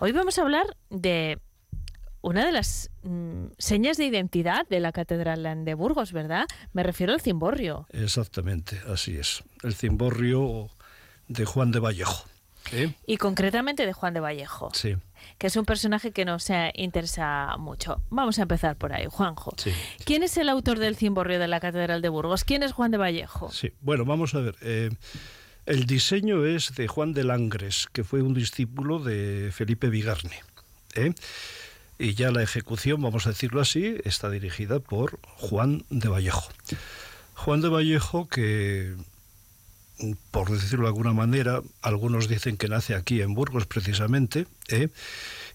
Hoy 0.00 0.12
vamos 0.12 0.38
a 0.38 0.42
hablar 0.42 0.76
de 0.90 1.38
una 2.24 2.46
de 2.46 2.52
las 2.52 2.90
mm, 3.02 3.46
señas 3.58 3.98
de 3.98 4.06
identidad 4.06 4.66
de 4.68 4.80
la 4.80 4.92
Catedral 4.92 5.64
de 5.64 5.74
Burgos, 5.74 6.12
¿verdad? 6.12 6.46
Me 6.72 6.82
refiero 6.82 7.12
al 7.12 7.20
cimborrio. 7.20 7.86
Exactamente, 7.90 8.80
así 8.88 9.16
es. 9.16 9.44
El 9.62 9.74
cimborrio 9.74 10.70
de 11.28 11.44
Juan 11.44 11.70
de 11.70 11.80
Vallejo. 11.80 12.24
Y 13.06 13.16
concretamente 13.18 13.86
de 13.86 13.92
Juan 13.92 14.14
de 14.14 14.20
Vallejo, 14.20 14.70
Sí, 14.74 14.96
que 15.38 15.46
es 15.48 15.56
un 15.56 15.64
personaje 15.64 16.12
que 16.12 16.24
nos 16.24 16.48
interesa 16.74 17.56
mucho. 17.58 18.00
Vamos 18.10 18.38
a 18.38 18.42
empezar 18.42 18.76
por 18.76 18.92
ahí, 18.92 19.06
Juanjo. 19.10 19.52
sí, 19.56 19.72
¿Quién 20.04 20.22
es 20.22 20.36
el 20.36 20.48
autor 20.48 20.78
del 20.78 20.96
cimborrio 20.96 21.38
de 21.38 21.48
la 21.48 21.60
Catedral 21.60 22.02
de 22.02 22.08
Burgos? 22.08 22.44
¿Quién 22.44 22.62
es 22.62 22.72
Juan 22.72 22.90
de 22.90 22.98
Vallejo? 22.98 23.50
sí. 23.52 23.72
Bueno, 23.80 24.04
vamos 24.04 24.34
a 24.34 24.40
ver. 24.40 24.56
eh, 24.62 24.90
el 25.66 25.86
diseño 25.86 26.44
es 26.44 26.74
de 26.74 26.88
Juan 26.88 27.14
de 27.14 27.24
Langres, 27.24 27.88
que 27.92 28.04
fue 28.04 28.20
un 28.20 28.34
discípulo 28.34 28.98
de 28.98 29.50
Felipe 29.52 29.88
Vigarne. 29.88 30.42
¿eh? 30.94 31.14
Y 31.98 32.14
ya 32.14 32.30
la 32.30 32.42
ejecución, 32.42 33.00
vamos 33.00 33.26
a 33.26 33.30
decirlo 33.30 33.60
así, 33.62 33.96
está 34.04 34.28
dirigida 34.28 34.80
por 34.80 35.20
Juan 35.38 35.84
de 35.88 36.08
Vallejo. 36.08 36.48
Juan 37.34 37.62
de 37.62 37.68
Vallejo 37.68 38.28
que 38.28 38.94
por 40.30 40.50
decirlo 40.50 40.84
de 40.84 40.88
alguna 40.88 41.12
manera, 41.12 41.62
algunos 41.82 42.28
dicen 42.28 42.56
que 42.56 42.68
nace 42.68 42.94
aquí 42.94 43.20
en 43.20 43.34
Burgos 43.34 43.66
precisamente, 43.66 44.46
¿eh? 44.68 44.88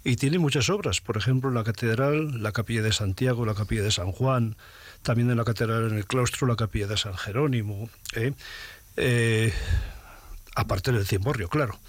y 0.03 0.15
tiene 0.15 0.39
muchas 0.39 0.69
obras, 0.69 1.01
por 1.01 1.17
ejemplo, 1.17 1.51
la 1.51 1.63
catedral, 1.63 2.41
la 2.41 2.51
capilla 2.51 2.81
de 2.81 2.93
Santiago, 2.93 3.45
la 3.45 3.53
capilla 3.53 3.83
de 3.83 3.91
San 3.91 4.11
Juan, 4.11 4.55
también 5.01 5.29
en 5.29 5.37
la 5.37 5.45
catedral 5.45 5.91
en 5.91 5.97
el 5.97 6.05
claustro, 6.05 6.47
la 6.47 6.55
capilla 6.55 6.87
de 6.87 6.97
San 6.97 7.15
Jerónimo, 7.15 7.89
¿eh? 8.15 8.33
Eh, 8.97 9.53
aparte 10.55 10.91
del 10.91 11.05
cimborrio, 11.05 11.47
claro. 11.47 11.79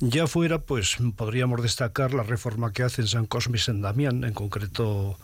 Ya 0.00 0.26
fuera, 0.26 0.58
pues 0.58 0.96
podríamos 1.16 1.62
destacar 1.62 2.12
la 2.12 2.24
reforma 2.24 2.72
que 2.72 2.82
hace 2.82 3.02
en 3.02 3.08
San 3.08 3.26
Cosme 3.26 3.56
y 3.56 3.60
San 3.60 3.80
Damián, 3.80 4.24
en 4.24 4.34
concreto 4.34 5.16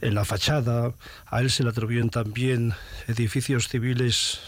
en 0.00 0.14
la 0.14 0.24
fachada. 0.24 0.94
A 1.26 1.40
él 1.40 1.50
se 1.50 1.62
le 1.62 1.70
atribuyen 1.70 2.10
también 2.10 2.74
edificios 3.08 3.68
civiles 3.68 4.40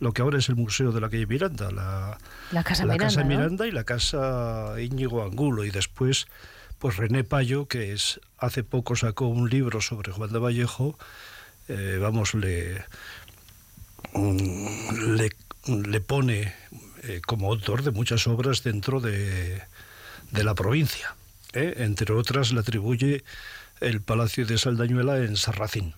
lo 0.00 0.12
que 0.12 0.22
ahora 0.22 0.38
es 0.38 0.48
el 0.48 0.56
Museo 0.56 0.92
de 0.92 1.00
la 1.00 1.08
calle 1.08 1.26
Miranda, 1.26 1.70
la, 1.70 2.18
La 2.50 2.64
Casa 2.64 2.84
la 2.84 2.94
Miranda, 2.94 3.04
Casa 3.06 3.20
¿no? 3.22 3.28
Miranda 3.28 3.66
y 3.66 3.70
la 3.70 3.84
Casa 3.84 4.74
Íñigo 4.80 5.22
Angulo. 5.22 5.64
Y 5.64 5.70
después, 5.70 6.26
pues 6.78 6.96
René 6.96 7.24
Payo, 7.24 7.66
que 7.66 7.92
es 7.92 8.20
hace 8.38 8.64
poco 8.64 8.96
sacó 8.96 9.26
un 9.26 9.48
libro 9.48 9.80
sobre 9.80 10.12
Juan 10.12 10.32
de 10.32 10.38
Vallejo, 10.38 10.98
eh, 11.68 11.98
vamos, 12.00 12.34
le, 12.34 12.84
mm, 14.14 15.16
le, 15.16 15.30
le 15.88 16.00
pone 16.00 16.52
eh, 17.04 17.20
como 17.26 17.48
autor 17.48 17.82
de 17.82 17.90
muchas 17.90 18.26
obras 18.26 18.62
dentro 18.62 19.00
de, 19.00 19.62
de 20.30 20.44
la 20.44 20.54
provincia. 20.54 21.14
¿eh? 21.52 21.74
Entre 21.78 22.12
otras, 22.12 22.52
le 22.52 22.60
atribuye 22.60 23.24
el 23.80 24.00
Palacio 24.00 24.46
de 24.46 24.58
Saldañuela 24.58 25.18
en 25.18 25.36
Sarracín. 25.36 25.94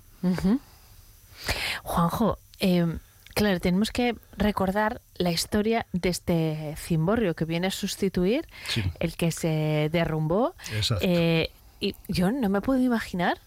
Juanjo, 1.82 2.38
eh, 2.60 2.98
claro, 3.34 3.60
tenemos 3.60 3.90
que 3.90 4.14
recordar 4.36 5.00
la 5.16 5.30
historia 5.30 5.86
de 5.92 6.08
este 6.08 6.74
cimborrio 6.78 7.34
que 7.34 7.44
viene 7.44 7.66
a 7.66 7.70
sustituir 7.70 8.46
Sí. 8.68 8.82
el 9.00 9.16
que 9.16 9.30
se 9.32 9.88
derrumbó. 9.92 10.54
Exacto. 10.74 11.04
Eh, 11.06 11.50
y 11.80 11.94
yo 12.08 12.30
no 12.30 12.48
me 12.48 12.60
puedo 12.60 12.80
imaginar, 12.80 13.38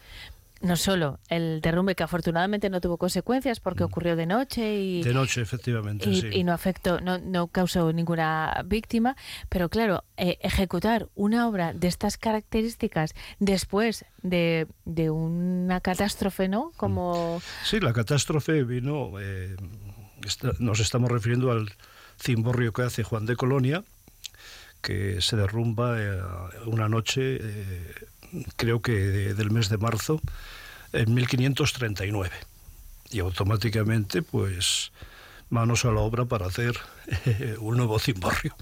no 0.62 0.76
solo 0.76 1.20
el 1.30 1.62
derrumbe 1.62 1.96
que 1.96 2.04
afortunadamente 2.04 2.70
no 2.70 2.82
tuvo 2.82 2.98
consecuencias 2.98 3.60
porque 3.60 3.84
ocurrió 3.84 4.16
de 4.16 4.26
noche 4.26 4.82
y, 4.82 5.02
Mm. 5.02 5.04
De 5.04 5.14
noche, 5.14 5.42
efectivamente, 5.42 6.10
y, 6.10 6.22
sí. 6.22 6.28
y 6.32 6.44
no 6.44 6.54
afectó, 6.54 7.00
no, 7.02 7.18
no 7.20 7.48
causó 7.48 7.94
ninguna 7.94 8.64
víctima, 8.66 9.16
pero 9.50 9.70
claro, 9.70 10.04
eh, 10.18 10.38
ejecutar 10.42 11.08
una 11.16 11.48
obra 11.48 11.74
de 11.74 11.88
estas 11.88 12.18
características 12.18 13.14
después 13.40 14.06
de, 14.24 14.68
de 14.86 15.10
una 15.10 15.80
catástrofe, 15.82 16.48
¿no? 16.48 16.72
Como 16.78 17.42
Sí, 17.64 17.80
la 17.80 17.94
catástrofe 17.94 18.64
vino, 18.64 19.12
eh, 19.20 19.56
nos 20.60 20.80
estamos 20.80 21.12
refiriendo 21.12 21.52
al 21.52 21.72
cimborrio 22.20 22.74
que 22.74 22.82
hace 22.82 23.04
Juan 23.04 23.26
de 23.26 23.36
Colonia, 23.36 23.84
que 24.82 25.22
se 25.22 25.36
derrumba 25.36 26.02
eh, 26.02 26.20
una 26.66 26.90
noche, 26.90 27.40
creo 28.56 28.82
que 28.82 28.92
de- 28.94 29.34
del 29.34 29.52
mes 29.52 29.70
de 29.70 29.78
marzo, 29.78 30.20
en 30.94 31.14
1539. 31.14 32.32
Y 33.12 33.20
automáticamente, 33.20 34.22
pues, 34.22 34.92
manos 35.50 35.86
a 35.86 35.92
la 35.92 36.02
obra 36.02 36.26
para 36.26 36.48
hacer 36.48 36.76
eh, 37.26 37.56
un 37.60 37.78
nuevo 37.78 38.00
cimborrio. 38.00 38.56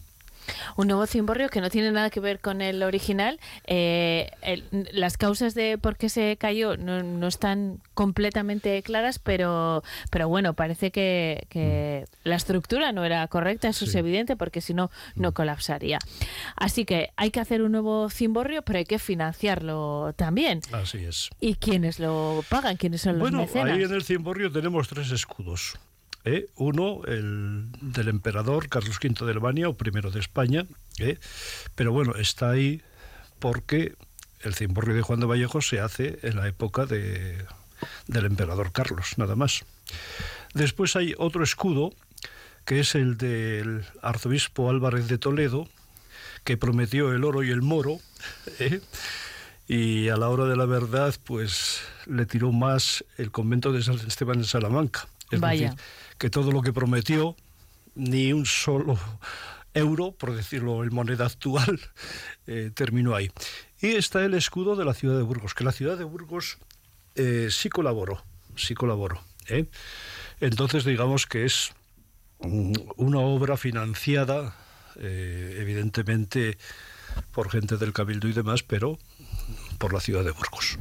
Un 0.77 0.87
nuevo 0.87 1.05
cimborrio 1.07 1.49
que 1.49 1.61
no 1.61 1.69
tiene 1.69 1.91
nada 1.91 2.09
que 2.09 2.19
ver 2.19 2.39
con 2.39 2.61
el 2.61 2.83
original. 2.83 3.39
Eh, 3.65 4.31
el- 4.41 4.63
las 4.91 5.17
causas 5.17 5.53
de 5.55 5.77
por 5.77 5.97
qué 5.97 6.09
se 6.09 6.37
cayó 6.37 6.77
no, 6.77 7.03
no 7.03 7.27
están 7.27 7.81
completamente 7.93 8.81
claras, 8.83 9.19
pero, 9.19 9.83
pero 10.11 10.27
bueno, 10.29 10.53
parece 10.53 10.91
que, 10.91 11.47
que 11.49 12.05
la 12.23 12.35
estructura 12.35 12.91
no 12.91 13.03
era 13.05 13.27
correcta, 13.27 13.67
eso 13.69 13.85
es 13.85 13.95
evidente, 13.95 14.35
porque 14.35 14.61
si 14.61 14.73
no, 14.73 14.91
no 15.15 15.33
colapsaría. 15.33 15.99
Así 16.55 16.85
que 16.85 17.11
hay 17.15 17.31
que 17.31 17.39
hacer 17.39 17.61
un 17.61 17.71
nuevo 17.71 18.09
cimborrio, 18.09 18.61
pero 18.61 18.79
hay 18.79 18.85
que 18.85 18.99
financiarlo 18.99 20.13
también. 20.15 20.61
Así 20.71 21.03
es. 21.05 21.29
¿Y 21.39 21.55
quiénes 21.55 21.99
lo 21.99 22.43
pagan? 22.49 22.77
¿Quiénes 22.77 23.01
son 23.01 23.13
los 23.13 23.21
Bueno, 23.21 23.39
mecenas? 23.39 23.71
ahí 23.77 23.83
en 23.83 23.93
el 23.93 24.03
cimborrio 24.03 24.51
tenemos 24.51 24.87
tres 24.87 25.11
escudos. 25.11 25.77
¿Eh? 26.25 26.47
Uno, 26.55 27.01
el 27.05 27.67
del 27.81 28.09
emperador 28.09 28.67
Carlos 28.67 28.97
V 29.01 29.25
de 29.25 29.31
Albania, 29.31 29.69
o 29.69 29.75
primero 29.75 30.11
de 30.11 30.19
España, 30.19 30.65
¿eh? 30.99 31.17
pero 31.75 31.93
bueno, 31.93 32.15
está 32.15 32.49
ahí 32.49 32.81
porque 33.39 33.95
el 34.41 34.53
cimborrio 34.53 34.95
de 34.95 35.01
Juan 35.01 35.19
de 35.19 35.25
Vallejo 35.27 35.61
se 35.61 35.79
hace 35.79 36.19
en 36.23 36.35
la 36.35 36.47
época 36.47 36.85
de, 36.85 37.45
del 38.07 38.25
emperador 38.25 38.71
Carlos, 38.71 39.17
nada 39.17 39.35
más. 39.35 39.65
Después 40.53 40.95
hay 40.95 41.13
otro 41.17 41.43
escudo, 41.43 41.93
que 42.65 42.79
es 42.79 42.95
el 42.95 43.17
del 43.17 43.85
arzobispo 44.01 44.69
Álvarez 44.69 45.07
de 45.07 45.17
Toledo, 45.17 45.67
que 46.43 46.57
prometió 46.57 47.13
el 47.13 47.23
oro 47.23 47.43
y 47.43 47.51
el 47.51 47.61
moro, 47.61 47.99
¿eh? 48.59 48.81
y 49.67 50.09
a 50.09 50.17
la 50.17 50.29
hora 50.29 50.45
de 50.45 50.55
la 50.55 50.65
verdad, 50.65 51.13
pues 51.23 51.81
le 52.05 52.25
tiró 52.25 52.51
más 52.51 53.03
el 53.17 53.31
convento 53.31 53.71
de 53.71 53.83
San 53.83 53.95
Esteban 53.95 54.37
en 54.37 54.45
Salamanca. 54.45 55.07
Es 55.31 55.39
Vaya. 55.39 55.71
decir, 55.71 55.83
que 56.17 56.29
todo 56.29 56.51
lo 56.51 56.61
que 56.61 56.73
prometió, 56.73 57.35
ni 57.95 58.33
un 58.33 58.45
solo 58.45 58.99
euro, 59.73 60.13
por 60.13 60.35
decirlo 60.35 60.83
en 60.83 60.93
moneda 60.93 61.25
actual, 61.25 61.79
eh, 62.47 62.71
terminó 62.73 63.15
ahí. 63.15 63.31
Y 63.79 63.87
está 63.95 64.23
el 64.23 64.33
escudo 64.33 64.75
de 64.75 64.85
la 64.85 64.93
ciudad 64.93 65.17
de 65.17 65.23
Burgos, 65.23 65.53
que 65.53 65.63
la 65.63 65.71
ciudad 65.71 65.97
de 65.97 66.05
Burgos 66.05 66.57
eh, 67.15 67.49
sí 67.51 67.69
colaboró, 67.69 68.23
sí 68.55 68.73
colaboró. 68.73 69.21
¿eh? 69.47 69.65
Entonces 70.39 70.85
digamos 70.85 71.27
que 71.27 71.45
es 71.45 71.73
mm, 72.39 72.73
una 72.97 73.19
obra 73.19 73.57
financiada, 73.57 74.55
evidentemente 74.97 76.57
por 77.33 77.51
gente 77.51 77.75
del 77.75 77.91
Cabildo 77.91 78.29
y 78.29 78.33
demás, 78.33 78.63
pero 78.63 78.97
por 79.77 79.93
la 79.93 79.99
ciudad 79.99 80.23
de 80.23 80.31
Burgos. 80.31 80.77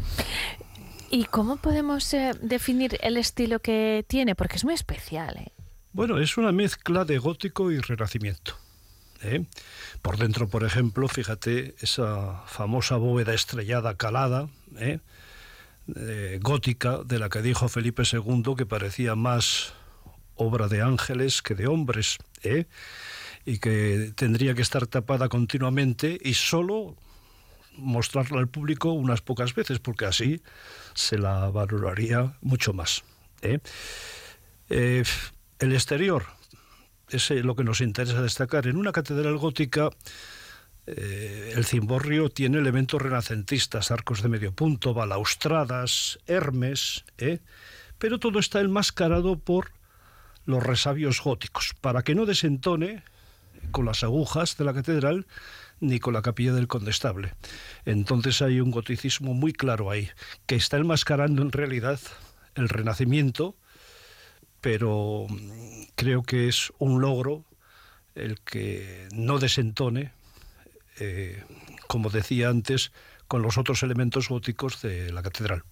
¿Y 1.10 1.24
cómo 1.24 1.56
podemos 1.56 2.12
eh, 2.14 2.32
definir 2.40 2.98
el 3.02 3.16
estilo 3.16 3.60
que 3.60 4.04
tiene? 4.08 4.34
Porque 4.34 4.56
es 4.56 4.64
muy 4.64 4.74
especial. 4.74 5.36
¿eh? 5.36 5.52
Bueno, 5.92 6.18
es 6.18 6.36
una 6.36 6.52
mezcla 6.52 7.04
de 7.04 7.18
gótico 7.18 7.70
y 7.70 7.78
renacimiento. 7.78 8.56
¿eh? 9.22 9.44
Por 10.02 10.18
dentro, 10.18 10.48
por 10.48 10.64
ejemplo, 10.64 11.08
fíjate 11.08 11.74
esa 11.80 12.42
famosa 12.46 12.96
bóveda 12.96 13.34
estrellada 13.34 13.96
calada, 13.96 14.48
¿eh? 14.78 15.00
Eh, 15.96 16.38
gótica, 16.40 17.02
de 17.04 17.18
la 17.18 17.28
que 17.28 17.42
dijo 17.42 17.68
Felipe 17.68 18.04
II 18.10 18.54
que 18.56 18.64
parecía 18.64 19.14
más 19.14 19.74
obra 20.34 20.66
de 20.66 20.80
ángeles 20.80 21.42
que 21.42 21.54
de 21.54 21.66
hombres, 21.66 22.16
y 23.44 23.58
que 23.58 24.12
tendría 24.16 24.54
que 24.54 24.62
estar 24.62 24.86
tapada 24.86 25.28
continuamente 25.28 26.18
y 26.22 26.34
solo 26.34 26.96
mostrarla 27.76 28.38
al 28.38 28.48
público 28.48 28.92
unas 28.92 29.20
pocas 29.20 29.54
veces, 29.54 29.78
porque 29.78 30.06
así 30.06 30.42
se 30.94 31.18
la 31.18 31.50
valoraría 31.50 32.36
mucho 32.40 32.72
más. 32.72 33.04
¿eh? 33.42 33.58
Eh, 34.70 35.04
el 35.58 35.72
exterior 35.72 36.24
es 37.10 37.30
lo 37.30 37.54
que 37.54 37.64
nos 37.64 37.80
interesa 37.80 38.22
destacar. 38.22 38.66
En 38.66 38.76
una 38.76 38.92
catedral 38.92 39.36
gótica 39.38 39.90
Eh, 40.86 41.54
el 41.56 41.64
cimborrio 41.64 42.28
tiene 42.28 42.58
elementos 42.58 43.00
renacentistas, 43.00 43.90
arcos 43.90 44.20
de 44.20 44.28
medio 44.28 44.52
punto, 44.52 44.92
balaustradas, 44.92 46.18
hermes, 46.26 47.06
pero 47.96 48.18
todo 48.18 48.38
está 48.38 48.60
enmascarado 48.60 49.38
por 49.38 49.72
los 50.44 50.62
resabios 50.62 51.22
góticos, 51.22 51.72
para 51.80 52.02
que 52.02 52.14
no 52.14 52.26
desentone 52.26 53.02
con 53.70 53.86
las 53.86 54.04
agujas 54.04 54.58
de 54.58 54.64
la 54.64 54.74
catedral 54.74 55.26
ni 55.84 56.00
con 56.00 56.14
la 56.14 56.22
capilla 56.22 56.52
del 56.52 56.68
condestable. 56.68 57.34
Entonces 57.84 58.42
hay 58.42 58.60
un 58.60 58.70
goticismo 58.70 59.34
muy 59.34 59.52
claro 59.52 59.90
ahí, 59.90 60.08
que 60.46 60.56
está 60.56 60.76
enmascarando 60.76 61.42
en 61.42 61.52
realidad 61.52 62.00
el 62.54 62.68
renacimiento, 62.68 63.56
pero 64.60 65.26
mm, 65.28 65.82
creo 65.94 66.22
que 66.22 66.48
es 66.48 66.72
un 66.78 67.00
logro 67.00 67.44
el 68.14 68.40
que 68.40 69.08
no 69.12 69.38
desentone 69.38 70.12
eh, 71.00 71.42
como 71.88 72.10
decía 72.10 72.48
antes, 72.48 72.92
con 73.26 73.42
los 73.42 73.58
otros 73.58 73.82
elementos 73.82 74.28
góticos 74.28 74.82
de 74.82 75.12
la 75.12 75.22
catedral. 75.22 75.62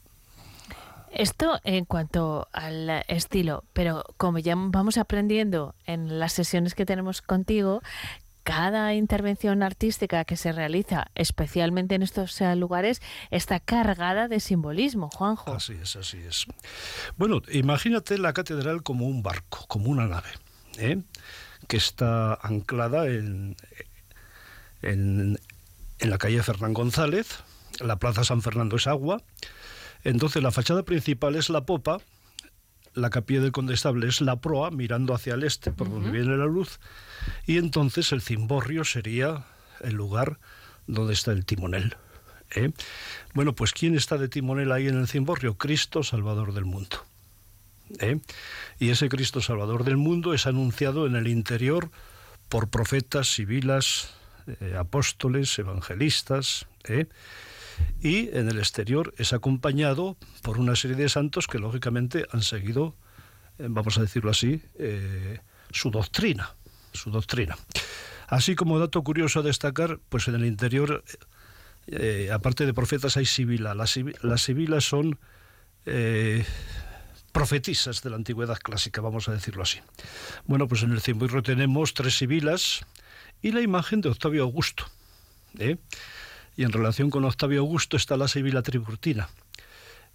Esto 1.12 1.60
en 1.62 1.84
cuanto 1.84 2.48
al 2.52 3.04
estilo, 3.06 3.64
pero 3.72 4.04
como 4.16 4.38
ya 4.38 4.54
vamos 4.56 4.96
aprendiendo 4.96 5.74
en 5.84 6.18
las 6.18 6.32
sesiones 6.32 6.74
que 6.74 6.86
tenemos 6.86 7.20
contigo, 7.20 7.82
cada 8.42 8.94
intervención 8.94 9.62
artística 9.62 10.24
que 10.24 10.36
se 10.36 10.52
realiza, 10.52 11.06
especialmente 11.14 11.94
en 11.94 12.02
estos 12.02 12.40
eh, 12.40 12.56
lugares, 12.56 13.00
está 13.30 13.60
cargada 13.60 14.28
de 14.28 14.40
simbolismo, 14.40 15.10
Juanjo. 15.10 15.52
Así 15.52 15.74
es, 15.80 15.96
así 15.96 16.18
es. 16.18 16.46
Bueno, 17.16 17.42
imagínate 17.50 18.18
la 18.18 18.32
catedral 18.32 18.82
como 18.82 19.06
un 19.06 19.22
barco, 19.22 19.64
como 19.68 19.90
una 19.90 20.06
nave, 20.06 20.30
¿eh? 20.78 21.02
que 21.68 21.76
está 21.76 22.34
anclada 22.34 23.06
en, 23.06 23.56
en, 24.82 25.38
la 26.00 26.18
calle 26.18 26.42
Fernán 26.42 26.74
González, 26.74 27.44
la 27.80 27.96
plaza 27.96 28.24
San 28.24 28.42
Fernando 28.42 28.76
es 28.76 28.86
agua, 28.86 29.22
entonces 30.04 30.42
la 30.42 30.50
fachada 30.50 30.82
principal 30.82 31.36
es 31.36 31.48
la 31.48 31.64
popa, 31.64 31.98
la 32.94 33.10
capilla 33.10 33.40
del 33.40 33.52
condestable 33.52 34.08
es 34.08 34.20
la 34.20 34.36
proa, 34.36 34.70
mirando 34.70 35.14
hacia 35.14 35.34
el 35.34 35.44
este, 35.44 35.72
por 35.72 35.90
donde 35.90 36.10
viene 36.10 36.36
la 36.36 36.46
luz, 36.46 36.80
y 37.46 37.58
entonces 37.58 38.12
el 38.12 38.22
cimborrio 38.22 38.84
sería 38.84 39.44
el 39.80 39.94
lugar 39.94 40.38
donde 40.86 41.14
está 41.14 41.32
el 41.32 41.44
timonel. 41.44 41.96
¿eh? 42.54 42.72
Bueno, 43.34 43.54
pues 43.54 43.72
¿quién 43.72 43.94
está 43.94 44.18
de 44.18 44.28
timonel 44.28 44.72
ahí 44.72 44.88
en 44.88 44.98
el 44.98 45.08
cimborrio? 45.08 45.56
Cristo, 45.56 46.02
Salvador 46.02 46.52
del 46.52 46.64
mundo. 46.64 47.04
¿eh? 47.98 48.20
Y 48.78 48.90
ese 48.90 49.08
Cristo, 49.08 49.40
Salvador 49.40 49.84
del 49.84 49.96
mundo, 49.96 50.34
es 50.34 50.46
anunciado 50.46 51.06
en 51.06 51.16
el 51.16 51.28
interior 51.28 51.90
por 52.48 52.68
profetas, 52.68 53.32
sibilas, 53.32 54.10
eh, 54.60 54.76
apóstoles, 54.78 55.58
evangelistas, 55.58 56.66
¿eh? 56.84 57.06
Y 58.00 58.28
en 58.36 58.48
el 58.48 58.58
exterior 58.58 59.14
es 59.18 59.32
acompañado 59.32 60.16
por 60.42 60.58
una 60.58 60.76
serie 60.76 60.96
de 60.96 61.08
santos 61.08 61.46
que 61.46 61.58
lógicamente 61.58 62.26
han 62.32 62.42
seguido, 62.42 62.96
eh, 63.58 63.66
vamos 63.68 63.98
a 63.98 64.02
decirlo 64.02 64.30
así, 64.30 64.62
su 65.70 65.90
doctrina, 65.90 66.54
su 66.92 67.10
doctrina. 67.10 67.56
Así 68.28 68.54
como 68.54 68.78
dato 68.78 69.02
curioso 69.02 69.40
a 69.40 69.42
destacar, 69.42 70.00
pues 70.08 70.28
en 70.28 70.34
el 70.34 70.44
interior, 70.46 71.04
aparte 72.32 72.64
de 72.66 72.74
profetas, 72.74 73.16
hay 73.16 73.26
sibila. 73.26 73.74
Las, 73.74 73.98
las 74.22 74.42
sibilas 74.42 74.84
son 74.84 75.18
profetisas 77.32 78.02
de 78.02 78.10
la 78.10 78.16
antigüedad 78.16 78.58
clásica, 78.58 79.00
vamos 79.00 79.28
a 79.28 79.32
decirlo 79.32 79.62
así. 79.62 79.80
Bueno, 80.46 80.68
pues 80.68 80.82
en 80.82 80.92
el 80.92 81.00
cimborro 81.00 81.42
tenemos 81.42 81.94
tres 81.94 82.16
sibilas, 82.16 82.84
y 83.42 83.50
la 83.50 83.60
imagen 83.60 84.00
de 84.00 84.08
Octavio 84.08 84.44
Augusto. 84.44 84.84
¿eh? 85.58 85.76
Y 86.56 86.64
en 86.64 86.72
relación 86.72 87.10
con 87.10 87.24
Octavio 87.24 87.60
Augusto 87.60 87.96
está 87.96 88.16
la 88.16 88.28
Sibila 88.28 88.62
Triburtina. 88.62 89.28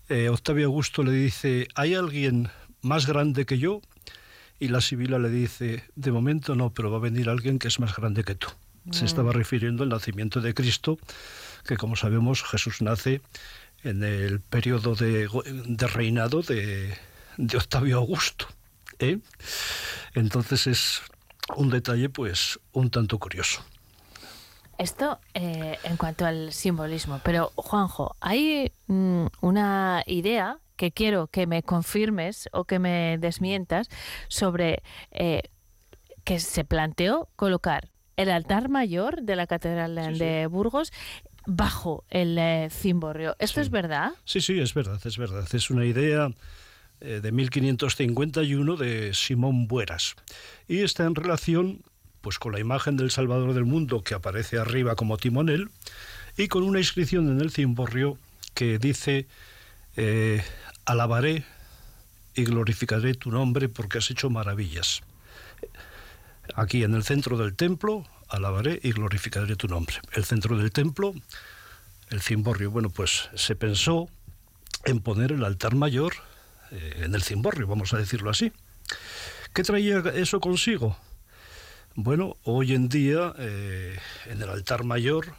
Eh, 0.10 0.30
Octavio 0.30 0.68
Augusto 0.68 1.04
le 1.04 1.12
dice, 1.12 1.68
¿hay 1.76 1.96
alguien 1.96 2.50
más 2.82 3.08
grande 3.08 3.46
que 3.46 3.58
yo? 3.58 3.82
Y 4.60 4.70
la 4.70 4.82
Sibila 4.82 5.20
le 5.20 5.30
dice, 5.30 5.84
de 5.96 6.12
momento 6.12 6.56
no, 6.56 6.74
pero 6.74 6.92
va 6.92 6.98
a 6.98 7.02
venir 7.02 7.30
alguien 7.30 7.60
que 7.60 7.68
es 7.68 7.80
más 7.80 7.96
grande 7.96 8.24
que 8.24 8.36
tú. 8.36 8.48
Se 8.92 9.04
mm. 9.04 9.08
estaba 9.08 9.34
refiriendo 9.34 9.84
al 9.84 9.90
nacimiento 9.90 10.42
de 10.42 10.54
Cristo, 10.54 10.98
que 11.66 11.78
como 11.78 11.96
sabemos 11.96 12.44
Jesús 12.44 12.82
nace 12.82 13.22
en 13.84 14.04
el 14.04 14.40
periodo 14.40 14.96
de, 14.96 15.28
reinado 15.94 16.42
de, 16.42 16.98
Octavio 17.56 17.98
Augusto. 17.98 18.48
¿eh? 19.00 19.20
Entonces 20.14 20.68
es 20.68 21.02
un 21.56 21.70
detalle 21.70 22.10
pues 22.10 22.60
un 22.72 22.90
tanto 22.90 23.20
curioso. 23.20 23.64
Esto 24.78 25.20
eh, 25.34 25.78
en 25.84 25.98
cuanto 25.98 26.26
al 26.26 26.54
simbolismo, 26.54 27.20
pero 27.24 27.52
Juanjo, 27.56 28.16
hay 28.20 28.72
mm, 28.88 29.26
una 29.42 30.04
idea 30.06 30.60
que 30.76 30.92
quiero 30.92 31.28
que 31.28 31.48
me 31.48 31.64
confirmes 31.64 32.48
o 32.54 32.66
que 32.66 32.80
me 32.80 33.18
desmientas 33.18 33.90
sobre 34.28 34.84
eh, 35.12 35.42
que 36.24 36.40
se 36.40 36.64
planteó 36.64 37.30
colocar 37.36 37.90
el 38.18 38.30
altar 38.30 38.70
mayor 38.70 39.22
de 39.24 39.36
la 39.36 39.48
Catedral 39.48 39.96
de 40.18 40.48
Burgos 40.48 40.92
bajo 41.48 42.04
el 42.10 42.38
eh, 42.38 42.68
cimborrio. 42.70 43.36
¿Esto 43.40 43.62
es 43.62 43.70
verdad? 43.70 44.12
Sí, 44.26 44.42
sí, 44.42 44.60
es 44.60 44.74
verdad, 44.74 45.00
es 45.06 45.18
verdad. 45.18 45.48
Es 45.54 45.70
una 45.70 45.86
idea 45.86 46.30
eh, 47.00 47.22
de 47.22 47.32
1551 47.32 48.76
de 48.76 49.14
Simón 49.14 49.68
Bueras. 49.68 50.16
Y 50.68 50.80
está 50.80 51.06
en 51.06 51.16
relación 51.16 51.84
pues, 52.28 52.40
con 52.40 52.52
la 52.52 52.60
imagen 52.60 52.98
del 52.98 53.10
Salvador 53.10 53.54
del 53.54 53.64
Mundo 53.64 54.04
que 54.04 54.14
aparece 54.14 54.58
arriba 54.58 54.98
como 54.98 55.18
timonel 55.18 55.70
y 56.36 56.50
con 56.50 56.64
una 56.64 56.80
inscripción 56.80 57.30
en 57.30 57.40
el 57.40 57.52
cimborrio 57.52 58.18
que 58.54 58.80
dice 58.80 59.28
eh, 59.96 60.44
alabaré 60.84 61.46
y 62.36 62.44
glorificaré 62.44 63.14
tu 63.14 63.32
nombre 63.32 63.70
porque 63.70 64.00
has 64.00 64.12
hecho 64.12 64.30
maravillas. 64.30 65.04
Aquí 66.54 66.84
en 66.84 66.96
el 66.96 67.06
centro 67.06 67.38
del 67.38 67.56
templo, 67.56 68.06
alabaré 68.28 68.82
y 68.84 68.92
glorificaré 68.92 69.56
tu 69.56 69.70
nombre. 69.70 69.96
El 70.12 70.26
centro 70.26 70.58
del 70.58 70.74
templo, 70.74 71.14
el 72.10 72.22
cimborrio, 72.22 72.72
bueno, 72.72 72.90
pues 72.90 73.30
se 73.36 73.56
pensó 73.56 74.10
en 74.84 75.00
poner 75.00 75.32
el 75.32 75.46
altar 75.46 75.76
mayor 75.76 76.12
eh, 76.72 77.04
en 77.06 77.16
el 77.16 77.24
cimborrio, 77.24 77.68
vamos 77.68 77.94
a 77.94 77.98
decirlo 77.98 78.30
así. 78.30 78.52
¿Qué 79.54 79.64
traía 79.64 80.00
eso 80.14 80.42
consigo? 80.42 80.98
Bueno, 82.00 82.38
hoy 82.44 82.76
en 82.76 82.90
día 82.90 83.34
eh, 83.40 83.98
en 84.28 84.40
el 84.40 84.50
altar 84.50 84.84
mayor 84.84 85.34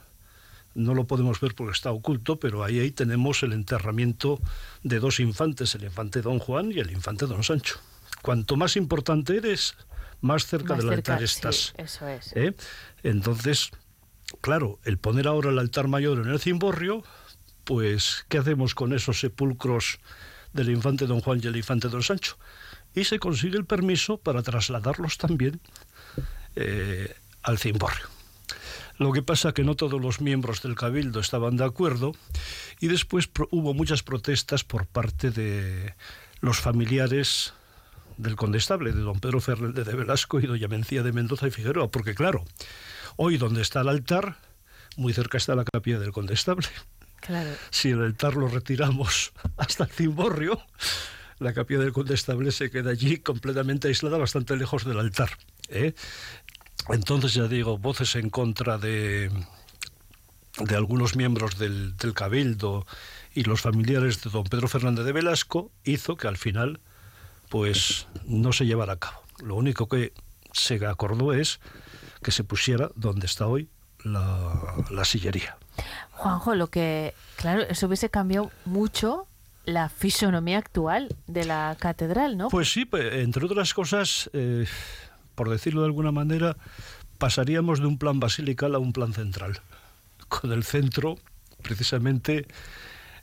no 0.74 0.92
lo 0.92 1.06
podemos 1.06 1.40
ver 1.40 1.54
porque 1.54 1.70
está 1.70 1.92
oculto, 1.92 2.40
pero 2.40 2.64
ahí, 2.64 2.80
ahí 2.80 2.90
tenemos 2.90 3.44
el 3.44 3.52
enterramiento 3.52 4.40
de 4.82 4.98
dos 4.98 5.20
infantes, 5.20 5.76
el 5.76 5.84
infante 5.84 6.20
Don 6.20 6.40
Juan 6.40 6.72
y 6.72 6.80
el 6.80 6.90
infante 6.90 7.26
Don 7.26 7.44
Sancho. 7.44 7.76
Cuanto 8.22 8.56
más 8.56 8.76
importante 8.76 9.36
eres, 9.36 9.76
más 10.20 10.46
cerca 10.46 10.74
del 10.74 10.88
altar 10.88 11.22
estás. 11.22 11.74
eso 11.76 12.08
es. 12.08 12.32
¿Eh? 12.34 12.56
Entonces, 13.04 13.70
claro, 14.40 14.80
el 14.82 14.98
poner 14.98 15.28
ahora 15.28 15.50
el 15.50 15.60
altar 15.60 15.86
mayor 15.86 16.18
en 16.18 16.26
el 16.26 16.40
cimborrio, 16.40 17.04
pues, 17.62 18.26
¿qué 18.28 18.38
hacemos 18.38 18.74
con 18.74 18.92
esos 18.92 19.20
sepulcros 19.20 20.00
del 20.52 20.70
infante 20.70 21.06
don 21.06 21.20
Juan 21.20 21.40
y 21.40 21.46
el 21.46 21.56
infante 21.56 21.88
don 21.88 22.02
Sancho. 22.02 22.36
Y 22.96 23.04
se 23.04 23.20
consigue 23.20 23.56
el 23.56 23.64
permiso 23.64 24.16
para 24.16 24.42
trasladarlos 24.42 25.18
también 25.18 25.60
eh, 26.56 27.14
al 27.42 27.58
cimborrio. 27.58 28.06
Lo 28.98 29.12
que 29.12 29.22
pasa 29.22 29.52
que 29.52 29.62
no 29.62 29.76
todos 29.76 30.00
los 30.00 30.20
miembros 30.20 30.62
del 30.62 30.74
cabildo 30.74 31.20
estaban 31.20 31.56
de 31.56 31.64
acuerdo 31.64 32.14
y 32.80 32.88
después 32.88 33.30
hubo 33.50 33.72
muchas 33.72 34.02
protestas 34.02 34.64
por 34.64 34.86
parte 34.86 35.30
de 35.30 35.94
los 36.40 36.58
familiares 36.58 37.54
del 38.16 38.34
condestable, 38.34 38.92
de 38.92 39.00
don 39.00 39.20
Pedro 39.20 39.40
Fernández 39.40 39.86
de 39.86 39.94
Velasco 39.94 40.40
y 40.40 40.46
doña 40.46 40.66
Mencía 40.66 41.04
de 41.04 41.12
Mendoza 41.12 41.46
y 41.46 41.52
Figueroa, 41.52 41.88
porque 41.88 42.14
claro, 42.14 42.44
hoy 43.16 43.38
donde 43.38 43.62
está 43.62 43.80
el 43.82 43.88
altar, 43.88 44.38
muy 44.96 45.12
cerca 45.12 45.38
está 45.38 45.54
la 45.54 45.64
capilla 45.64 46.00
del 46.00 46.12
condestable. 46.12 46.66
Si 47.70 47.90
el 47.90 48.02
altar 48.02 48.34
lo 48.34 48.48
retiramos 48.48 49.32
hasta 49.56 49.84
el 49.84 49.90
cimborrio, 49.90 50.60
la 51.38 51.52
capilla 51.52 51.80
del 51.80 51.92
condestable 51.92 52.52
se 52.52 52.70
queda 52.70 52.90
allí 52.90 53.18
completamente 53.18 53.88
aislada, 53.88 54.18
bastante 54.18 54.56
lejos 54.56 54.84
del 54.84 54.98
altar. 54.98 55.30
¿Eh? 55.68 55.94
Entonces, 56.88 57.34
ya 57.34 57.48
digo, 57.48 57.78
voces 57.78 58.16
en 58.16 58.30
contra 58.30 58.78
de, 58.78 59.30
de 60.58 60.76
algunos 60.76 61.16
miembros 61.16 61.58
del, 61.58 61.96
del, 61.96 62.14
Cabildo 62.14 62.86
y 63.34 63.44
los 63.44 63.60
familiares 63.60 64.22
de 64.22 64.30
don 64.30 64.44
Pedro 64.44 64.68
Fernández 64.68 65.04
de 65.04 65.12
Velasco 65.12 65.70
hizo 65.84 66.16
que 66.16 66.28
al 66.28 66.36
final 66.36 66.80
pues 67.48 68.06
no 68.24 68.52
se 68.52 68.66
llevara 68.66 68.94
a 68.94 68.98
cabo. 68.98 69.22
Lo 69.42 69.56
único 69.56 69.88
que 69.88 70.12
se 70.52 70.84
acordó 70.86 71.32
es 71.32 71.60
que 72.22 72.30
se 72.30 72.44
pusiera 72.44 72.90
donde 72.94 73.26
está 73.26 73.46
hoy 73.46 73.68
la, 74.04 75.04
sillería. 75.04 75.56
Juanjo, 76.12 76.54
lo 76.54 76.68
que, 76.68 77.14
claro, 77.36 77.62
eso 77.62 77.86
hubiese 77.86 78.10
cambiado 78.10 78.50
mucho 78.64 79.26
la 79.64 79.88
fisonomía 79.88 80.58
actual 80.58 81.14
de 81.26 81.44
la 81.44 81.76
catedral, 81.78 82.36
¿no? 82.36 82.48
Pues 82.48 82.72
sí, 82.72 82.84
pues, 82.84 83.12
entre 83.14 83.44
otras 83.44 83.74
cosas, 83.74 84.30
eh, 84.32 84.66
por 85.38 85.50
decirlo 85.50 85.82
de 85.82 85.86
alguna 85.86 86.10
manera, 86.10 86.56
pasaríamos 87.18 87.78
de 87.78 87.86
un 87.86 87.96
plan 87.96 88.18
basilical 88.18 88.74
a 88.74 88.80
un 88.80 88.92
plan 88.92 89.14
central, 89.14 89.60
con 90.28 90.50
el 90.50 90.64
centro 90.64 91.16
precisamente 91.62 92.48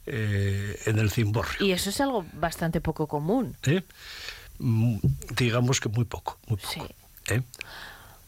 eh, 0.05 0.79
en 0.85 0.97
el 0.97 1.11
Cimborrio. 1.11 1.67
Y 1.67 1.73
eso 1.73 1.89
es 1.89 1.99
algo 1.99 2.25
bastante 2.31 2.79
poco 2.79 3.07
común. 3.07 3.57
¿Eh? 3.63 3.83
Mm, 4.59 4.95
digamos 5.35 5.81
que 5.81 5.89
muy 5.89 6.05
poco, 6.05 6.39
muy 6.47 6.55
poco. 6.55 6.87
Sí. 7.27 7.33
¿eh? 7.33 7.41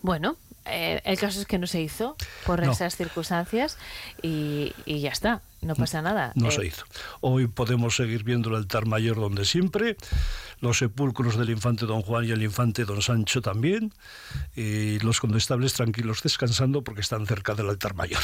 Bueno, 0.02 0.36
eh, 0.70 1.02
el 1.06 1.18
caso 1.20 1.40
es 1.42 1.46
que 1.48 1.58
no 1.58 1.68
se 1.68 1.82
hizo 1.82 2.16
por 2.46 2.64
No. 2.66 2.72
esas 2.72 2.96
circunstancias 2.96 3.78
y, 4.22 4.74
y 4.86 5.00
ya 5.02 5.10
está, 5.12 5.42
no 5.62 5.76
pasa 5.76 6.02
nada. 6.02 6.32
No 6.36 6.50
Eh, 6.50 6.52
se 6.52 6.66
hizo. 6.66 6.86
Hoy 7.22 7.48
podemos 7.48 7.96
seguir 7.96 8.24
viendo 8.24 8.50
el 8.50 8.56
altar 8.56 8.86
mayor 8.86 9.18
donde 9.18 9.46
siempre, 9.46 9.98
los 10.60 10.80
sepulcros 10.80 11.38
del 11.38 11.50
infante 11.52 11.86
don 11.86 12.02
Juan 12.02 12.26
y 12.26 12.32
el 12.32 12.42
infante 12.44 12.86
don 12.86 13.02
Sancho 13.02 13.42
también, 13.42 13.94
y 14.56 15.00
los 15.00 15.20
condestables 15.20 15.74
tranquilos 15.74 16.22
descansando 16.24 16.84
porque 16.84 17.02
están 17.02 17.26
cerca 17.28 17.54
del 17.54 17.70
altar 17.70 17.94
mayor. 17.96 18.22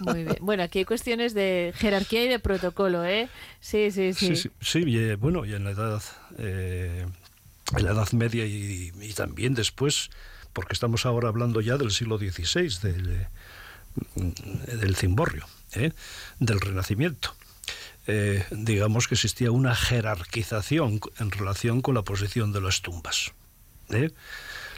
Muy 0.00 0.24
bien. 0.24 0.36
Bueno, 0.40 0.62
aquí 0.62 0.80
hay 0.80 0.84
cuestiones 0.84 1.34
de 1.34 1.72
jerarquía 1.76 2.24
y 2.24 2.28
de 2.28 2.38
protocolo, 2.38 3.04
¿eh? 3.04 3.28
Sí, 3.60 3.90
sí, 3.90 4.12
sí. 4.12 4.36
Sí, 4.36 4.36
sí, 4.36 4.50
sí, 4.60 4.84
y, 4.86 4.98
eh, 4.98 5.14
bueno, 5.16 5.44
y 5.44 5.54
en 5.54 5.64
la 5.64 5.70
edad, 5.70 6.02
eh, 6.38 7.06
en 7.76 7.84
la 7.84 7.90
edad 7.92 8.10
media 8.12 8.44
y, 8.46 8.92
y 9.00 9.12
también 9.14 9.54
después, 9.54 10.10
porque 10.58 10.72
estamos 10.72 11.06
ahora 11.06 11.28
hablando 11.28 11.60
ya 11.60 11.76
del 11.76 11.92
siglo 11.92 12.18
XVI, 12.18 12.80
del, 12.82 13.28
del 14.16 14.96
cimborrio, 14.96 15.46
¿eh? 15.70 15.92
del 16.40 16.60
Renacimiento. 16.60 17.32
Eh, 18.08 18.44
digamos 18.50 19.06
que 19.06 19.14
existía 19.14 19.52
una 19.52 19.76
jerarquización 19.76 20.98
en 21.20 21.30
relación 21.30 21.80
con 21.80 21.94
la 21.94 22.02
posición 22.02 22.52
de 22.52 22.60
las 22.60 22.82
tumbas. 22.82 23.34
¿eh? 23.90 24.10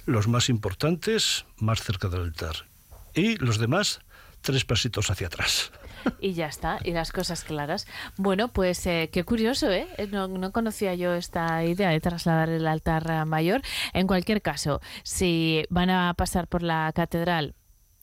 Los 0.04 0.28
más 0.28 0.50
importantes 0.50 1.46
más 1.56 1.82
cerca 1.82 2.10
del 2.10 2.24
altar 2.24 2.66
y 3.14 3.36
los 3.36 3.56
demás 3.56 4.00
tres 4.42 4.66
pasitos 4.66 5.08
hacia 5.08 5.28
atrás. 5.28 5.72
Y 6.20 6.32
ya 6.34 6.46
está, 6.46 6.78
y 6.84 6.92
las 6.92 7.12
cosas 7.12 7.44
claras. 7.44 7.86
Bueno, 8.16 8.48
pues 8.48 8.86
eh, 8.86 9.10
qué 9.12 9.24
curioso, 9.24 9.70
¿eh? 9.70 9.86
No, 10.10 10.28
no 10.28 10.52
conocía 10.52 10.94
yo 10.94 11.14
esta 11.14 11.64
idea 11.64 11.90
de 11.90 12.00
trasladar 12.00 12.48
el 12.48 12.66
altar 12.66 13.10
eh, 13.10 13.24
mayor. 13.24 13.62
En 13.92 14.06
cualquier 14.06 14.42
caso, 14.42 14.80
si 15.02 15.64
van 15.70 15.90
a 15.90 16.14
pasar 16.14 16.46
por 16.46 16.62
la 16.62 16.92
catedral, 16.94 17.54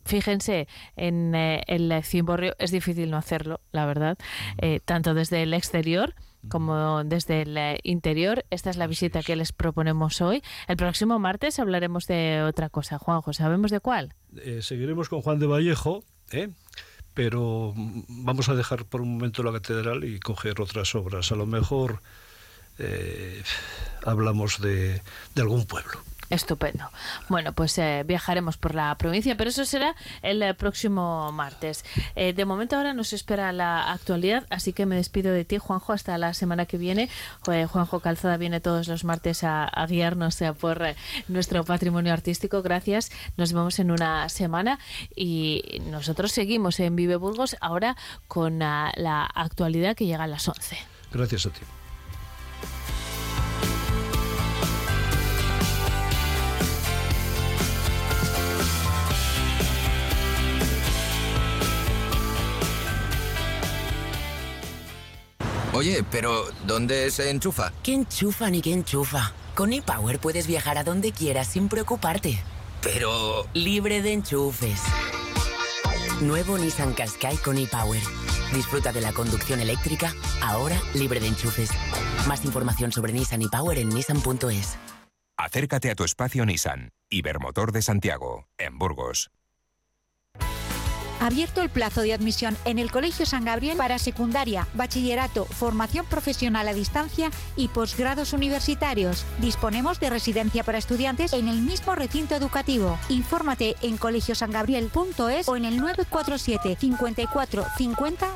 fíjense 0.06 0.68
en 0.96 1.36
eh, 1.36 1.64
el 1.68 2.04
cimborrio, 2.04 2.56
es 2.60 2.72
difícil 2.72 3.12
no 3.12 3.18
hacerlo, 3.18 3.60
la 3.72 3.86
verdad, 3.86 4.18
eh, 4.58 4.80
tanto 4.84 5.14
desde 5.14 5.44
el 5.44 5.54
exterior 5.54 6.16
como 6.50 7.04
desde 7.04 7.42
el 7.42 7.58
eh, 7.58 7.80
interior. 7.84 8.46
Esta 8.50 8.70
es 8.70 8.78
la 8.78 8.88
visita 8.88 9.22
que 9.22 9.36
les 9.36 9.52
proponemos 9.52 10.22
hoy. 10.22 10.42
El 10.68 10.78
próximo 10.78 11.20
martes 11.20 11.60
hablaremos 11.60 12.08
de 12.08 12.44
otra 12.44 12.70
cosa. 12.70 12.98
Juanjo, 12.98 13.34
¿sabemos 13.34 13.72
de 13.72 13.80
cuál? 13.80 14.14
Eh, 14.38 14.62
seguiremos 14.62 15.10
con 15.10 15.22
Juan 15.22 15.40
de 15.40 15.48
Vallejo, 15.48 16.04
¿eh? 16.32 16.50
Pero 17.18 17.74
vamos 17.76 18.48
a 18.48 18.54
dejar 18.54 18.86
por 18.86 19.02
un 19.02 19.16
momento 19.16 19.42
la 19.42 19.52
catedral 19.52 20.04
y 20.04 20.20
coger 20.20 20.62
otras 20.62 20.94
obras. 20.94 21.32
A 21.32 21.36
lo 21.36 21.48
mejor 21.48 22.04
eh, 22.78 23.42
hablamos 24.06 24.62
de, 24.62 25.02
de 25.34 25.42
algún 25.42 25.66
pueblo. 25.66 26.00
Estupendo. 26.30 26.90
Bueno, 27.30 27.54
pues 27.54 27.78
eh, 27.78 28.04
viajaremos 28.06 28.58
por 28.58 28.76
la 28.76 28.96
provincia, 28.98 29.38
pero 29.38 29.50
eso 29.50 29.66
será 29.66 29.96
el 30.22 30.42
eh, 30.44 30.54
próximo 30.54 31.32
martes. 31.32 31.86
Eh, 32.16 32.34
de 32.34 32.46
momento 32.46 32.76
ahora 32.76 32.94
nos 32.94 33.14
espera 33.14 33.52
la 33.54 33.92
actualidad, 33.92 34.46
así 34.50 34.74
que 34.74 34.86
me 34.86 34.96
despido 34.96 35.32
de 35.32 35.46
ti, 35.46 35.58
Juanjo, 35.58 35.94
hasta 35.94 36.18
la 36.18 36.34
semana 36.34 36.66
que 36.66 36.78
viene. 36.78 37.10
Juanjo 37.44 38.00
Calzada 38.00 38.38
viene 38.38 38.60
todos 38.60 38.88
los 38.88 39.04
martes 39.04 39.44
a, 39.44 39.70
guiarnos 39.88 40.42
eh, 40.42 40.54
por 40.54 40.82
eh, 40.82 40.96
nuestro 41.28 41.64
patrimonio 41.64 42.14
artístico. 42.14 42.62
Gracias. 42.62 43.12
Nos 43.38 43.54
vemos 43.54 43.80
en 43.80 43.92
una 43.92 44.30
semana 44.30 44.80
y 45.16 45.82
nosotros 45.86 46.32
seguimos 46.32 46.80
en 46.80 46.96
Vive 46.96 47.16
Burgos 47.16 47.56
ahora 47.62 47.96
con 48.28 48.62
ah, 48.62 48.92
la 48.96 49.26
actualidad 49.26 49.96
que 49.96 50.06
llega 50.06 50.24
a 50.24 50.28
las 50.28 50.48
11. 50.48 50.78
Gracias 51.12 51.46
a 51.46 51.50
ti. 51.52 51.62
Oye, 65.78 66.04
pero 66.10 66.46
¿dónde 66.66 67.12
se 67.12 67.30
enchufa? 67.30 67.72
¿Qué 67.84 67.94
enchufa 67.94 68.50
ni 68.50 68.64
qué 68.64 68.74
enchufa? 68.74 69.32
Con 69.54 69.74
ePower 69.74 70.18
puedes 70.18 70.48
viajar 70.48 70.80
a 70.80 70.84
donde 70.84 71.12
quieras 71.12 71.50
sin 71.50 71.70
preocuparte. 71.70 72.40
Pero... 72.82 73.46
Libre 73.54 74.02
de 74.02 74.14
enchufes. 74.14 74.82
Nuevo 76.20 76.58
Nissan 76.58 76.96
Qashqai 76.96 77.38
con 77.38 77.60
ePower. 77.60 78.02
Disfruta 78.56 78.92
de 78.92 79.02
la 79.02 79.14
conducción 79.14 79.60
eléctrica, 79.60 80.16
ahora 80.42 80.82
libre 80.96 81.20
de 81.20 81.28
enchufes. 81.28 81.70
Más 82.28 82.44
información 82.44 82.92
sobre 82.92 83.14
Nissan 83.14 83.44
ePower 83.44 83.78
en 83.78 83.90
nissan.es. 83.90 84.80
Acércate 85.38 85.92
a 85.92 85.96
tu 85.96 86.06
espacio 86.06 86.44
Nissan. 86.48 86.90
Ibermotor 87.12 87.72
de 87.72 87.84
Santiago, 87.84 88.48
en 88.58 88.80
Burgos. 88.80 89.30
Abierto 91.20 91.62
el 91.62 91.70
plazo 91.70 92.02
de 92.02 92.14
admisión 92.14 92.56
en 92.66 92.78
el 92.78 92.92
Colegio 92.92 93.26
San 93.26 93.44
Gabriel 93.44 93.78
para 93.78 93.98
secundaria, 93.98 94.68
bachillerato, 94.74 95.46
formación 95.46 96.06
profesional 96.06 96.68
a 96.68 96.74
distancia 96.74 97.32
y 97.56 97.70
posgrados 97.70 98.34
universitarios. 98.34 99.26
Disponemos 99.40 100.00
de 100.00 100.12
residencia 100.12 100.64
para 100.64 100.78
estudiantes 100.78 101.34
en 101.34 101.48
el 101.48 101.62
mismo 101.62 101.96
recinto 101.96 102.36
educativo. 102.36 103.00
Infórmate 103.10 103.76
en 103.82 103.98
colegiosangabriel.es 103.98 105.48
o 105.48 105.56
en 105.56 105.66
el 105.66 105.78
947 105.78 106.78
54 106.80 107.66
50 107.78 108.28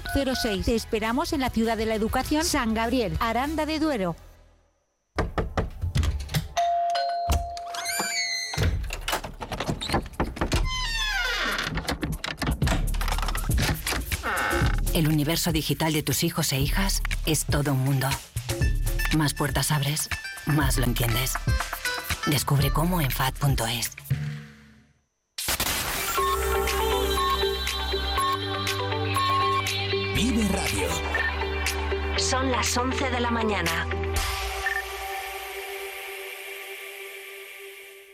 06. 0.41 0.65
Te 0.65 0.75
esperamos 0.75 1.33
en 1.33 1.41
la 1.41 1.49
ciudad 1.49 1.77
de 1.77 1.85
la 1.85 1.95
educación 1.95 2.43
San 2.43 2.73
Gabriel, 2.73 3.15
Aranda 3.19 3.65
de 3.65 3.79
Duero. 3.79 4.15
El 14.93 15.07
universo 15.07 15.53
digital 15.53 15.93
de 15.93 16.03
tus 16.03 16.23
hijos 16.23 16.51
e 16.51 16.59
hijas 16.59 17.01
es 17.25 17.45
todo 17.45 17.71
un 17.71 17.79
mundo. 17.79 18.07
Más 19.15 19.33
puertas 19.33 19.71
abres, 19.71 20.09
más 20.45 20.77
lo 20.77 20.83
entiendes. 20.83 21.33
Descubre 22.25 22.71
cómo 22.71 22.99
en 22.99 23.09
FAD.es. 23.09 23.91
Vive 30.13 30.47
Radio. 30.49 30.89
Son 32.17 32.51
las 32.51 32.75
11 32.75 33.11
de 33.11 33.19
la 33.21 33.31
mañana. 33.31 33.87